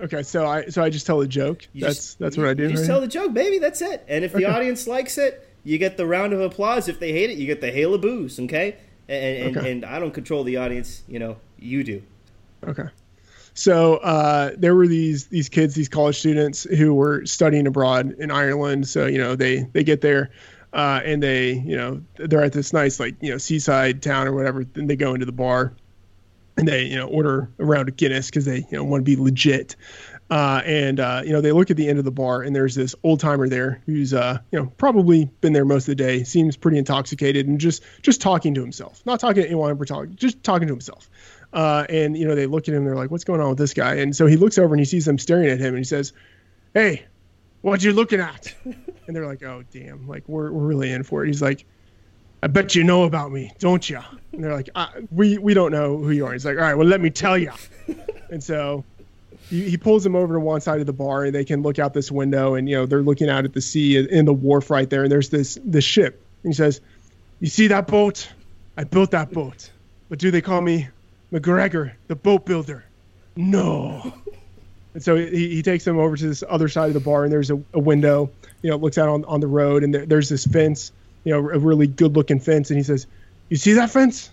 Okay 0.00 0.22
so 0.22 0.46
i 0.46 0.66
so 0.66 0.82
i 0.82 0.88
just 0.90 1.06
tell 1.06 1.20
a 1.20 1.26
joke 1.26 1.66
You 1.72 1.82
that's 1.82 1.96
just- 1.96 2.18
that's 2.18 2.36
you- 2.36 2.42
what 2.42 2.50
i 2.50 2.54
do 2.54 2.64
You 2.64 2.70
just 2.70 2.86
tell 2.86 3.00
the 3.00 3.08
joke, 3.08 3.32
baby. 3.34 3.58
That's 3.58 3.82
it. 3.82 4.04
And 4.08 4.24
if 4.24 4.32
the 4.32 4.44
Okay. 4.46 4.54
audience 4.54 4.86
likes 4.86 5.18
it, 5.18 5.44
you 5.64 5.76
get 5.78 5.96
the 5.96 6.06
round 6.06 6.32
of 6.32 6.40
applause. 6.40 6.88
If 6.88 7.00
they 7.00 7.12
hate 7.12 7.30
it, 7.30 7.36
you 7.38 7.46
get 7.46 7.60
the 7.60 7.70
hail 7.72 7.94
of 7.94 8.00
boos. 8.00 8.38
Okay. 8.40 8.76
And 9.08 9.46
and, 9.48 9.56
Okay. 9.56 9.72
and 9.72 9.84
I 9.84 9.98
don't 9.98 10.12
control 10.14 10.44
the 10.44 10.56
audience. 10.58 11.02
You 11.08 11.18
know, 11.18 11.36
you 11.58 11.82
do. 11.82 12.02
Okay. 12.66 12.84
So 13.54 13.96
uh, 13.96 14.52
there 14.56 14.74
were 14.76 14.86
these 14.86 15.26
these 15.26 15.48
kids, 15.48 15.74
these 15.74 15.88
college 15.88 16.18
students 16.18 16.62
who 16.62 16.94
were 16.94 17.26
studying 17.26 17.66
abroad 17.66 18.14
in 18.18 18.30
Ireland. 18.30 18.86
So 18.86 19.06
you 19.06 19.18
know 19.18 19.34
they 19.34 19.66
they 19.72 19.82
get 19.82 20.00
there, 20.00 20.30
uh, 20.72 21.00
and 21.04 21.20
they 21.22 21.54
you 21.54 21.76
know 21.76 22.00
they're 22.16 22.44
at 22.44 22.52
this 22.52 22.72
nice 22.72 23.00
like 23.00 23.16
you 23.20 23.30
know 23.32 23.38
seaside 23.38 24.00
town 24.00 24.28
or 24.28 24.32
whatever. 24.32 24.64
Then 24.64 24.86
they 24.86 24.94
go 24.96 25.12
into 25.14 25.26
the 25.26 25.32
bar, 25.32 25.72
and 26.58 26.66
they 26.68 26.82
you 26.82 26.96
know 26.96 27.06
order 27.06 27.48
a 27.58 27.64
round 27.64 27.88
of 27.88 27.96
Guinness 27.96 28.26
because 28.26 28.44
they 28.44 28.58
you 28.58 28.72
know 28.72 28.84
want 28.84 29.00
to 29.00 29.04
be 29.04 29.16
legit. 29.16 29.76
Uh, 30.30 30.60
and 30.66 31.00
uh, 31.00 31.22
you 31.24 31.32
know 31.32 31.40
they 31.40 31.52
look 31.52 31.70
at 31.70 31.78
the 31.78 31.88
end 31.88 31.98
of 31.98 32.04
the 32.04 32.10
bar, 32.10 32.42
and 32.42 32.54
there's 32.54 32.74
this 32.74 32.94
old 33.02 33.18
timer 33.20 33.48
there 33.48 33.80
who's 33.86 34.12
uh, 34.12 34.38
you 34.52 34.58
know 34.58 34.66
probably 34.76 35.24
been 35.40 35.54
there 35.54 35.64
most 35.64 35.84
of 35.84 35.96
the 35.96 36.04
day, 36.04 36.22
seems 36.22 36.56
pretty 36.56 36.76
intoxicated, 36.76 37.46
and 37.46 37.58
just 37.58 37.82
just 38.02 38.20
talking 38.20 38.52
to 38.54 38.60
himself, 38.60 39.00
not 39.06 39.20
talking 39.20 39.42
to 39.42 39.46
anyone 39.46 39.70
in 39.70 39.78
particular, 39.78 40.06
just 40.06 40.42
talking 40.42 40.68
to 40.68 40.74
himself. 40.74 41.08
Uh, 41.54 41.86
and 41.88 42.14
you 42.16 42.28
know 42.28 42.34
they 42.34 42.46
look 42.46 42.68
at 42.68 42.74
him, 42.74 42.78
and 42.78 42.86
they're 42.86 42.96
like, 42.96 43.10
"What's 43.10 43.24
going 43.24 43.40
on 43.40 43.48
with 43.48 43.58
this 43.58 43.72
guy?" 43.72 43.94
And 43.94 44.14
so 44.14 44.26
he 44.26 44.36
looks 44.36 44.58
over 44.58 44.74
and 44.74 44.80
he 44.80 44.84
sees 44.84 45.06
them 45.06 45.18
staring 45.18 45.48
at 45.48 45.60
him, 45.60 45.68
and 45.68 45.78
he 45.78 45.84
says, 45.84 46.12
"Hey, 46.74 47.06
what 47.62 47.82
you 47.82 47.92
looking 47.92 48.20
at?" 48.20 48.54
and 48.64 49.16
they're 49.16 49.26
like, 49.26 49.42
"Oh 49.42 49.64
damn, 49.72 50.06
like 50.06 50.28
we're 50.28 50.52
we're 50.52 50.66
really 50.66 50.92
in 50.92 51.04
for 51.04 51.24
it." 51.24 51.28
He's 51.28 51.40
like, 51.40 51.64
"I 52.42 52.46
bet 52.46 52.74
you 52.74 52.84
know 52.84 53.04
about 53.04 53.32
me, 53.32 53.52
don't 53.58 53.88
you?" 53.88 54.00
And 54.32 54.44
they're 54.44 54.54
like, 54.54 54.70
uh, 54.74 54.88
"We 55.10 55.38
we 55.38 55.54
don't 55.54 55.72
know 55.72 55.98
who 55.98 56.10
you 56.10 56.26
are." 56.26 56.32
He's 56.32 56.44
like, 56.44 56.56
"All 56.56 56.62
right, 56.62 56.74
well 56.74 56.86
let 56.86 57.00
me 57.00 57.10
tell 57.10 57.36
you." 57.36 57.52
and 58.30 58.42
so 58.42 58.84
he, 59.48 59.70
he 59.70 59.76
pulls 59.76 60.04
them 60.04 60.14
over 60.14 60.34
to 60.34 60.40
one 60.40 60.60
side 60.60 60.80
of 60.80 60.86
the 60.86 60.92
bar 60.92 61.24
and 61.24 61.34
they 61.34 61.44
can 61.44 61.62
look 61.62 61.78
out 61.78 61.94
this 61.94 62.10
window 62.10 62.54
and 62.54 62.68
you 62.68 62.76
know 62.76 62.86
they're 62.86 63.02
looking 63.02 63.28
out 63.28 63.44
at 63.44 63.52
the 63.52 63.60
sea 63.60 63.96
in 63.96 64.24
the 64.24 64.32
wharf 64.32 64.70
right 64.70 64.88
there 64.88 65.02
and 65.02 65.12
there's 65.12 65.30
this 65.30 65.58
this 65.64 65.84
ship. 65.84 66.22
And 66.42 66.52
he 66.52 66.56
says 66.56 66.80
you 67.40 67.48
see 67.48 67.68
that 67.68 67.86
boat? 67.86 68.28
I 68.76 68.84
built 68.84 69.10
that 69.12 69.32
boat. 69.32 69.70
But 70.08 70.18
do 70.18 70.30
they 70.30 70.40
call 70.40 70.60
me? 70.60 70.88
Mcgregor 71.32 71.92
the 72.06 72.16
boat 72.16 72.46
builder. 72.46 72.84
No. 73.36 74.14
And 74.94 75.04
so 75.04 75.14
he, 75.14 75.54
he 75.54 75.62
takes 75.62 75.84
them 75.84 75.96
over 75.98 76.16
to 76.16 76.26
this 76.26 76.42
other 76.48 76.66
side 76.66 76.88
of 76.88 76.94
the 76.94 77.00
bar 77.00 77.22
and 77.22 77.32
there's 77.32 77.50
a, 77.50 77.62
a 77.72 77.78
window 77.78 78.30
you 78.62 78.70
know 78.70 78.76
looks 78.76 78.98
out 78.98 79.08
on, 79.08 79.24
on 79.26 79.38
the 79.38 79.46
road 79.46 79.84
and 79.84 79.94
there, 79.94 80.06
there's 80.06 80.28
this 80.28 80.44
fence 80.44 80.90
you 81.24 81.32
know 81.32 81.38
a 81.38 81.58
really 81.58 81.86
good 81.86 82.16
looking 82.16 82.40
fence 82.40 82.70
and 82.70 82.76
he 82.76 82.82
says 82.82 83.06
you 83.48 83.56
see 83.56 83.72
that 83.74 83.90
fence 83.90 84.30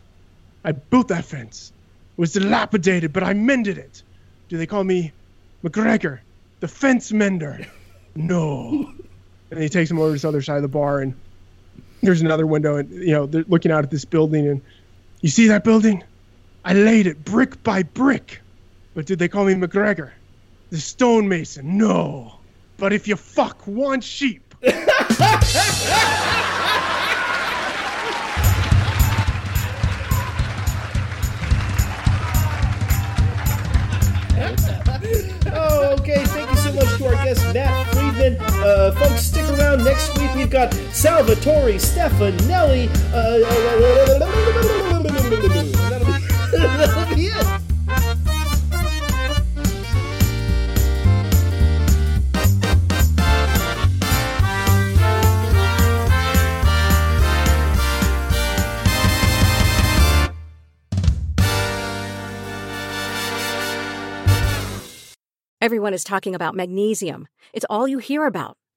i 0.64 0.72
built 0.72 1.08
that 1.10 1.26
fence 1.26 1.72
it 2.18 2.22
was 2.22 2.34
dilapidated 2.34 3.12
but 3.12 3.24
i 3.24 3.34
mended 3.34 3.78
it 3.78 4.04
do 4.50 4.58
they 4.58 4.66
call 4.66 4.84
me 4.84 5.12
McGregor, 5.64 6.20
the 6.60 6.68
fence 6.68 7.12
mender? 7.12 7.66
No. 8.18 8.94
and 9.52 9.62
he 9.62 9.68
takes 9.68 9.92
him 9.92 10.00
over 10.00 10.16
to 10.16 10.22
the 10.22 10.28
other 10.30 10.42
side 10.42 10.56
of 10.56 10.62
the 10.62 10.70
bar, 10.70 11.02
and 11.02 11.14
there's 12.02 12.22
another 12.22 12.48
window, 12.48 12.78
and 12.78 12.90
you 12.90 13.12
know 13.12 13.26
they're 13.26 13.44
looking 13.50 13.74
out 13.74 13.84
at 13.84 13.92
this 13.92 14.06
building, 14.06 14.48
and 14.48 14.62
you 15.20 15.28
see 15.28 15.50
that 15.50 15.66
building? 15.66 16.02
I 16.64 16.72
laid 16.72 17.08
it 17.08 17.26
brick 17.26 17.62
by 17.62 17.84
brick. 17.84 18.40
But 18.94 19.06
did 19.06 19.20
they 19.20 19.28
call 19.28 19.44
me 19.44 19.54
McGregor, 19.56 20.12
the 20.70 20.78
stonemason? 20.78 21.78
No. 21.78 22.40
But 22.78 22.94
if 22.94 23.06
you 23.06 23.18
fuck 23.18 23.68
one 23.68 24.00
sheep. 24.00 24.56
folks, 38.96 39.22
stick 39.22 39.48
around. 39.50 39.84
Next 39.84 40.18
week, 40.18 40.34
we've 40.36 40.50
got 40.50 40.74
Salvatore 40.92 41.76
Stefanelli. 41.76 42.90
Uh, 43.14 43.40
that'll 46.52 47.16
be 47.16 47.28
it. 47.28 47.62
Everyone 65.62 65.96
is 65.96 66.04
talking 66.04 66.36
about 66.36 66.54
magnesium. 66.54 67.28
It's 67.52 67.66
all 67.72 67.88
you 67.88 67.98
hear 67.98 68.28
about. 68.28 68.56